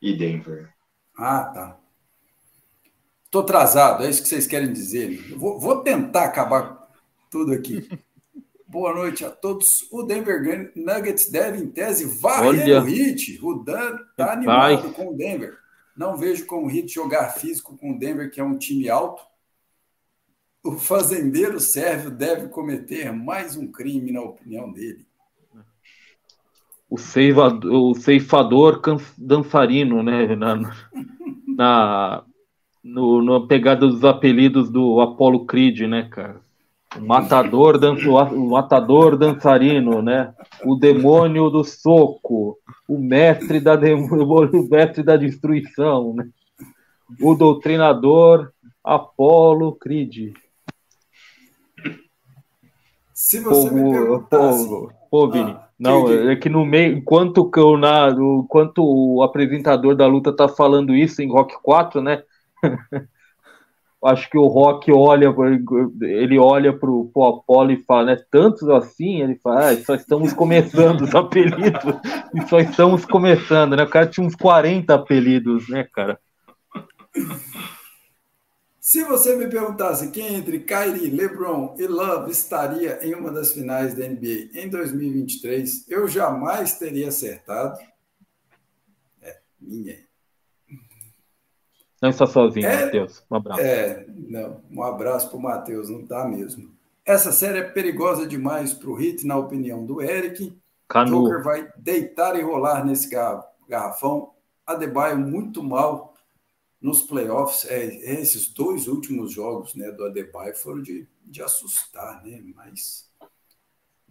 e 0.00 0.16
Denver. 0.16 0.72
Ah, 1.16 1.44
tá. 1.44 1.78
Estou 3.26 3.42
atrasado, 3.42 4.04
é 4.04 4.10
isso 4.10 4.22
que 4.22 4.28
vocês 4.28 4.46
querem 4.46 4.72
dizer. 4.72 5.36
Vou, 5.36 5.60
vou, 5.60 5.82
tentar 5.82 6.24
acabar 6.24 6.88
tudo 7.30 7.52
aqui. 7.52 7.86
Boa 8.66 8.94
noite 8.94 9.22
a 9.22 9.30
todos. 9.30 9.86
O 9.90 10.02
Denver 10.02 10.72
Nuggets 10.74 11.30
deve, 11.30 11.58
em 11.58 11.68
tese, 11.68 12.06
varrer 12.06 12.82
o 12.82 12.88
Heat. 12.88 13.38
O 13.42 13.62
Dan 13.62 13.98
está 14.10 14.32
animado 14.32 14.82
Vai. 14.82 14.92
com 14.92 15.08
o 15.08 15.14
Denver. 15.14 15.61
Não 15.96 16.16
vejo 16.16 16.46
como 16.46 16.66
o 16.66 16.70
Heat 16.70 16.88
jogar 16.88 17.30
físico 17.30 17.76
com 17.76 17.92
o 17.92 17.98
Denver, 17.98 18.30
que 18.30 18.40
é 18.40 18.44
um 18.44 18.58
time 18.58 18.88
alto. 18.88 19.22
O 20.64 20.72
fazendeiro 20.72 21.58
sérvio 21.58 22.10
deve 22.10 22.48
cometer 22.48 23.12
mais 23.12 23.56
um 23.56 23.70
crime, 23.70 24.12
na 24.12 24.22
opinião 24.22 24.72
dele. 24.72 25.06
O 26.88 26.98
ceifador, 26.98 27.72
o 27.72 27.94
ceifador 27.94 28.80
dançarino, 29.16 30.02
né? 30.02 30.36
Na, 30.36 30.54
na, 31.48 32.24
no, 32.84 33.22
na 33.22 33.46
pegada 33.46 33.86
dos 33.86 34.04
apelidos 34.04 34.70
do 34.70 35.00
Apollo 35.00 35.46
Creed, 35.46 35.80
né, 35.80 36.08
cara? 36.10 36.41
O 36.96 37.00
matador, 37.00 37.78
danço, 37.78 38.10
o 38.10 38.50
matador 38.50 39.16
dançarino, 39.16 40.02
né? 40.02 40.34
O 40.64 40.76
demônio 40.76 41.48
do 41.48 41.64
soco, 41.64 42.58
o 42.86 42.98
mestre 42.98 43.60
da 43.60 43.74
o 43.80 44.68
mestre 44.68 45.02
da 45.02 45.16
destruição, 45.16 46.14
né? 46.14 46.28
O 47.20 47.34
doutrinador 47.34 48.52
Apolo 48.84 49.72
Creed. 49.72 50.34
Se 53.14 53.40
você 53.40 53.68
povo, 53.68 53.74
me 53.74 53.90
perguntasse... 53.90 54.68
Povo, 54.68 54.92
pô, 55.10 55.30
Vini, 55.30 55.52
ah. 55.52 55.68
Não, 55.82 56.30
é 56.30 56.36
que 56.36 56.48
no 56.48 56.64
meio, 56.64 56.96
enquanto, 56.96 57.50
eu, 57.56 57.76
na, 57.76 58.08
enquanto 58.08 58.84
o 58.84 59.20
apresentador 59.20 59.96
da 59.96 60.06
luta 60.06 60.32
tá 60.32 60.46
falando 60.48 60.94
isso 60.94 61.20
em 61.20 61.28
Rock 61.28 61.56
4, 61.60 62.00
né? 62.00 62.22
Acho 64.04 64.28
que 64.28 64.36
o 64.36 64.48
Rock 64.48 64.90
olha, 64.90 65.32
ele 66.00 66.36
olha 66.36 66.72
pro, 66.72 67.08
pro 67.14 67.24
Apollo 67.24 67.70
e 67.70 67.84
fala, 67.84 68.06
né? 68.06 68.24
Tantos 68.30 68.68
assim, 68.68 69.22
ele 69.22 69.36
fala, 69.36 69.70
ah, 69.70 69.76
só 69.76 69.94
estamos 69.94 70.32
começando 70.32 71.02
os 71.02 71.14
apelidos, 71.14 71.94
e 72.34 72.48
só 72.48 72.58
estamos 72.58 73.04
começando, 73.04 73.76
né? 73.76 73.84
O 73.84 73.88
cara 73.88 74.08
tinha 74.08 74.26
uns 74.26 74.34
40 74.34 74.92
apelidos, 74.92 75.68
né, 75.68 75.84
cara? 75.84 76.18
Se 78.80 79.04
você 79.04 79.36
me 79.36 79.46
perguntasse 79.46 80.10
quem 80.10 80.34
entre 80.34 80.58
Kyrie, 80.58 81.08
LeBron 81.08 81.76
e 81.78 81.86
Love 81.86 82.32
estaria 82.32 82.98
em 83.06 83.14
uma 83.14 83.30
das 83.30 83.52
finais 83.52 83.94
da 83.94 84.08
NBA 84.08 84.50
em 84.54 84.68
2023, 84.68 85.88
eu 85.88 86.08
jamais 86.08 86.76
teria 86.76 87.06
acertado. 87.06 87.78
É, 89.22 89.38
ninguém. 89.60 90.04
Não 92.02 92.10
está 92.10 92.26
sozinho, 92.26 92.66
é, 92.66 92.84
Matheus. 92.84 93.24
Um 93.30 93.36
abraço. 93.36 93.60
É, 93.60 94.04
não, 94.08 94.60
um 94.72 94.82
abraço 94.82 95.28
para 95.28 95.38
o 95.38 95.42
Matheus, 95.42 95.88
não 95.88 96.00
está 96.00 96.26
mesmo. 96.26 96.74
Essa 97.04 97.30
série 97.30 97.58
é 97.58 97.62
perigosa 97.62 98.26
demais 98.26 98.74
para 98.74 98.90
o 98.90 98.94
Hit, 98.94 99.24
na 99.24 99.36
opinião 99.36 99.86
do 99.86 100.02
Eric. 100.02 100.52
Canu. 100.88 101.22
Joker 101.22 101.44
vai 101.44 101.72
deitar 101.76 102.36
e 102.36 102.42
rolar 102.42 102.84
nesse 102.84 103.08
garrafão. 103.68 104.32
Adebayo 104.66 105.16
muito 105.16 105.62
mal 105.62 106.12
nos 106.80 107.02
playoffs, 107.02 107.64
é, 107.70 107.84
esses 108.20 108.48
dois 108.48 108.88
últimos 108.88 109.32
jogos 109.32 109.76
né, 109.76 109.92
do 109.92 110.04
Adebayo 110.04 110.56
foram 110.56 110.82
de, 110.82 111.06
de 111.24 111.40
assustar, 111.40 112.20
né? 112.24 112.42
Mas, 112.56 113.08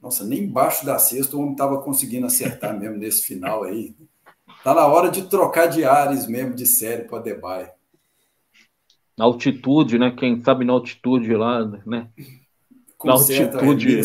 nossa, 0.02 0.24
nem 0.24 0.44
embaixo 0.44 0.86
da 0.86 0.98
cesta 0.98 1.36
o 1.36 1.42
homem 1.42 1.52
estava 1.52 1.82
conseguindo 1.82 2.26
acertar 2.26 2.74
mesmo 2.80 2.96
nesse 2.96 3.24
final 3.24 3.64
aí. 3.64 3.94
Tá 4.64 4.74
na 4.74 4.88
hora 4.88 5.10
de 5.12 5.24
trocar 5.24 5.66
de 5.66 5.84
ares 5.84 6.26
mesmo 6.28 6.56
de 6.56 6.66
série 6.66 7.04
para 7.04 7.16
o 7.16 7.20
Adebayo. 7.20 7.70
Na 9.22 9.26
altitude, 9.26 10.00
né? 10.00 10.10
Quem 10.10 10.42
sabe 10.42 10.66
na 10.66 10.74
altitude 10.74 11.32
lá, 11.36 11.64
né? 11.86 12.08
Na 13.06 13.14
altitude. 13.14 14.02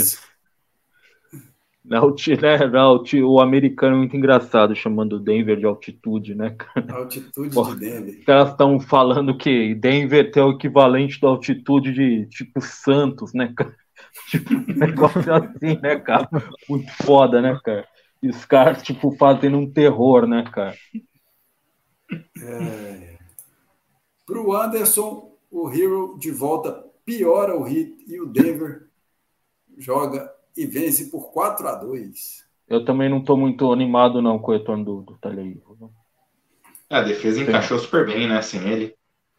Na 1.83 2.01
né, 2.43 2.59
na 2.67 2.91
o 3.25 3.41
americano 3.41 3.95
é 3.95 3.99
muito 4.01 4.15
engraçado 4.15 4.77
chamando 4.77 5.19
Denver 5.19 5.57
de 5.57 5.65
altitude, 5.65 6.35
né? 6.35 6.55
Altitude 6.91 7.55
Pô, 7.55 7.65
de 7.65 7.81
Denver. 7.81 8.19
Os 8.19 8.25
caras 8.27 8.51
estão 8.51 8.79
falando 8.79 9.39
que 9.39 9.75
Denver 9.75 10.31
tem 10.31 10.43
o 10.43 10.51
equivalente 10.51 11.19
da 11.19 11.29
altitude 11.29 11.95
de 11.95 12.27
tipo 12.27 12.61
Santos, 12.61 13.33
né, 13.33 13.55
Tipo, 14.29 14.53
um 14.53 14.75
negócio 14.75 15.33
assim, 15.33 15.81
né, 15.81 15.99
cara? 15.99 16.29
Muito 16.69 16.93
foda, 17.03 17.41
né, 17.41 17.59
cara? 17.65 17.89
E 18.23 18.29
os 18.29 18.45
caras, 18.45 18.83
tipo, 18.83 19.17
fazendo 19.17 19.57
um 19.57 19.71
terror, 19.73 20.27
né, 20.27 20.45
cara? 20.53 20.77
É... 22.39 23.16
Pro 24.27 24.57
Anderson, 24.57 25.39
o 25.49 25.71
Hero 25.71 26.19
de 26.19 26.33
volta 26.33 26.85
piora 27.05 27.57
o 27.57 27.63
hit 27.63 28.05
e 28.09 28.21
o 28.21 28.27
Denver 28.27 28.89
joga 29.79 30.29
e 30.57 30.67
vence 30.67 31.09
por 31.11 31.31
4 31.31 31.69
a 31.69 31.75
2 31.77 32.45
Eu 32.69 32.85
também 32.85 33.09
não 33.09 33.19
estou 33.19 33.37
muito 33.37 33.73
animado 33.73 34.21
não 34.21 34.41
com 34.41 34.51
o 34.51 34.55
retorno 34.55 34.85
do, 34.85 35.03
do 35.03 35.19
Tyler 35.19 35.57
é, 36.91 36.97
A 36.97 37.03
defesa 37.03 37.41
encaixou 37.41 37.79
super 37.79 38.05
bem, 38.05 38.29
né, 38.29 38.43
sem 38.43 38.69
ele. 38.69 38.97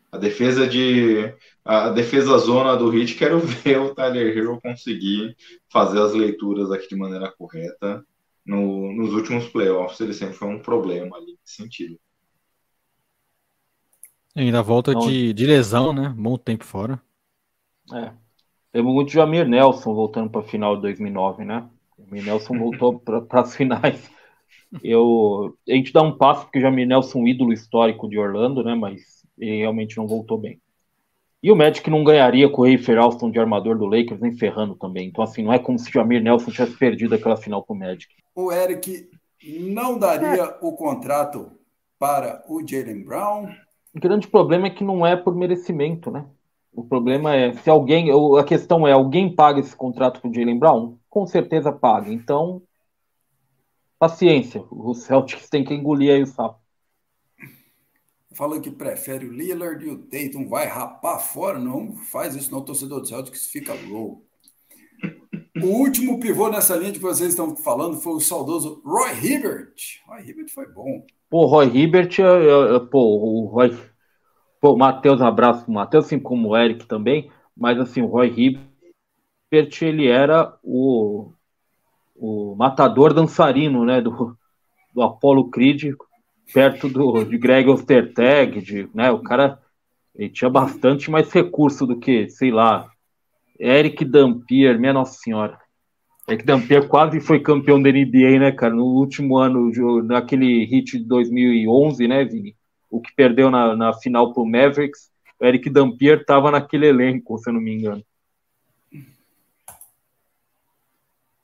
A 0.09 0.17
defesa 0.17 0.65
de 0.65 1.33
a 1.65 1.89
defesa 1.89 2.37
zona 2.37 2.77
do 2.77 2.89
Hit, 2.89 3.15
quero 3.15 3.39
ver 3.43 3.77
o 3.79 3.93
Tyler 3.93 4.37
Hero 4.37 4.57
conseguir 4.61 5.35
fazer 5.69 5.99
as 5.99 6.13
leituras 6.13 6.71
aqui 6.71 6.87
de 6.87 6.95
maneira 6.95 7.29
correta. 7.37 8.05
No, 8.45 8.93
nos 8.93 9.13
últimos 9.13 9.49
playoffs 9.49 9.99
ele 9.99 10.13
sempre 10.13 10.35
foi 10.35 10.47
um 10.47 10.61
problema 10.61 11.17
ali 11.17 11.33
nesse 11.33 11.55
sentido. 11.61 11.99
Ainda 14.41 14.61
volta 14.61 14.93
de, 14.95 15.33
de 15.33 15.45
lesão, 15.45 15.91
né? 15.93 16.13
Bom 16.15 16.37
tempo 16.37 16.63
fora. 16.63 17.01
É. 17.93 18.11
Temos 18.71 18.93
muito 18.93 19.11
Jamir 19.11 19.47
Nelson 19.47 19.93
voltando 19.93 20.29
para 20.29 20.41
a 20.41 20.47
final 20.47 20.75
de 20.75 20.83
2009, 20.83 21.43
né? 21.43 21.67
Jamir 21.97 22.23
Nelson 22.23 22.57
voltou 22.59 22.99
para 22.99 23.41
as 23.41 23.55
finais. 23.55 24.09
Eu, 24.83 25.57
a 25.67 25.73
gente 25.73 25.93
dá 25.93 26.01
um 26.01 26.17
passo 26.17 26.43
porque 26.43 26.59
o 26.59 26.61
Jamir 26.61 26.87
Nelson 26.87 27.19
é 27.19 27.21
um 27.21 27.27
ídolo 27.27 27.53
histórico 27.53 28.07
de 28.09 28.19
Orlando, 28.19 28.63
né? 28.63 28.75
Mas 28.75 29.25
ele 29.37 29.57
realmente 29.57 29.97
não 29.97 30.07
voltou 30.07 30.37
bem. 30.37 30.61
E 31.41 31.51
o 31.51 31.55
Magic 31.55 31.89
não 31.89 32.03
ganharia 32.03 32.49
com 32.49 32.63
o 32.63 32.71
Rafer 32.71 32.97
Alston 32.97 33.31
de 33.31 33.39
armador 33.39 33.77
do 33.77 33.85
Lakers 33.85 34.19
nem 34.19 34.35
ferrando 34.35 34.75
também. 34.75 35.07
Então, 35.07 35.23
assim, 35.23 35.43
não 35.43 35.53
é 35.53 35.59
como 35.59 35.77
se 35.77 35.89
o 35.89 35.93
Jamir 35.93 36.21
Nelson 36.21 36.51
tivesse 36.51 36.75
perdido 36.77 37.15
aquela 37.15 37.37
final 37.37 37.63
com 37.63 37.73
o 37.73 37.77
Magic. 37.77 38.13
O 38.35 38.51
Eric 38.51 39.09
não 39.43 39.97
daria 39.97 40.43
é. 40.43 40.57
o 40.61 40.73
contrato 40.73 41.51
para 41.97 42.43
o 42.47 42.67
Jalen 42.67 43.03
Brown? 43.03 43.49
O 43.97 43.99
grande 43.99 44.27
problema 44.27 44.67
é 44.67 44.69
que 44.69 44.83
não 44.83 45.03
é 45.03 45.15
por 45.15 45.33
merecimento, 45.33 46.11
né? 46.11 46.23
O 46.71 46.83
problema 46.83 47.35
é 47.35 47.51
se 47.53 47.67
alguém, 47.67 48.11
a 48.39 48.43
questão 48.43 48.87
é 48.87 48.91
alguém 48.91 49.33
paga 49.33 49.59
esse 49.59 49.75
contrato 49.75 50.21
com 50.21 50.29
o 50.29 50.33
Jalen 50.33 50.59
Brown? 50.59 50.99
Com 51.09 51.25
certeza 51.25 51.71
paga. 51.71 52.13
Então, 52.13 52.61
paciência. 53.97 54.63
O 54.69 54.93
Celtics 54.93 55.49
tem 55.49 55.63
que 55.63 55.73
engolir 55.73 56.13
aí 56.13 56.21
o 56.21 56.27
sapo. 56.27 56.59
Falando 58.33 58.61
que 58.61 58.69
prefere 58.69 59.25
o 59.25 59.33
Lillard 59.33 59.83
e 59.83 59.89
o 59.89 59.97
Tatum, 59.97 60.47
vai 60.47 60.67
rapar 60.67 61.19
fora? 61.19 61.57
Não 61.57 61.95
faz 61.95 62.35
isso, 62.35 62.51
não. 62.51 62.59
O 62.59 62.65
torcedor 62.65 63.01
do 63.01 63.07
Celtics 63.07 63.47
fica 63.47 63.73
louco. 63.73 64.26
O 65.63 65.79
último 65.79 66.19
pivô 66.19 66.49
nessa 66.49 66.75
linha 66.75 66.91
que 66.91 66.99
vocês 66.99 67.29
estão 67.29 67.55
falando 67.55 67.97
foi 67.97 68.13
o 68.13 68.19
saudoso 68.19 68.81
Roy 68.85 69.11
Hibbert. 69.21 69.73
Roy 70.07 70.21
Hibbert 70.21 70.49
foi 70.53 70.67
bom. 70.67 71.05
Pô, 71.29 71.45
Roy 71.45 71.67
Hibbert, 71.67 72.17
pô, 72.89 72.99
o 72.99 73.45
Roy 73.45 73.71
Pô, 74.59 74.75
Matheus, 74.75 75.21
abraço 75.21 75.65
pro 75.65 75.73
Matheus, 75.73 76.05
assim 76.05 76.19
como 76.19 76.49
o 76.49 76.57
Eric 76.57 76.87
também, 76.87 77.31
mas 77.55 77.79
assim, 77.79 78.01
o 78.01 78.07
Roy 78.07 78.27
Hibbert, 78.27 79.81
ele 79.81 80.07
era 80.07 80.57
o, 80.63 81.31
o 82.15 82.55
matador 82.55 83.13
dançarino, 83.13 83.85
né, 83.85 84.01
do, 84.01 84.35
do 84.93 85.01
Apollo 85.03 85.49
Creed, 85.51 85.93
perto 86.53 86.89
do, 86.89 87.23
de 87.23 87.37
Greg 87.37 87.69
Ostertag, 87.69 88.61
de, 88.61 88.89
né, 88.95 89.11
o 89.11 89.21
cara, 89.21 89.61
ele 90.15 90.29
tinha 90.29 90.49
bastante 90.49 91.11
mais 91.11 91.31
recurso 91.31 91.85
do 91.85 91.99
que, 91.99 92.27
sei 92.29 92.49
lá, 92.49 92.89
Eric 93.59 94.05
Dampier, 94.05 94.79
minha 94.79 94.93
nossa 94.93 95.17
senhora. 95.19 95.57
Eric 96.27 96.45
Dampier 96.45 96.87
quase 96.87 97.19
foi 97.21 97.39
campeão 97.39 97.81
da 97.81 97.89
NBA, 97.89 98.39
né, 98.39 98.51
cara, 98.51 98.73
no 98.73 98.85
último 98.85 99.37
ano, 99.37 99.71
naquele 100.03 100.65
hit 100.65 100.97
de 100.97 101.05
2011, 101.05 102.07
né, 102.07 102.25
Vini? 102.25 102.55
o 102.89 103.01
que 103.01 103.13
perdeu 103.15 103.51
na, 103.51 103.75
na 103.75 103.93
final 103.93 104.33
para 104.33 104.41
o 104.41 104.45
Mavericks, 104.45 105.11
o 105.39 105.45
Eric 105.45 105.69
Dampier 105.69 106.21
estava 106.21 106.51
naquele 106.51 106.87
elenco, 106.87 107.37
se 107.37 107.49
eu 107.49 107.53
não 107.53 107.61
me 107.61 107.75
engano. 107.75 108.03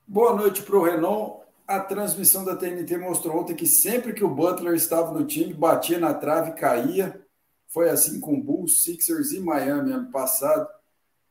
Boa 0.08 0.36
noite 0.36 0.62
para 0.62 0.76
o 0.76 0.84
Renan. 0.84 1.44
A 1.68 1.80
transmissão 1.80 2.44
da 2.44 2.56
TNT 2.56 2.98
mostrou 2.98 3.40
ontem 3.40 3.56
que 3.56 3.66
sempre 3.66 4.14
que 4.14 4.24
o 4.24 4.30
Butler 4.30 4.74
estava 4.74 5.12
no 5.12 5.26
time, 5.26 5.54
batia 5.54 5.98
na 5.98 6.14
trave 6.14 6.52
e 6.52 6.56
caía. 6.56 7.22
Foi 7.68 7.90
assim 7.90 8.20
com 8.20 8.40
Bulls, 8.40 8.84
Sixers 8.84 9.32
e 9.32 9.40
Miami 9.40 9.92
ano 9.92 10.12
passado. 10.12 10.68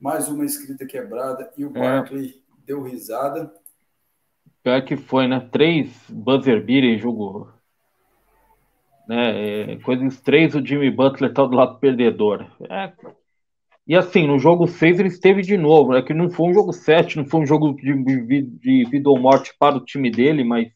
Mais 0.03 0.29
uma 0.29 0.45
escrita 0.45 0.85
quebrada 0.85 1.49
e 1.57 1.65
o 1.65 1.69
é. 1.69 1.81
Barkley 1.81 2.43
deu 2.67 2.83
risada. 2.83 3.55
Pior 4.63 4.85
que 4.85 4.97
foi, 4.97 5.29
né? 5.29 5.49
Três 5.53 5.97
buzzer 6.11 6.65
beater 6.65 6.91
em 6.91 6.99
jogo 6.99 7.53
né? 9.07 9.75
É, 9.75 9.77
coisas 9.79 10.21
três, 10.21 10.55
o 10.57 10.65
Jimmy 10.65 10.91
Butler 10.91 11.33
tá 11.33 11.45
do 11.45 11.55
lado 11.55 11.79
perdedor. 11.79 12.51
É. 12.69 12.93
E 13.87 13.97
assim, 13.97 14.27
no 14.27 14.39
jogo 14.39 14.67
6 14.67 14.99
ele 14.99 15.09
esteve 15.09 15.43
de 15.43 15.57
novo, 15.57 15.93
né? 15.93 16.03
Que 16.03 16.13
não 16.13 16.31
foi 16.31 16.51
um 16.51 16.55
jogo 16.55 16.73
7, 16.73 17.19
não 17.19 17.27
foi 17.27 17.41
um 17.41 17.47
jogo 17.47 17.75
de, 17.75 18.43
de 18.43 18.85
vida 18.85 19.09
ou 19.09 19.19
morte 19.19 19.55
para 19.57 19.77
o 19.77 19.85
time 19.85 20.11
dele, 20.11 20.43
mas 20.43 20.69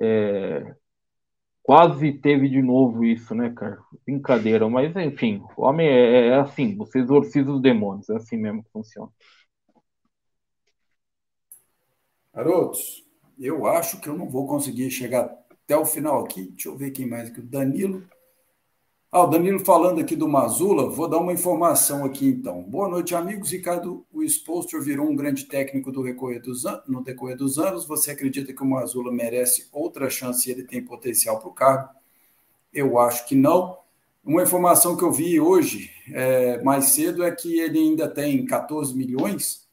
é, 0.00 0.74
quase 1.64 2.12
teve 2.12 2.48
de 2.48 2.60
novo 2.62 3.04
isso, 3.04 3.34
né, 3.34 3.50
cara? 3.50 3.82
Brincadeira, 4.06 4.68
mas 4.68 4.94
enfim, 4.94 5.42
o 5.56 5.62
homem 5.62 5.88
é, 5.88 6.28
é 6.28 6.34
assim, 6.34 6.76
você 6.76 6.98
exorciza 7.00 7.50
os 7.50 7.60
demônios, 7.60 8.08
é 8.10 8.16
assim 8.16 8.36
mesmo 8.36 8.62
que 8.62 8.70
funciona. 8.70 9.10
Garotos, 12.34 13.02
eu 13.38 13.66
acho 13.66 13.98
que 14.00 14.08
eu 14.08 14.16
não 14.16 14.28
vou 14.28 14.46
conseguir 14.46 14.90
chegar 14.90 15.24
até 15.50 15.76
o 15.76 15.86
final 15.86 16.22
aqui. 16.22 16.50
Deixa 16.50 16.68
eu 16.68 16.76
ver 16.76 16.90
quem 16.90 17.08
mais 17.08 17.30
aqui. 17.30 17.40
O 17.40 17.46
Danilo. 17.46 18.06
Ah, 19.16 19.22
o 19.22 19.26
Danilo 19.28 19.60
falando 19.60 20.00
aqui 20.00 20.16
do 20.16 20.26
Mazula. 20.26 20.90
Vou 20.90 21.06
dar 21.06 21.18
uma 21.18 21.32
informação 21.32 22.04
aqui 22.04 22.26
então. 22.26 22.60
Boa 22.64 22.88
noite, 22.88 23.14
amigos. 23.14 23.52
Ricardo, 23.52 24.04
o 24.12 24.24
Spolster 24.24 24.82
virou 24.82 25.08
um 25.08 25.14
grande 25.14 25.44
técnico 25.44 25.92
do 25.92 26.02
decorrer 26.02 26.42
dos 26.42 26.64
no 26.88 27.00
decorrer 27.00 27.36
dos 27.36 27.56
anos. 27.56 27.86
Você 27.86 28.10
acredita 28.10 28.52
que 28.52 28.60
o 28.60 28.66
Mazula 28.66 29.12
merece 29.12 29.68
outra 29.70 30.10
chance 30.10 30.48
e 30.48 30.52
ele 30.52 30.64
tem 30.64 30.84
potencial 30.84 31.38
para 31.38 31.48
o 31.48 31.52
cargo? 31.52 31.90
Eu 32.72 32.98
acho 32.98 33.24
que 33.28 33.36
não. 33.36 33.78
Uma 34.24 34.42
informação 34.42 34.96
que 34.96 35.04
eu 35.04 35.12
vi 35.12 35.38
hoje, 35.38 35.92
é, 36.12 36.60
mais 36.64 36.86
cedo, 36.86 37.22
é 37.22 37.30
que 37.30 37.60
ele 37.60 37.78
ainda 37.78 38.08
tem 38.08 38.44
14 38.44 38.96
milhões, 38.96 39.68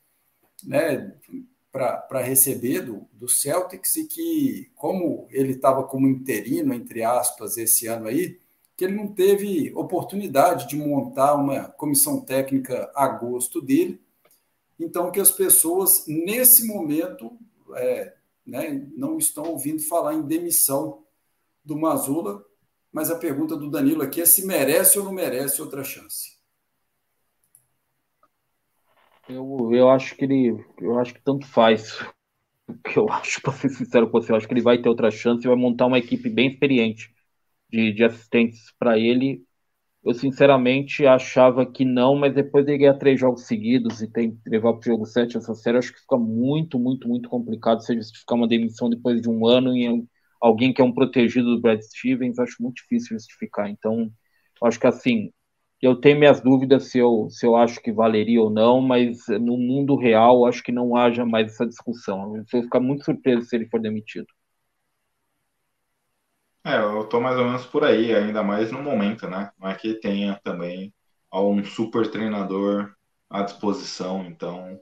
né? 0.64 1.16
para 1.72 2.22
receber 2.22 2.82
do, 2.82 3.08
do 3.12 3.28
Celtics 3.28 3.96
e 3.96 4.06
que, 4.06 4.70
como 4.76 5.26
ele 5.32 5.54
estava 5.54 5.84
como 5.84 6.08
interino, 6.08 6.76
entre 6.76 7.02
aspas, 7.02 7.58
esse 7.58 7.88
ano 7.88 8.08
aí, 8.08 8.38
que 8.82 8.86
ele 8.86 8.96
não 8.96 9.14
teve 9.14 9.72
oportunidade 9.76 10.68
de 10.68 10.76
montar 10.76 11.36
uma 11.36 11.66
comissão 11.66 12.20
técnica 12.20 12.92
a 12.96 13.08
gosto 13.08 13.62
dele. 13.62 14.02
Então, 14.80 15.12
que 15.12 15.20
as 15.20 15.30
pessoas, 15.30 16.06
nesse 16.08 16.66
momento, 16.66 17.38
é, 17.76 18.16
né, 18.44 18.90
não 18.98 19.20
estão 19.20 19.44
ouvindo 19.44 19.84
falar 19.84 20.16
em 20.16 20.24
demissão 20.24 21.04
do 21.64 21.78
Mazula, 21.78 22.44
mas 22.92 23.12
a 23.12 23.20
pergunta 23.20 23.56
do 23.56 23.70
Danilo 23.70 24.02
aqui 24.02 24.20
é 24.20 24.26
se 24.26 24.48
merece 24.48 24.98
ou 24.98 25.06
não 25.06 25.12
merece 25.12 25.62
outra 25.62 25.84
chance. 25.84 26.40
Eu, 29.30 29.70
eu 29.72 29.92
acho 29.92 30.16
que 30.16 30.26
ele. 30.26 30.66
Eu 30.80 30.98
acho 30.98 31.14
que 31.14 31.22
tanto 31.22 31.46
faz. 31.46 32.00
Eu 32.96 33.08
acho, 33.12 33.42
para 33.44 33.54
ser 33.54 33.70
sincero 33.70 34.10
com 34.10 34.20
você, 34.20 34.32
eu 34.32 34.36
acho 34.38 34.48
que 34.48 34.54
ele 34.54 34.62
vai 34.62 34.82
ter 34.82 34.88
outra 34.88 35.12
chance 35.12 35.44
e 35.44 35.48
vai 35.48 35.58
montar 35.58 35.88
uma 35.88 36.00
equipe 36.00 36.30
bem 36.30 36.48
experiente 36.48 37.14
de, 37.72 37.94
de 37.94 38.04
assistentes 38.04 38.72
para 38.80 38.98
ele. 39.00 39.44
Eu 40.04 40.14
sinceramente 40.16 41.06
achava 41.06 41.66
que 41.66 41.86
não, 41.86 42.16
mas 42.16 42.34
depois 42.34 42.66
de 42.66 42.78
ganhar 42.78 42.96
três 42.98 43.20
jogos 43.20 43.44
seguidos 43.48 44.02
e 44.02 44.08
tem 44.12 44.32
que 44.36 44.50
levar 44.50 44.74
para 44.74 44.80
o 44.82 44.84
jogo 44.84 45.06
7 45.06 45.38
essa 45.38 45.54
série, 45.56 45.78
acho 45.78 45.94
que 45.94 46.00
fica 46.02 46.18
muito, 46.18 46.80
muito, 46.80 47.08
muito 47.08 47.30
complicado 47.30 47.82
se 47.84 47.96
justificar 47.96 48.38
uma 48.38 48.48
demissão 48.48 48.90
depois 48.90 49.22
de 49.22 49.30
um 49.30 49.46
ano 49.48 49.74
em 49.76 50.08
alguém 50.42 50.74
que 50.74 50.82
é 50.82 50.86
um 50.86 50.94
protegido 50.94 51.56
do 51.56 51.62
Brad 51.62 51.82
Stevens, 51.82 52.40
acho 52.40 52.56
muito 52.64 52.78
difícil 52.78 53.16
justificar. 53.18 53.70
Então, 53.70 54.12
acho 54.64 54.80
que 54.80 54.88
assim, 54.88 55.32
eu 55.82 55.96
tenho 56.00 56.18
minhas 56.20 56.42
dúvidas 56.42 56.86
se 56.92 56.98
eu, 57.00 57.30
se 57.30 57.46
eu 57.46 57.56
acho 57.56 57.80
que 57.82 57.92
valeria 57.92 58.42
ou 58.42 58.50
não, 58.50 58.82
mas 58.82 59.28
no 59.40 59.58
mundo 59.58 59.96
real 59.96 60.46
acho 60.46 60.64
que 60.64 60.72
não 60.72 60.96
haja 60.96 61.26
mais 61.26 61.52
essa 61.54 61.66
discussão. 61.68 62.36
Eu 62.38 62.44
vou 62.52 62.64
ficar 62.64 62.80
muito 62.80 63.04
surpreso 63.06 63.46
se 63.48 63.56
ele 63.56 63.68
for 63.70 63.80
demitido. 63.82 64.28
É, 66.64 66.76
eu 66.78 67.06
tô 67.08 67.20
mais 67.20 67.38
ou 67.38 67.46
menos 67.46 67.66
por 67.66 67.84
aí, 67.84 68.14
ainda 68.14 68.44
mais 68.44 68.72
no 68.72 68.82
momento, 68.84 69.28
né? 69.28 69.52
Não 69.60 69.68
é 69.70 69.76
que 69.76 69.96
tenha 69.96 70.40
também 70.44 70.94
um 71.34 71.64
super 71.66 72.10
treinador 72.12 72.94
à 73.30 73.42
disposição, 73.42 74.26
então 74.26 74.80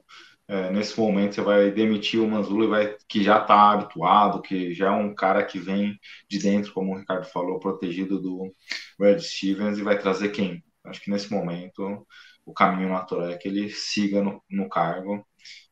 é, 0.48 0.70
nesse 0.70 0.98
momento 1.00 1.34
você 1.36 1.40
vai 1.42 1.70
demitir 1.70 2.20
o 2.20 2.28
Manzula 2.28 2.64
e 2.64 2.68
vai, 2.68 2.96
que 3.08 3.22
já 3.24 3.40
está 3.40 3.72
habituado, 3.72 4.42
que 4.42 4.74
já 4.74 4.88
é 4.88 4.90
um 4.90 5.14
cara 5.14 5.44
que 5.44 5.58
vem 5.58 5.98
de 6.28 6.38
dentro, 6.38 6.72
como 6.74 6.92
o 6.94 6.98
Ricardo 6.98 7.24
falou, 7.26 7.58
protegido 7.60 8.20
do 8.20 8.54
Brad 8.98 9.20
Stevens, 9.20 9.78
e 9.78 9.82
vai 9.82 9.98
trazer 9.98 10.30
quem? 10.30 10.62
Acho 10.84 11.00
que 11.00 11.10
nesse 11.10 11.32
momento 11.32 12.06
o 12.44 12.52
caminho 12.52 12.90
natural 12.90 13.30
é 13.30 13.38
que 13.38 13.48
ele 13.48 13.70
siga 13.70 14.22
no, 14.22 14.42
no 14.50 14.68
cargo. 14.68 15.24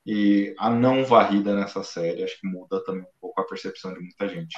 E 0.07 0.55
a 0.59 0.71
não 0.71 1.05
varrida 1.05 1.55
nessa 1.57 1.83
série 1.85 2.25
acho 2.25 2.41
que 2.41 2.47
muda 2.49 2.83
também 2.85 3.03
um 3.03 3.21
pouco 3.21 3.41
a 3.41 3.47
percepção 3.47 3.93
de 3.95 4.01
muita 4.01 4.29
gente. 4.29 4.57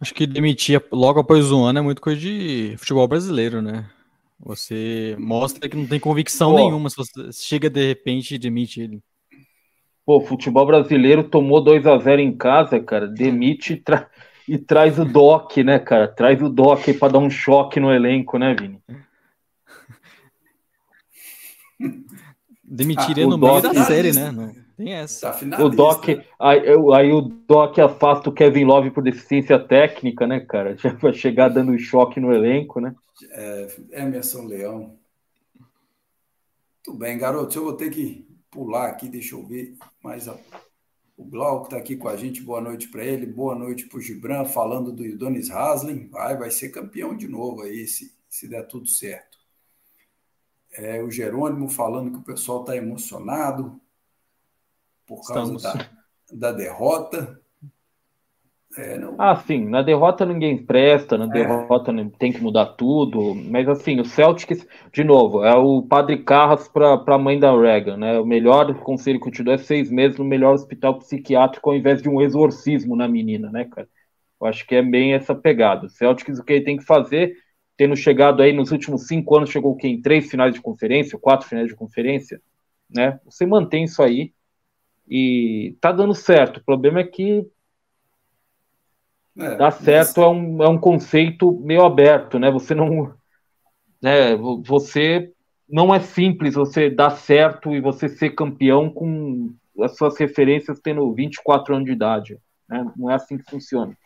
Acho 0.00 0.14
que 0.14 0.26
demitir 0.26 0.82
logo 0.90 1.20
após 1.20 1.52
um 1.52 1.64
ano 1.64 1.78
é 1.78 1.82
muito 1.82 2.02
coisa 2.02 2.20
de 2.20 2.74
futebol 2.76 3.06
brasileiro, 3.06 3.62
né? 3.62 3.88
Você 4.40 5.14
mostra 5.18 5.68
que 5.68 5.76
não 5.76 5.86
tem 5.86 6.00
convicção 6.00 6.50
Pô. 6.50 6.56
nenhuma 6.56 6.90
se 6.90 6.96
você 6.96 7.32
chega 7.32 7.70
de 7.70 7.86
repente 7.86 8.34
e 8.34 8.38
demite 8.38 8.80
ele. 8.80 9.00
Pô, 10.04 10.20
futebol 10.20 10.66
brasileiro 10.66 11.22
tomou 11.22 11.62
2 11.62 11.86
a 11.86 11.96
0 11.96 12.20
em 12.20 12.36
casa, 12.36 12.80
cara. 12.80 13.06
Demite 13.06 13.74
e, 13.74 13.76
tra... 13.76 14.10
e 14.48 14.58
traz 14.58 14.98
o 14.98 15.04
Doc, 15.04 15.56
né, 15.58 15.78
cara? 15.78 16.08
Traz 16.08 16.42
o 16.42 16.48
Doc 16.48 16.84
para 16.98 17.12
dar 17.12 17.20
um 17.20 17.30
choque 17.30 17.78
no 17.78 17.92
elenco, 17.92 18.36
né, 18.36 18.56
Vini? 18.58 18.80
Demitiria 22.64 23.24
ah, 23.24 23.28
no 23.28 23.36
Doc, 23.36 23.62
meio 23.62 23.74
da 23.74 23.84
série, 23.84 24.12
né? 24.12 24.32
Não, 24.32 24.52
tem 24.76 24.92
essa. 24.92 25.32
Tá 25.32 25.64
o 25.64 25.68
Doc, 25.68 26.08
aí, 26.38 26.60
aí, 26.94 27.12
o 27.12 27.20
Doc 27.20 27.78
afasta 27.78 28.28
o 28.28 28.32
Kevin 28.32 28.64
Love 28.64 28.90
por 28.90 29.02
deficiência 29.02 29.58
técnica, 29.58 30.26
né, 30.26 30.40
cara? 30.40 30.76
Já 30.78 30.92
vai 30.94 31.12
chegar 31.12 31.48
dando 31.48 31.78
choque 31.78 32.20
no 32.20 32.32
elenco, 32.32 32.80
né? 32.80 32.94
É, 33.30 33.76
Emerson 33.92 34.44
Leão. 34.44 34.98
Tudo 36.82 36.98
bem, 36.98 37.16
garoto. 37.18 37.56
Eu 37.56 37.64
vou 37.64 37.74
ter 37.74 37.90
que 37.90 38.26
pular 38.50 38.88
aqui, 38.88 39.08
deixa 39.08 39.34
eu 39.34 39.46
ver 39.46 39.76
mais 40.02 40.28
a... 40.28 40.36
o 41.16 41.24
Glauco 41.24 41.64
está 41.64 41.76
aqui 41.76 41.96
com 41.96 42.08
a 42.08 42.16
gente. 42.16 42.42
Boa 42.42 42.60
noite 42.60 42.88
para 42.88 43.04
ele, 43.04 43.26
boa 43.26 43.54
noite 43.54 43.86
para 43.86 43.98
o 43.98 44.02
Gibran, 44.02 44.44
falando 44.44 44.92
do 44.92 45.16
Donis 45.16 45.50
Haslin. 45.50 46.08
Vai, 46.08 46.36
vai 46.36 46.50
ser 46.50 46.70
campeão 46.70 47.16
de 47.16 47.28
novo 47.28 47.62
aí, 47.62 47.86
se, 47.86 48.12
se 48.28 48.48
der 48.48 48.66
tudo 48.66 48.86
certo. 48.86 49.38
É, 50.72 51.02
o 51.02 51.10
Jerônimo 51.10 51.68
falando 51.68 52.10
que 52.10 52.18
o 52.18 52.24
pessoal 52.24 52.60
está 52.60 52.74
emocionado 52.74 53.78
por 55.06 55.26
causa 55.26 55.56
da, 55.58 55.86
da 56.32 56.52
derrota. 56.52 57.40
É, 58.76 58.98
não... 58.98 59.14
Ah, 59.18 59.36
sim, 59.36 59.68
na 59.68 59.82
derrota 59.82 60.24
ninguém 60.24 60.56
presta, 60.64 61.18
na 61.18 61.26
é. 61.26 61.28
derrota 61.28 61.92
tem 62.18 62.32
que 62.32 62.40
mudar 62.40 62.66
tudo, 62.66 63.34
mas 63.34 63.68
assim, 63.68 64.00
o 64.00 64.04
Celtics, 64.04 64.66
de 64.90 65.04
novo, 65.04 65.44
é 65.44 65.54
o 65.54 65.82
Padre 65.82 66.22
Carras 66.22 66.68
para 66.68 67.02
a 67.06 67.18
mãe 67.18 67.38
da 67.38 67.54
Reagan, 67.54 67.98
né? 67.98 68.18
O 68.18 68.24
melhor 68.24 68.72
conselho 68.80 69.20
que 69.20 69.28
eu 69.28 69.32
te 69.32 69.42
dou 69.42 69.52
é 69.52 69.58
seis 69.58 69.90
meses 69.90 70.18
no 70.18 70.24
melhor 70.24 70.54
hospital 70.54 70.98
psiquiátrico 70.98 71.68
ao 71.68 71.76
invés 71.76 72.00
de 72.00 72.08
um 72.08 72.22
exorcismo 72.22 72.96
na 72.96 73.06
menina, 73.06 73.50
né, 73.50 73.66
cara? 73.66 73.88
Eu 74.40 74.46
acho 74.46 74.66
que 74.66 74.74
é 74.74 74.82
bem 74.82 75.12
essa 75.12 75.34
pegada. 75.34 75.86
O 75.86 75.90
Celtics, 75.90 76.38
o 76.38 76.44
que 76.44 76.54
ele 76.54 76.64
tem 76.64 76.76
que 76.78 76.84
fazer, 76.84 77.36
tendo 77.76 77.94
chegado 77.94 78.42
aí 78.42 78.52
nos 78.52 78.72
últimos 78.72 79.06
cinco 79.06 79.36
anos, 79.36 79.50
chegou 79.50 79.72
o 79.72 79.76
quê? 79.76 79.86
Em 79.86 80.00
três 80.00 80.30
finais 80.30 80.54
de 80.54 80.62
conferência, 80.62 81.18
quatro 81.18 81.46
finais 81.46 81.68
de 81.68 81.76
conferência, 81.76 82.40
né? 82.88 83.20
Você 83.26 83.44
mantém 83.44 83.84
isso 83.84 84.02
aí 84.02 84.32
e 85.14 85.76
tá 85.78 85.92
dando 85.92 86.14
certo. 86.14 86.56
O 86.56 86.64
problema 86.64 87.00
é 87.00 87.04
que 87.04 87.46
é, 89.38 89.56
Dar 89.56 89.70
certo 89.70 90.22
é, 90.22 90.28
um, 90.28 90.62
é 90.62 90.68
um 90.68 90.78
conceito 90.78 91.52
meio 91.60 91.84
aberto, 91.84 92.38
né? 92.38 92.50
Você 92.50 92.74
não. 92.74 93.14
Né, 94.00 94.34
você 94.36 95.32
não 95.68 95.94
é 95.94 96.00
simples 96.00 96.54
você 96.54 96.90
dar 96.90 97.10
certo 97.10 97.74
e 97.74 97.80
você 97.80 98.08
ser 98.08 98.30
campeão 98.30 98.90
com 98.90 99.54
as 99.80 99.96
suas 99.96 100.18
referências 100.18 100.80
tendo 100.80 101.12
24 101.14 101.74
anos 101.74 101.86
de 101.86 101.92
idade. 101.92 102.38
Né? 102.68 102.92
Não 102.96 103.10
é 103.10 103.14
assim 103.14 103.38
que 103.38 103.48
funciona. 103.48 103.96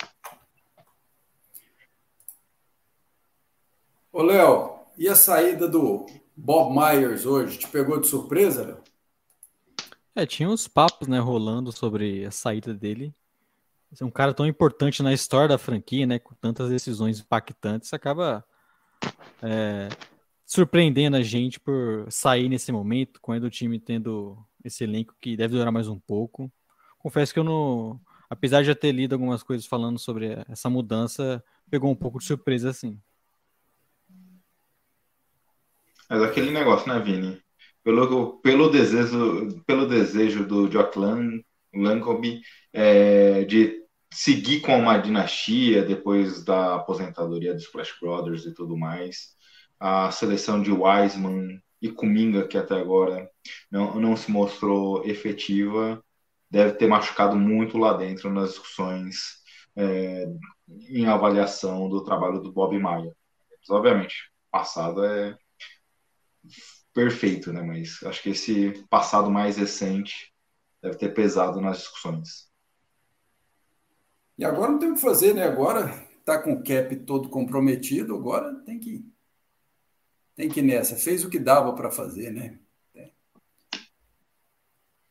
Ô, 4.12 4.22
Léo, 4.22 4.74
e 4.98 5.08
a 5.08 5.14
saída 5.14 5.66
do 5.66 6.06
Bob 6.36 6.74
Myers 6.74 7.26
hoje? 7.26 7.58
Te 7.58 7.68
pegou 7.68 8.00
de 8.00 8.06
surpresa, 8.06 8.64
Léo? 8.64 8.95
É, 10.16 10.24
tinha 10.24 10.48
uns 10.48 10.66
papos, 10.66 11.06
né, 11.06 11.18
rolando 11.18 11.70
sobre 11.70 12.24
a 12.24 12.30
saída 12.30 12.72
dele. 12.72 13.14
Um 14.00 14.10
cara 14.10 14.32
tão 14.32 14.46
importante 14.46 15.02
na 15.02 15.12
história 15.12 15.48
da 15.48 15.58
franquia, 15.58 16.06
né? 16.06 16.18
Com 16.18 16.34
tantas 16.34 16.70
decisões 16.70 17.20
impactantes, 17.20 17.92
acaba 17.92 18.42
é, 19.42 19.88
surpreendendo 20.46 21.18
a 21.18 21.22
gente 21.22 21.60
por 21.60 22.10
sair 22.10 22.48
nesse 22.48 22.72
momento, 22.72 23.20
com 23.20 23.32
o 23.32 23.50
time 23.50 23.78
tendo 23.78 24.42
esse 24.64 24.84
elenco 24.84 25.14
que 25.20 25.36
deve 25.36 25.54
durar 25.54 25.70
mais 25.70 25.86
um 25.86 25.98
pouco. 25.98 26.50
Confesso 26.98 27.34
que 27.34 27.38
eu 27.38 27.44
não. 27.44 28.00
Apesar 28.28 28.62
de 28.62 28.68
já 28.68 28.74
ter 28.74 28.92
lido 28.92 29.12
algumas 29.12 29.42
coisas 29.42 29.66
falando 29.66 29.98
sobre 29.98 30.42
essa 30.48 30.70
mudança, 30.70 31.44
pegou 31.70 31.90
um 31.90 31.94
pouco 31.94 32.18
de 32.18 32.24
surpresa 32.24 32.70
assim. 32.70 32.98
Mas 36.08 36.22
aquele 36.22 36.50
negócio, 36.50 36.88
né, 36.88 36.98
Vini? 37.00 37.45
Pelo, 37.86 38.40
pelo, 38.40 38.68
desejo, 38.68 39.62
pelo 39.64 39.86
desejo 39.86 40.44
do 40.44 40.68
Jock 40.68 40.98
Lang, 40.98 41.40
é, 42.72 43.44
de 43.44 43.80
seguir 44.12 44.60
com 44.60 44.76
uma 44.76 44.98
dinastia 44.98 45.84
depois 45.84 46.44
da 46.44 46.74
aposentadoria 46.74 47.54
dos 47.54 47.66
Flash 47.66 47.94
Brothers 48.00 48.44
e 48.44 48.52
tudo 48.52 48.76
mais. 48.76 49.36
A 49.78 50.10
seleção 50.10 50.60
de 50.60 50.72
Wiseman 50.72 51.62
e 51.80 51.88
Kuminga, 51.88 52.48
que 52.48 52.58
até 52.58 52.74
agora 52.74 53.30
não, 53.70 54.00
não 54.00 54.16
se 54.16 54.32
mostrou 54.32 55.04
efetiva, 55.04 56.02
deve 56.50 56.72
ter 56.72 56.88
machucado 56.88 57.36
muito 57.36 57.78
lá 57.78 57.92
dentro 57.92 58.32
nas 58.32 58.48
discussões 58.48 59.16
é, 59.76 60.26
em 60.88 61.06
avaliação 61.06 61.88
do 61.88 62.02
trabalho 62.02 62.40
do 62.40 62.52
Bob 62.52 62.76
Maia. 62.80 63.14
Obviamente, 63.70 64.28
passado 64.50 65.04
é 65.04 65.38
perfeito, 66.96 67.52
né? 67.52 67.60
Mas 67.60 68.02
acho 68.04 68.22
que 68.22 68.30
esse 68.30 68.72
passado 68.88 69.30
mais 69.30 69.58
recente 69.58 70.32
deve 70.80 70.96
ter 70.96 71.12
pesado 71.12 71.60
nas 71.60 71.76
discussões. 71.76 72.50
E 74.38 74.44
agora 74.46 74.72
não 74.72 74.78
tem 74.78 74.90
o 74.90 74.94
que 74.94 75.00
fazer, 75.02 75.34
né? 75.34 75.44
Agora 75.44 75.92
tá 76.24 76.40
com 76.40 76.54
o 76.54 76.64
cap 76.64 76.96
todo 77.04 77.28
comprometido, 77.28 78.16
agora 78.16 78.54
tem 78.64 78.80
que 78.80 79.04
tem 80.34 80.48
que 80.48 80.60
ir 80.60 80.62
nessa. 80.62 80.96
Fez 80.96 81.22
o 81.22 81.28
que 81.28 81.38
dava 81.38 81.74
para 81.74 81.90
fazer, 81.90 82.30
né? 82.30 82.58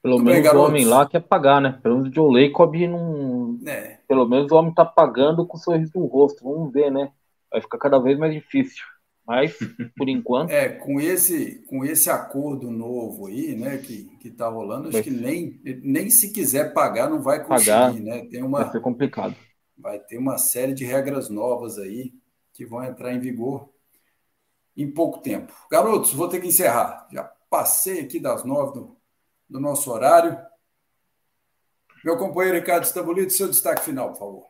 Pelo 0.02 0.18
Tudo 0.18 0.26
menos 0.26 0.48
bem, 0.48 0.56
o 0.56 0.64
homem 0.64 0.86
lá 0.86 1.08
quer 1.08 1.20
pagar, 1.20 1.60
né? 1.60 1.80
Pelo 1.82 1.98
menos 1.98 2.12
o 2.12 2.14
Joe 2.14 2.48
Lacob 2.48 2.88
não. 2.88 3.60
É. 3.66 4.00
Pelo 4.08 4.28
menos 4.28 4.52
o 4.52 4.56
homem 4.56 4.74
tá 4.74 4.86
pagando 4.86 5.46
com 5.48 5.58
o 5.58 5.60
sorriso 5.60 5.92
no 5.96 6.06
rosto. 6.06 6.44
Vamos 6.44 6.72
ver, 6.72 6.92
né? 6.92 7.12
Vai 7.52 7.62
ficar 7.62 7.78
cada 7.78 8.00
vez 8.00 8.18
mais 8.18 8.34
difícil. 8.34 8.84
Mas, 9.26 9.58
por 9.98 10.08
enquanto. 10.08 10.52
É, 10.52 10.70
com 10.70 11.00
esse, 11.00 11.64
com 11.68 11.84
esse 11.84 12.10
acordo 12.10 12.70
novo 12.70 13.28
aí, 13.28 13.56
né, 13.56 13.78
que, 13.80 14.06
que 14.18 14.30
tá 14.30 14.48
rolando, 14.48 14.90
acho 14.90 15.02
que 15.02 15.10
nem, 15.10 15.60
nem 15.84 16.10
se 16.10 16.32
quiser 16.32 16.74
pagar, 16.74 17.10
não 17.10 17.22
vai 17.22 17.44
conseguir, 17.44 17.72
pagar, 17.72 17.94
né? 17.94 18.26
Tem 18.26 18.44
uma, 18.44 18.64
vai 18.64 18.72
ser 18.72 18.82
complicado. 18.82 19.36
Vai 19.78 20.00
ter 20.00 20.18
uma 20.18 20.38
série 20.38 20.74
de 20.74 20.86
regras 20.86 21.30
novas 21.30 21.80
aí 21.80 22.14
que 22.54 22.66
vão 22.66 22.84
entrar 22.84 23.14
em 23.14 23.20
vigor 23.20 23.70
em 24.78 24.90
pouco 24.92 25.20
tempo. 25.20 25.54
Garotos, 25.72 26.14
vou 26.14 26.30
ter 26.30 26.40
que 26.40 26.48
encerrar. 26.48 27.08
Já 27.12 27.24
passei 27.50 28.02
aqui 28.02 28.20
das 28.20 28.44
nove 28.44 28.74
do, 28.74 28.98
do 29.50 29.60
nosso 29.60 29.92
horário. 29.92 30.38
Meu 32.04 32.18
companheiro 32.18 32.58
Ricardo 32.60 32.84
Estabulito, 32.84 33.34
seu 33.34 33.48
destaque 33.48 33.84
final, 33.84 34.10
por 34.12 34.20
favor. 34.20 34.46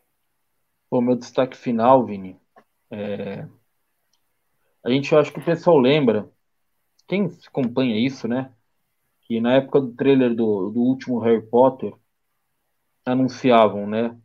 O 0.92 1.02
meu 1.02 1.16
destaque 1.16 1.56
final, 1.56 2.06
Vini, 2.06 2.40
é... 2.92 3.48
a 4.86 4.92
gente 4.92 5.16
acho 5.16 5.34
que 5.34 5.40
o 5.40 5.44
pessoal 5.44 5.80
lembra, 5.80 6.30
quem 7.08 7.28
acompanha 7.48 7.98
isso, 7.98 8.28
né? 8.28 8.52
Que 9.24 9.42
na 9.42 9.56
época 9.56 9.82
do 9.82 9.94
trailer 9.94 10.36
do, 10.36 10.70
do 10.70 10.80
último 10.80 11.18
Harry 11.20 11.42
Potter, 11.42 11.92
anunciavam, 13.04 13.88
né? 13.88 14.16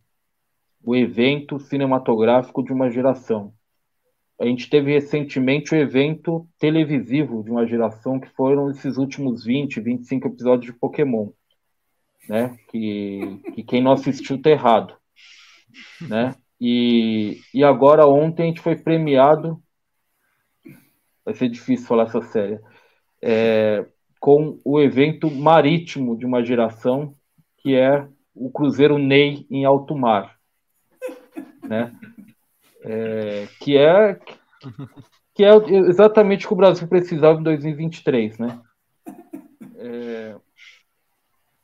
O 0.84 0.94
evento 0.94 1.58
cinematográfico 1.58 2.62
de 2.62 2.74
uma 2.74 2.90
geração. 2.90 3.54
A 4.38 4.44
gente 4.44 4.68
teve 4.68 4.92
recentemente 4.92 5.74
o 5.74 5.78
evento 5.78 6.46
televisivo 6.58 7.42
de 7.42 7.50
uma 7.50 7.66
geração 7.66 8.20
que 8.20 8.28
foram 8.28 8.70
esses 8.70 8.98
últimos 8.98 9.44
20, 9.44 9.80
25 9.80 10.28
episódios 10.28 10.72
de 10.72 10.78
Pokémon, 10.78 11.30
né? 12.28 12.54
Que, 12.68 13.40
que 13.54 13.62
quem 13.62 13.82
não 13.82 13.92
assistiu 13.92 14.40
tá 14.40 14.50
errado, 14.50 14.94
né? 16.06 16.34
E, 16.60 17.40
e 17.54 17.64
agora 17.64 18.06
ontem 18.06 18.42
a 18.42 18.46
gente 18.46 18.60
foi 18.60 18.76
premiado, 18.76 19.62
vai 21.24 21.34
ser 21.34 21.48
difícil 21.48 21.86
falar 21.86 22.04
essa 22.04 22.22
série, 22.22 22.60
é, 23.22 23.86
com 24.18 24.58
o 24.64 24.80
evento 24.80 25.30
marítimo 25.30 26.16
de 26.16 26.26
uma 26.26 26.44
geração 26.44 27.14
que 27.58 27.74
é 27.74 28.06
o 28.34 28.50
Cruzeiro 28.50 28.98
Ney 28.98 29.46
em 29.50 29.64
alto 29.64 29.96
mar, 29.96 30.36
né? 31.62 31.92
é, 32.82 33.48
que 33.60 33.76
é 33.76 34.18
que 35.34 35.44
é 35.44 35.54
exatamente 35.88 36.44
o 36.44 36.48
que 36.48 36.54
o 36.54 36.56
Brasil 36.56 36.86
precisava 36.88 37.38
em 37.40 37.42
2023, 37.42 38.38
né? 38.38 38.60
É, 39.76 40.36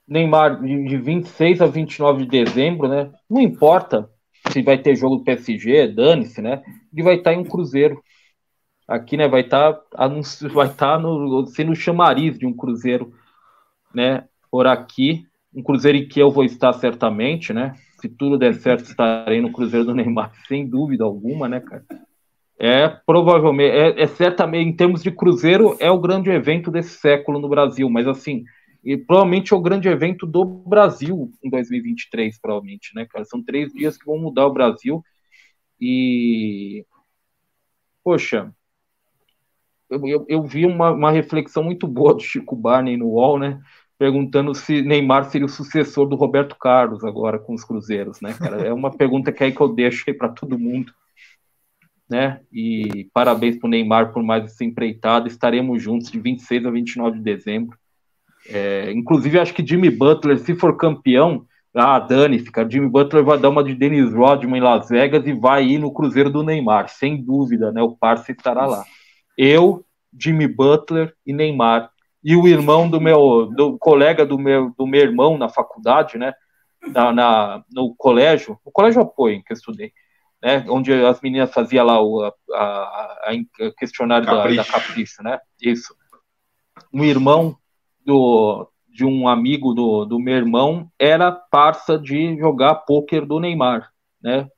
Neymar 0.08 0.62
de 0.62 0.96
26 0.96 1.60
a 1.60 1.66
29 1.66 2.24
de 2.24 2.44
dezembro, 2.44 2.88
né? 2.88 3.10
Não 3.28 3.40
importa 3.40 4.08
se 4.50 4.62
vai 4.62 4.78
ter 4.78 4.94
jogo 4.94 5.16
do 5.16 5.24
PSG, 5.24 5.88
dane-se, 5.88 6.40
né? 6.40 6.62
Ele 6.92 7.02
vai 7.02 7.16
estar 7.16 7.34
em 7.34 7.38
um 7.38 7.44
cruzeiro. 7.44 8.02
Aqui, 8.86 9.16
né? 9.16 9.28
Vai 9.28 9.42
estar 9.42 9.80
vai 10.52 10.66
estar 10.66 10.98
no 10.98 11.46
sendo 11.46 11.74
chamariz 11.74 12.38
de 12.38 12.46
um 12.46 12.52
cruzeiro, 12.52 13.12
né? 13.94 14.24
Por 14.50 14.66
aqui, 14.66 15.26
um 15.54 15.62
cruzeiro 15.62 15.98
em 15.98 16.08
que 16.08 16.20
eu 16.20 16.30
vou 16.30 16.44
estar 16.44 16.72
certamente, 16.72 17.52
né? 17.52 17.74
se 18.00 18.08
tudo 18.08 18.38
der 18.38 18.54
certo, 18.54 18.84
estarei 18.84 19.40
no 19.40 19.52
Cruzeiro 19.52 19.86
do 19.86 19.94
Neymar, 19.94 20.32
sem 20.46 20.66
dúvida 20.68 21.04
alguma, 21.04 21.48
né, 21.48 21.60
cara? 21.60 21.84
É 22.58 22.88
provavelmente, 22.88 23.70
é, 23.70 24.02
é 24.02 24.06
certamente, 24.06 24.66
em 24.66 24.74
termos 24.74 25.02
de 25.02 25.10
Cruzeiro, 25.10 25.76
é 25.78 25.90
o 25.90 26.00
grande 26.00 26.30
evento 26.30 26.70
desse 26.70 26.98
século 26.98 27.38
no 27.38 27.48
Brasil, 27.48 27.88
mas 27.90 28.06
assim, 28.06 28.44
e 28.82 28.96
provavelmente 28.96 29.52
é 29.52 29.56
o 29.56 29.60
grande 29.60 29.88
evento 29.88 30.26
do 30.26 30.44
Brasil 30.44 31.30
em 31.42 31.50
2023, 31.50 32.38
provavelmente, 32.40 32.94
né, 32.94 33.06
cara? 33.10 33.24
São 33.24 33.42
três 33.42 33.72
dias 33.72 33.98
que 33.98 34.06
vão 34.06 34.18
mudar 34.18 34.46
o 34.46 34.52
Brasil 34.52 35.02
e. 35.80 36.84
Poxa, 38.02 38.54
eu, 39.90 40.06
eu, 40.06 40.26
eu 40.28 40.42
vi 40.42 40.66
uma, 40.66 40.90
uma 40.90 41.10
reflexão 41.10 41.62
muito 41.62 41.86
boa 41.86 42.14
do 42.14 42.20
Chico 42.20 42.54
Barney 42.56 42.96
no 42.96 43.06
UOL, 43.06 43.38
né? 43.38 43.60
perguntando 43.98 44.54
se 44.54 44.82
Neymar 44.82 45.30
seria 45.30 45.46
o 45.46 45.50
sucessor 45.50 46.06
do 46.06 46.16
Roberto 46.16 46.56
Carlos 46.58 47.04
agora 47.04 47.38
com 47.38 47.54
os 47.54 47.64
Cruzeiros, 47.64 48.20
né, 48.20 48.34
cara? 48.34 48.62
É 48.66 48.72
uma 48.72 48.90
pergunta 48.90 49.32
que 49.32 49.42
aí 49.42 49.52
que 49.52 49.60
eu 49.60 49.68
deixo 49.68 50.04
aí 50.06 50.14
para 50.14 50.28
todo 50.28 50.58
mundo, 50.58 50.92
né? 52.08 52.40
E 52.52 53.08
parabéns 53.12 53.56
para 53.56 53.66
o 53.66 53.70
Neymar 53.70 54.12
por 54.12 54.22
mais 54.22 54.44
essa 54.44 54.64
empreitada. 54.64 55.28
Estaremos 55.28 55.82
juntos 55.82 56.10
de 56.10 56.20
26 56.20 56.66
a 56.66 56.70
29 56.70 57.18
de 57.18 57.24
dezembro. 57.24 57.76
É, 58.48 58.92
inclusive, 58.92 59.40
acho 59.40 59.54
que 59.54 59.66
Jimmy 59.66 59.90
Butler, 59.90 60.38
se 60.38 60.54
for 60.54 60.76
campeão, 60.76 61.46
ah, 61.74 61.98
dane-se. 61.98 62.50
Jimmy 62.70 62.88
Butler 62.88 63.24
vai 63.24 63.38
dar 63.38 63.48
uma 63.48 63.64
de 63.64 63.74
Dennis 63.74 64.12
Rodman 64.12 64.58
em 64.58 64.62
Las 64.62 64.88
Vegas 64.88 65.26
e 65.26 65.32
vai 65.32 65.66
ir 65.66 65.78
no 65.78 65.92
Cruzeiro 65.92 66.30
do 66.30 66.42
Neymar, 66.42 66.88
sem 66.88 67.20
dúvida, 67.20 67.72
né? 67.72 67.82
O 67.82 67.96
Parça 67.96 68.30
estará 68.30 68.66
lá. 68.66 68.84
Eu, 69.36 69.84
Jimmy 70.18 70.46
Butler 70.48 71.14
e 71.26 71.32
Neymar. 71.32 71.90
E 72.22 72.34
o 72.34 72.48
irmão 72.48 72.88
do 72.88 73.00
meu, 73.00 73.46
do 73.54 73.78
colega 73.78 74.26
do 74.26 74.38
meu, 74.38 74.74
do 74.76 74.86
meu 74.86 75.00
irmão 75.00 75.38
na 75.38 75.48
faculdade, 75.48 76.18
né, 76.18 76.34
na, 76.88 77.12
na 77.12 77.64
no 77.72 77.94
colégio, 77.94 78.58
o 78.64 78.70
colégio 78.70 79.00
apoio 79.02 79.42
que 79.44 79.52
eu 79.52 79.56
estudei, 79.56 79.92
né, 80.42 80.64
onde 80.68 80.92
as 80.92 81.20
meninas 81.20 81.52
faziam 81.52 81.86
lá 81.86 82.02
o 82.02 82.22
a, 82.22 82.32
a, 82.52 83.30
a 83.30 83.72
questionário 83.78 84.26
Capricho. 84.26 84.56
Da, 84.56 84.62
da 84.62 84.68
Capricho, 84.68 85.22
né, 85.22 85.38
isso. 85.60 85.94
Um 86.92 87.04
irmão 87.04 87.56
do, 88.04 88.68
de 88.88 89.04
um 89.04 89.28
amigo 89.28 89.72
do, 89.72 90.04
do 90.04 90.18
meu 90.18 90.36
irmão 90.36 90.90
era 90.98 91.30
parça 91.30 91.98
de 91.98 92.36
jogar 92.38 92.74
pôquer 92.74 93.24
do 93.24 93.38
Neymar, 93.38 93.90
né, 94.20 94.48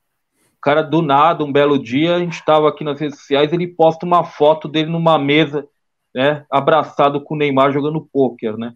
cara 0.61 0.81
do 0.81 1.01
nada, 1.01 1.43
um 1.43 1.51
belo 1.51 1.81
dia, 1.81 2.15
a 2.15 2.19
gente 2.19 2.33
estava 2.33 2.67
aqui 2.69 2.83
nas 2.83 2.99
redes 2.99 3.19
sociais, 3.19 3.53
ele 3.53 3.67
posta 3.67 4.05
uma 4.05 4.23
foto 4.23 4.67
dele 4.67 4.89
numa 4.89 5.17
mesa 5.17 5.67
né, 6.13 6.45
abraçado 6.51 7.21
com 7.21 7.35
o 7.35 7.37
Neymar 7.37 7.71
jogando 7.71 8.07
pôquer, 8.11 8.57
né? 8.57 8.73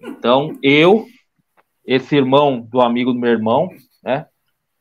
Então, 0.00 0.56
eu, 0.62 1.06
esse 1.84 2.16
irmão 2.16 2.60
do 2.60 2.80
amigo 2.80 3.12
do 3.12 3.18
meu 3.18 3.30
irmão, 3.30 3.68
né, 4.02 4.26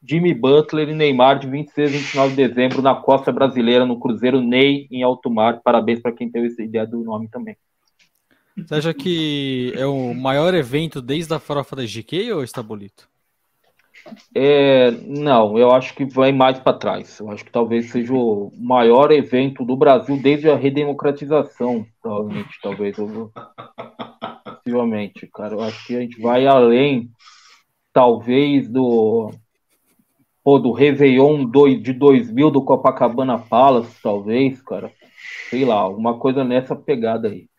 Jimmy 0.08 0.34
Butler 0.34 0.90
e 0.90 0.94
Neymar 0.94 1.40
de 1.40 1.48
26 1.48 1.90
a 1.90 1.98
29 1.98 2.30
de 2.30 2.48
dezembro 2.48 2.82
na 2.82 2.96
costa 2.96 3.32
brasileira, 3.32 3.86
no 3.86 4.00
Cruzeiro 4.00 4.42
Ney, 4.42 4.88
em 4.92 5.04
alto 5.04 5.30
mar. 5.30 5.62
Parabéns 5.62 6.00
para 6.00 6.12
quem 6.12 6.30
teve 6.30 6.48
essa 6.48 6.62
ideia 6.62 6.86
do 6.86 7.04
nome 7.04 7.28
também. 7.28 7.58
Você 8.56 8.76
acha 8.76 8.94
que 8.94 9.74
é 9.76 9.86
o 9.86 10.14
maior 10.14 10.54
evento 10.54 11.02
desde 11.02 11.34
a 11.34 11.40
farofa 11.40 11.76
da 11.76 11.84
GK 11.84 12.32
ou 12.32 12.44
está 12.44 12.64
bonito? 12.64 13.10
É, 14.34 14.92
não, 14.92 15.58
eu 15.58 15.72
acho 15.72 15.94
que 15.94 16.06
vai 16.06 16.32
mais 16.32 16.60
para 16.60 16.78
trás. 16.78 17.20
Eu 17.20 17.30
acho 17.32 17.44
que 17.44 17.52
talvez 17.52 17.92
seja 17.92 18.14
o 18.14 18.52
maior 18.56 19.12
evento 19.12 19.66
do 19.66 19.76
Brasil 19.76 20.22
desde 20.22 20.50
a 20.50 20.56
redemocratização, 20.56 21.86
provavelmente, 22.02 22.60
talvez. 22.62 22.96
Possivelmente, 24.46 25.28
cara. 25.28 25.56
Eu 25.56 25.62
acho 25.62 25.86
que 25.86 25.96
a 25.96 26.02
gente 26.02 26.22
vai 26.22 26.46
além, 26.46 27.10
talvez, 27.92 28.70
do, 28.70 29.32
pô, 30.44 30.60
do 30.60 30.72
Réveillon 30.72 31.50
de 31.82 31.94
2000 31.94 32.52
do 32.52 32.64
Copacabana 32.64 33.38
Palace, 33.38 34.02
talvez, 34.02 34.62
cara. 34.62 34.92
Sei 35.50 35.66
lá, 35.66 35.76
alguma 35.76 36.20
coisa 36.20 36.44
nessa 36.44 36.76
pegada 36.76 37.30
aí. 37.30 37.50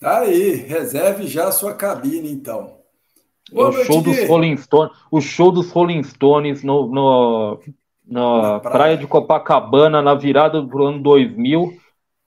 Tá 0.00 0.20
aí, 0.20 0.54
reserve 0.54 1.28
já 1.28 1.46
a 1.46 1.52
sua 1.52 1.74
cabine, 1.74 2.32
então. 2.32 2.81
Boa 3.52 3.68
o 3.68 3.84
show 3.84 4.02
dos 4.02 4.26
Rolling 4.26 4.56
Stones, 4.56 4.96
o 5.10 5.20
show 5.20 5.52
dos 5.52 5.70
Rolling 5.70 6.02
Stones 6.02 6.62
no, 6.62 6.88
no, 6.88 7.60
na, 8.06 8.60
praia. 8.60 8.60
praia. 8.60 8.96
de 8.96 9.06
Copacabana 9.06 10.00
na 10.00 10.14
virada 10.14 10.62
do 10.62 10.82
ano 10.82 11.02
2000, 11.02 11.78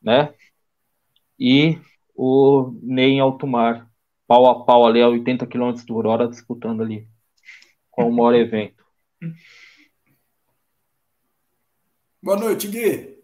né? 0.01 0.33
E 1.39 1.79
o 2.15 2.71
Ney 2.81 3.13
em 3.13 3.19
alto 3.19 3.47
mar, 3.47 3.89
pau 4.27 4.45
a 4.45 4.63
pau 4.63 4.85
ali 4.85 5.01
a 5.01 5.09
80 5.09 5.47
km 5.47 5.73
por 5.87 6.05
hora 6.05 6.27
disputando 6.27 6.81
ali 6.81 7.07
com 7.89 8.07
o 8.07 8.13
maior 8.13 8.35
evento. 8.35 8.85
Boa 12.21 12.37
noite, 12.37 12.67
Gui. 12.67 13.15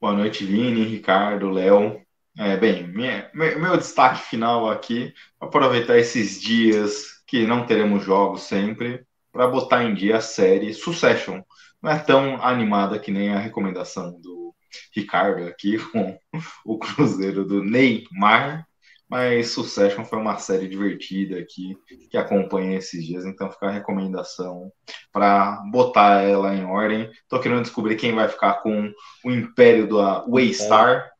Boa 0.00 0.14
noite, 0.14 0.44
Vini, 0.44 0.84
Ricardo, 0.84 1.48
Léo. 1.48 2.00
É, 2.36 2.56
bem, 2.56 2.86
minha, 2.88 3.30
meu 3.34 3.76
destaque 3.76 4.22
final 4.22 4.70
aqui, 4.70 5.12
aproveitar 5.38 5.98
esses 5.98 6.40
dias 6.40 7.11
que 7.32 7.46
não 7.46 7.64
teremos 7.64 8.04
jogos 8.04 8.42
sempre, 8.42 9.06
para 9.32 9.48
botar 9.48 9.84
em 9.84 9.94
dia 9.94 10.18
a 10.18 10.20
série 10.20 10.74
Succession. 10.74 11.40
Não 11.80 11.90
é 11.90 11.98
tão 11.98 12.36
animada 12.42 12.98
que 12.98 13.10
nem 13.10 13.30
a 13.30 13.38
recomendação 13.38 14.20
do 14.20 14.54
Ricardo 14.94 15.46
aqui 15.46 15.78
com 15.90 16.18
o 16.62 16.78
Cruzeiro 16.78 17.42
do 17.42 17.64
Neymar, 17.64 18.66
mas 19.08 19.48
Succession 19.48 20.04
foi 20.04 20.18
uma 20.18 20.36
série 20.36 20.68
divertida 20.68 21.38
aqui 21.38 21.74
que 22.10 22.18
acompanha 22.18 22.76
esses 22.76 23.02
dias, 23.02 23.24
então 23.24 23.50
fica 23.50 23.68
a 23.68 23.72
recomendação 23.72 24.70
para 25.10 25.52
botar 25.70 26.20
ela 26.20 26.54
em 26.54 26.66
ordem. 26.66 27.10
Tô 27.30 27.40
querendo 27.40 27.62
descobrir 27.62 27.96
quem 27.96 28.14
vai 28.14 28.28
ficar 28.28 28.60
com 28.60 28.92
o 29.24 29.30
Império 29.30 29.88
do 29.88 29.96
Waystar 30.28 31.10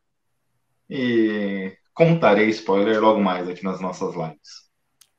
e 0.91 1.75
contarei 1.95 2.51
spoiler 2.51 3.01
logo 3.01 3.19
mais 3.19 3.49
aqui 3.49 3.65
nas 3.65 3.81
nossas 3.81 4.15
lives. 4.15 4.72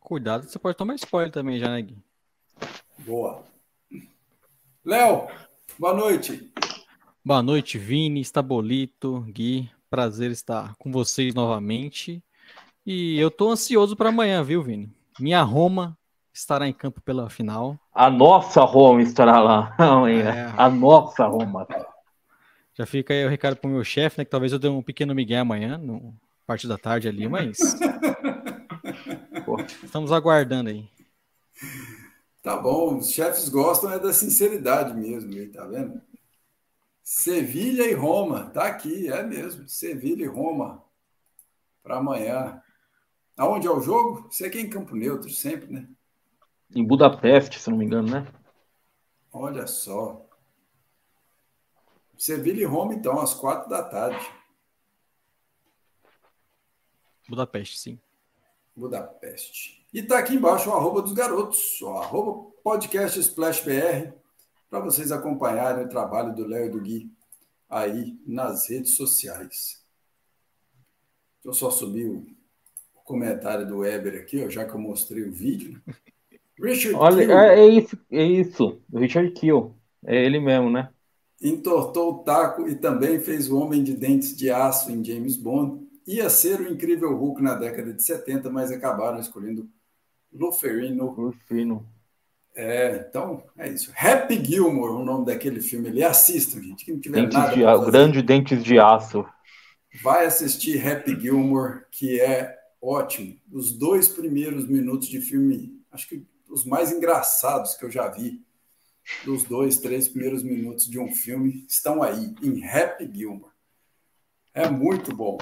Cuidado, 0.04 0.43
você 0.43 0.60
pode 0.60 0.78
tomar 0.78 0.95
spoiler 0.95 1.32
também 1.32 1.58
já, 1.58 1.70
né, 1.70 1.82
Gui? 1.82 1.97
Boa. 2.99 3.41
Léo, 4.84 5.28
boa 5.80 5.93
noite. 5.93 6.51
Boa 7.24 7.41
noite, 7.41 7.78
Vini, 7.78 8.20
Estabolito, 8.20 9.22
Gui. 9.30 9.72
Prazer 9.89 10.30
estar 10.30 10.76
com 10.78 10.91
vocês 10.91 11.34
novamente. 11.34 12.22
E 12.86 13.18
eu 13.18 13.32
tô 13.32 13.49
ansioso 13.49 13.95
para 13.95 14.10
amanhã, 14.10 14.43
viu, 14.43 14.62
Vini? 14.62 14.91
Minha 15.18 15.41
Roma 15.41 15.97
estará 16.34 16.68
em 16.68 16.74
campo 16.74 16.99
pela 16.99 17.30
final. 17.30 17.80
A 17.93 18.10
nossa 18.10 18.62
Roma 18.62 19.01
estará 19.01 19.39
lá 19.39 19.74
amanhã. 19.78 20.30
É. 20.30 20.54
A 20.58 20.70
nossa 20.70 21.26
Roma. 21.26 21.66
Já 22.74 22.86
fica 22.86 23.14
aí 23.14 23.26
o 23.26 23.30
recado 23.30 23.56
pro 23.56 23.70
meu 23.70 23.86
chefe, 23.86 24.18
né? 24.18 24.26
Que 24.26 24.32
talvez 24.32 24.51
eu 24.51 24.60
dê 24.60 24.68
um 24.68 24.82
pequeno 24.82 25.16
migué 25.16 25.38
amanhã, 25.38 25.78
no 25.78 26.14
parte 26.45 26.68
da 26.68 26.78
tarde 26.78 27.08
ali, 27.08 27.26
mas. 27.30 27.58
Estamos 29.82 30.12
aguardando 30.12 30.70
aí. 30.70 30.90
Tá 32.42 32.58
bom, 32.58 32.98
os 32.98 33.12
chefes 33.12 33.48
gostam 33.48 33.92
é 33.92 33.98
da 33.98 34.12
sinceridade 34.12 34.94
mesmo, 34.94 35.32
aí, 35.32 35.48
tá 35.48 35.66
vendo? 35.66 36.02
Sevilha 37.02 37.84
e 37.84 37.94
Roma, 37.94 38.50
tá 38.50 38.66
aqui, 38.66 39.10
é 39.10 39.24
mesmo. 39.24 39.68
Sevilha 39.68 40.24
e 40.24 40.28
Roma 40.28 40.84
para 41.82 41.98
amanhã. 41.98 42.62
Aonde 43.38 43.68
é 43.68 43.72
o 43.72 43.82
jogo? 43.82 44.28
Isso 44.30 44.46
aqui 44.46 44.58
é 44.58 44.62
em 44.62 44.70
Campo 44.70 44.96
Neutro, 44.96 45.30
sempre, 45.30 45.72
né? 45.72 45.90
Em 46.74 46.86
Budapeste, 46.86 47.60
se 47.60 47.70
não 47.70 47.78
me 47.78 47.86
engano, 47.86 48.10
né? 48.10 48.28
Olha 49.32 49.68
só. 49.68 50.26
Sevilha 52.18 52.62
e 52.62 52.66
Roma, 52.66 52.94
então, 52.94 53.20
às 53.20 53.34
quatro 53.34 53.70
da 53.70 53.84
tarde. 53.84 54.26
Budapeste, 57.28 57.80
sim. 57.80 58.00
Budapeste. 58.76 59.86
E 59.94 60.02
tá 60.02 60.20
aqui 60.20 60.36
embaixo 60.36 60.70
o 60.70 60.74
arroba 60.74 61.02
dos 61.02 61.14
garotos, 61.14 61.82
o 61.82 61.90
arroba 61.90 62.52
podcast 62.64 63.20
Splash 63.20 63.62
BR, 63.62 64.12
para 64.70 64.80
vocês 64.80 65.12
acompanharem 65.12 65.86
o 65.86 65.90
trabalho 65.90 66.34
do 66.34 66.46
Léo 66.46 66.66
e 66.66 66.70
do 66.70 66.82
Gui 66.82 67.12
aí 67.70 68.18
nas 68.26 68.70
redes 68.70 68.96
sociais. 68.96 69.84
Deixa 71.44 71.50
eu 71.50 71.54
só 71.54 71.70
subir 71.70 72.08
o 72.08 72.26
comentário 73.04 73.68
do 73.68 73.80
Weber 73.80 74.22
aqui, 74.22 74.44
ó, 74.44 74.50
já 74.50 74.66
que 74.66 74.74
eu 74.74 74.80
mostrei 74.80 75.24
o 75.24 75.32
vídeo. 75.32 75.82
né? 75.86 75.94
Richard 76.60 76.96
Olha, 76.96 77.26
Kill 77.26 77.38
é, 77.38 77.60
é 77.60 77.68
isso, 77.68 77.98
é 78.12 78.24
isso. 78.24 78.82
Richard 78.94 79.32
Kill. 79.32 79.76
É 80.06 80.24
ele 80.24 80.40
mesmo, 80.40 80.70
né? 80.70 80.90
entortou 81.44 82.14
o 82.14 82.18
taco 82.20 82.68
e 82.70 82.76
também 82.76 83.20
fez 83.20 83.52
o 83.52 83.60
Homem 83.60 83.84
de 83.84 83.94
Dentes 83.94 84.36
de 84.36 84.50
Aço 84.50 84.90
em 84.90 85.04
James 85.04 85.36
Bond. 85.36 85.83
Ia 86.06 86.30
ser 86.30 86.60
o 86.60 86.72
Incrível 86.72 87.16
Hulk 87.16 87.41
na 87.41 87.56
década 87.56 87.93
de 87.93 88.04
70, 88.04 88.49
mas 88.49 88.72
acabaram 88.72 89.20
escolhendo 89.20 89.70
Luferino. 90.32 91.08
Rufino. 91.08 91.88
É, 92.56 93.06
então, 93.08 93.43
é 93.58 93.70
isso. 93.70 93.91
Happy 93.97 94.43
Gilmore, 94.43 94.93
o 94.93 95.04
nome 95.04 95.26
daquele 95.26 95.60
filme. 95.62 95.89
Ele 95.89 96.04
assistam, 96.04 96.62
gente. 96.62 96.86
Quem 96.86 96.95
não 96.95 97.01
tiver 97.01 97.22
Dentes 97.22 97.38
nada 97.38 97.56
de, 97.56 97.64
fazer, 97.64 97.91
grande 97.91 98.22
Dentes 98.22 98.64
de 98.64 98.80
Aço. 98.80 99.26
vai 100.04 100.26
assistir 100.26 100.86
Happy 100.86 101.20
Gilmore, 101.20 101.86
que 101.91 102.20
é 102.20 102.56
ótimo. 102.82 103.36
Os 103.51 103.72
dois 103.74 104.08
primeiros 104.08 104.68
minutos 104.68 105.08
de 105.08 105.20
filme, 105.22 105.82
acho 105.91 106.08
que 106.08 106.26
os 106.49 106.66
mais 106.66 106.91
engraçados 106.91 107.76
que 107.76 107.86
eu 107.86 107.91
já 107.91 108.08
vi, 108.08 108.43
dos 109.26 109.43
dois, 109.43 109.80
três 109.80 110.08
primeiros 110.08 110.43
minutos 110.43 110.86
de 110.86 110.99
um 110.99 111.14
filme, 111.14 111.66
estão 111.68 112.04
aí, 112.04 112.36
em 112.41 112.64
Happy 112.66 113.10
Gilmore. 113.12 113.51
É 114.54 114.70
muito 114.70 115.16
bom. 115.16 115.38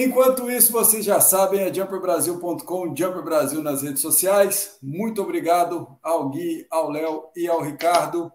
Enquanto 0.00 0.48
isso, 0.48 0.70
vocês 0.70 1.04
já 1.04 1.20
sabem, 1.20 1.62
é 1.62 1.74
jumperbrasil.com, 1.74 2.94
Jumper 2.94 3.20
Brasil 3.20 3.60
nas 3.60 3.82
redes 3.82 4.00
sociais. 4.00 4.78
Muito 4.80 5.20
obrigado 5.20 5.98
ao 6.00 6.28
Gui, 6.28 6.64
ao 6.70 6.88
Léo 6.88 7.24
e 7.34 7.48
ao 7.48 7.60
Ricardo. 7.60 8.32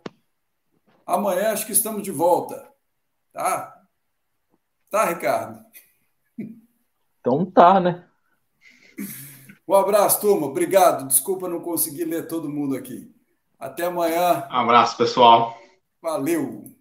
Amanhã 1.05 1.53
acho 1.53 1.66
que 1.66 1.72
estamos 1.72 2.03
de 2.03 2.11
volta, 2.11 2.70
tá? 3.32 3.82
Tá, 4.89 5.05
Ricardo? 5.05 5.64
Então 7.22 7.49
tá, 7.49 7.80
né? 7.80 8.09
Um 9.66 9.74
abraço, 9.74 10.20
turma. 10.20 10.47
Obrigado. 10.47 11.07
Desculpa 11.07 11.47
não 11.47 11.61
conseguir 11.61 12.03
ler 12.03 12.28
todo 12.28 12.49
mundo 12.49 12.76
aqui. 12.76 13.09
Até 13.57 13.86
amanhã. 13.86 14.45
Abraço, 14.49 14.97
pessoal. 14.97 15.57
Valeu. 16.01 16.76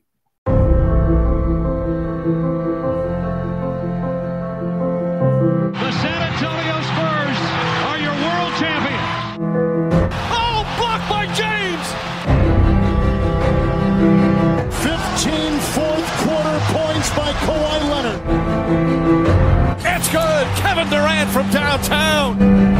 Kevin 20.62 20.88
Durant 20.88 21.30
from 21.30 21.50
downtown. 21.50 22.71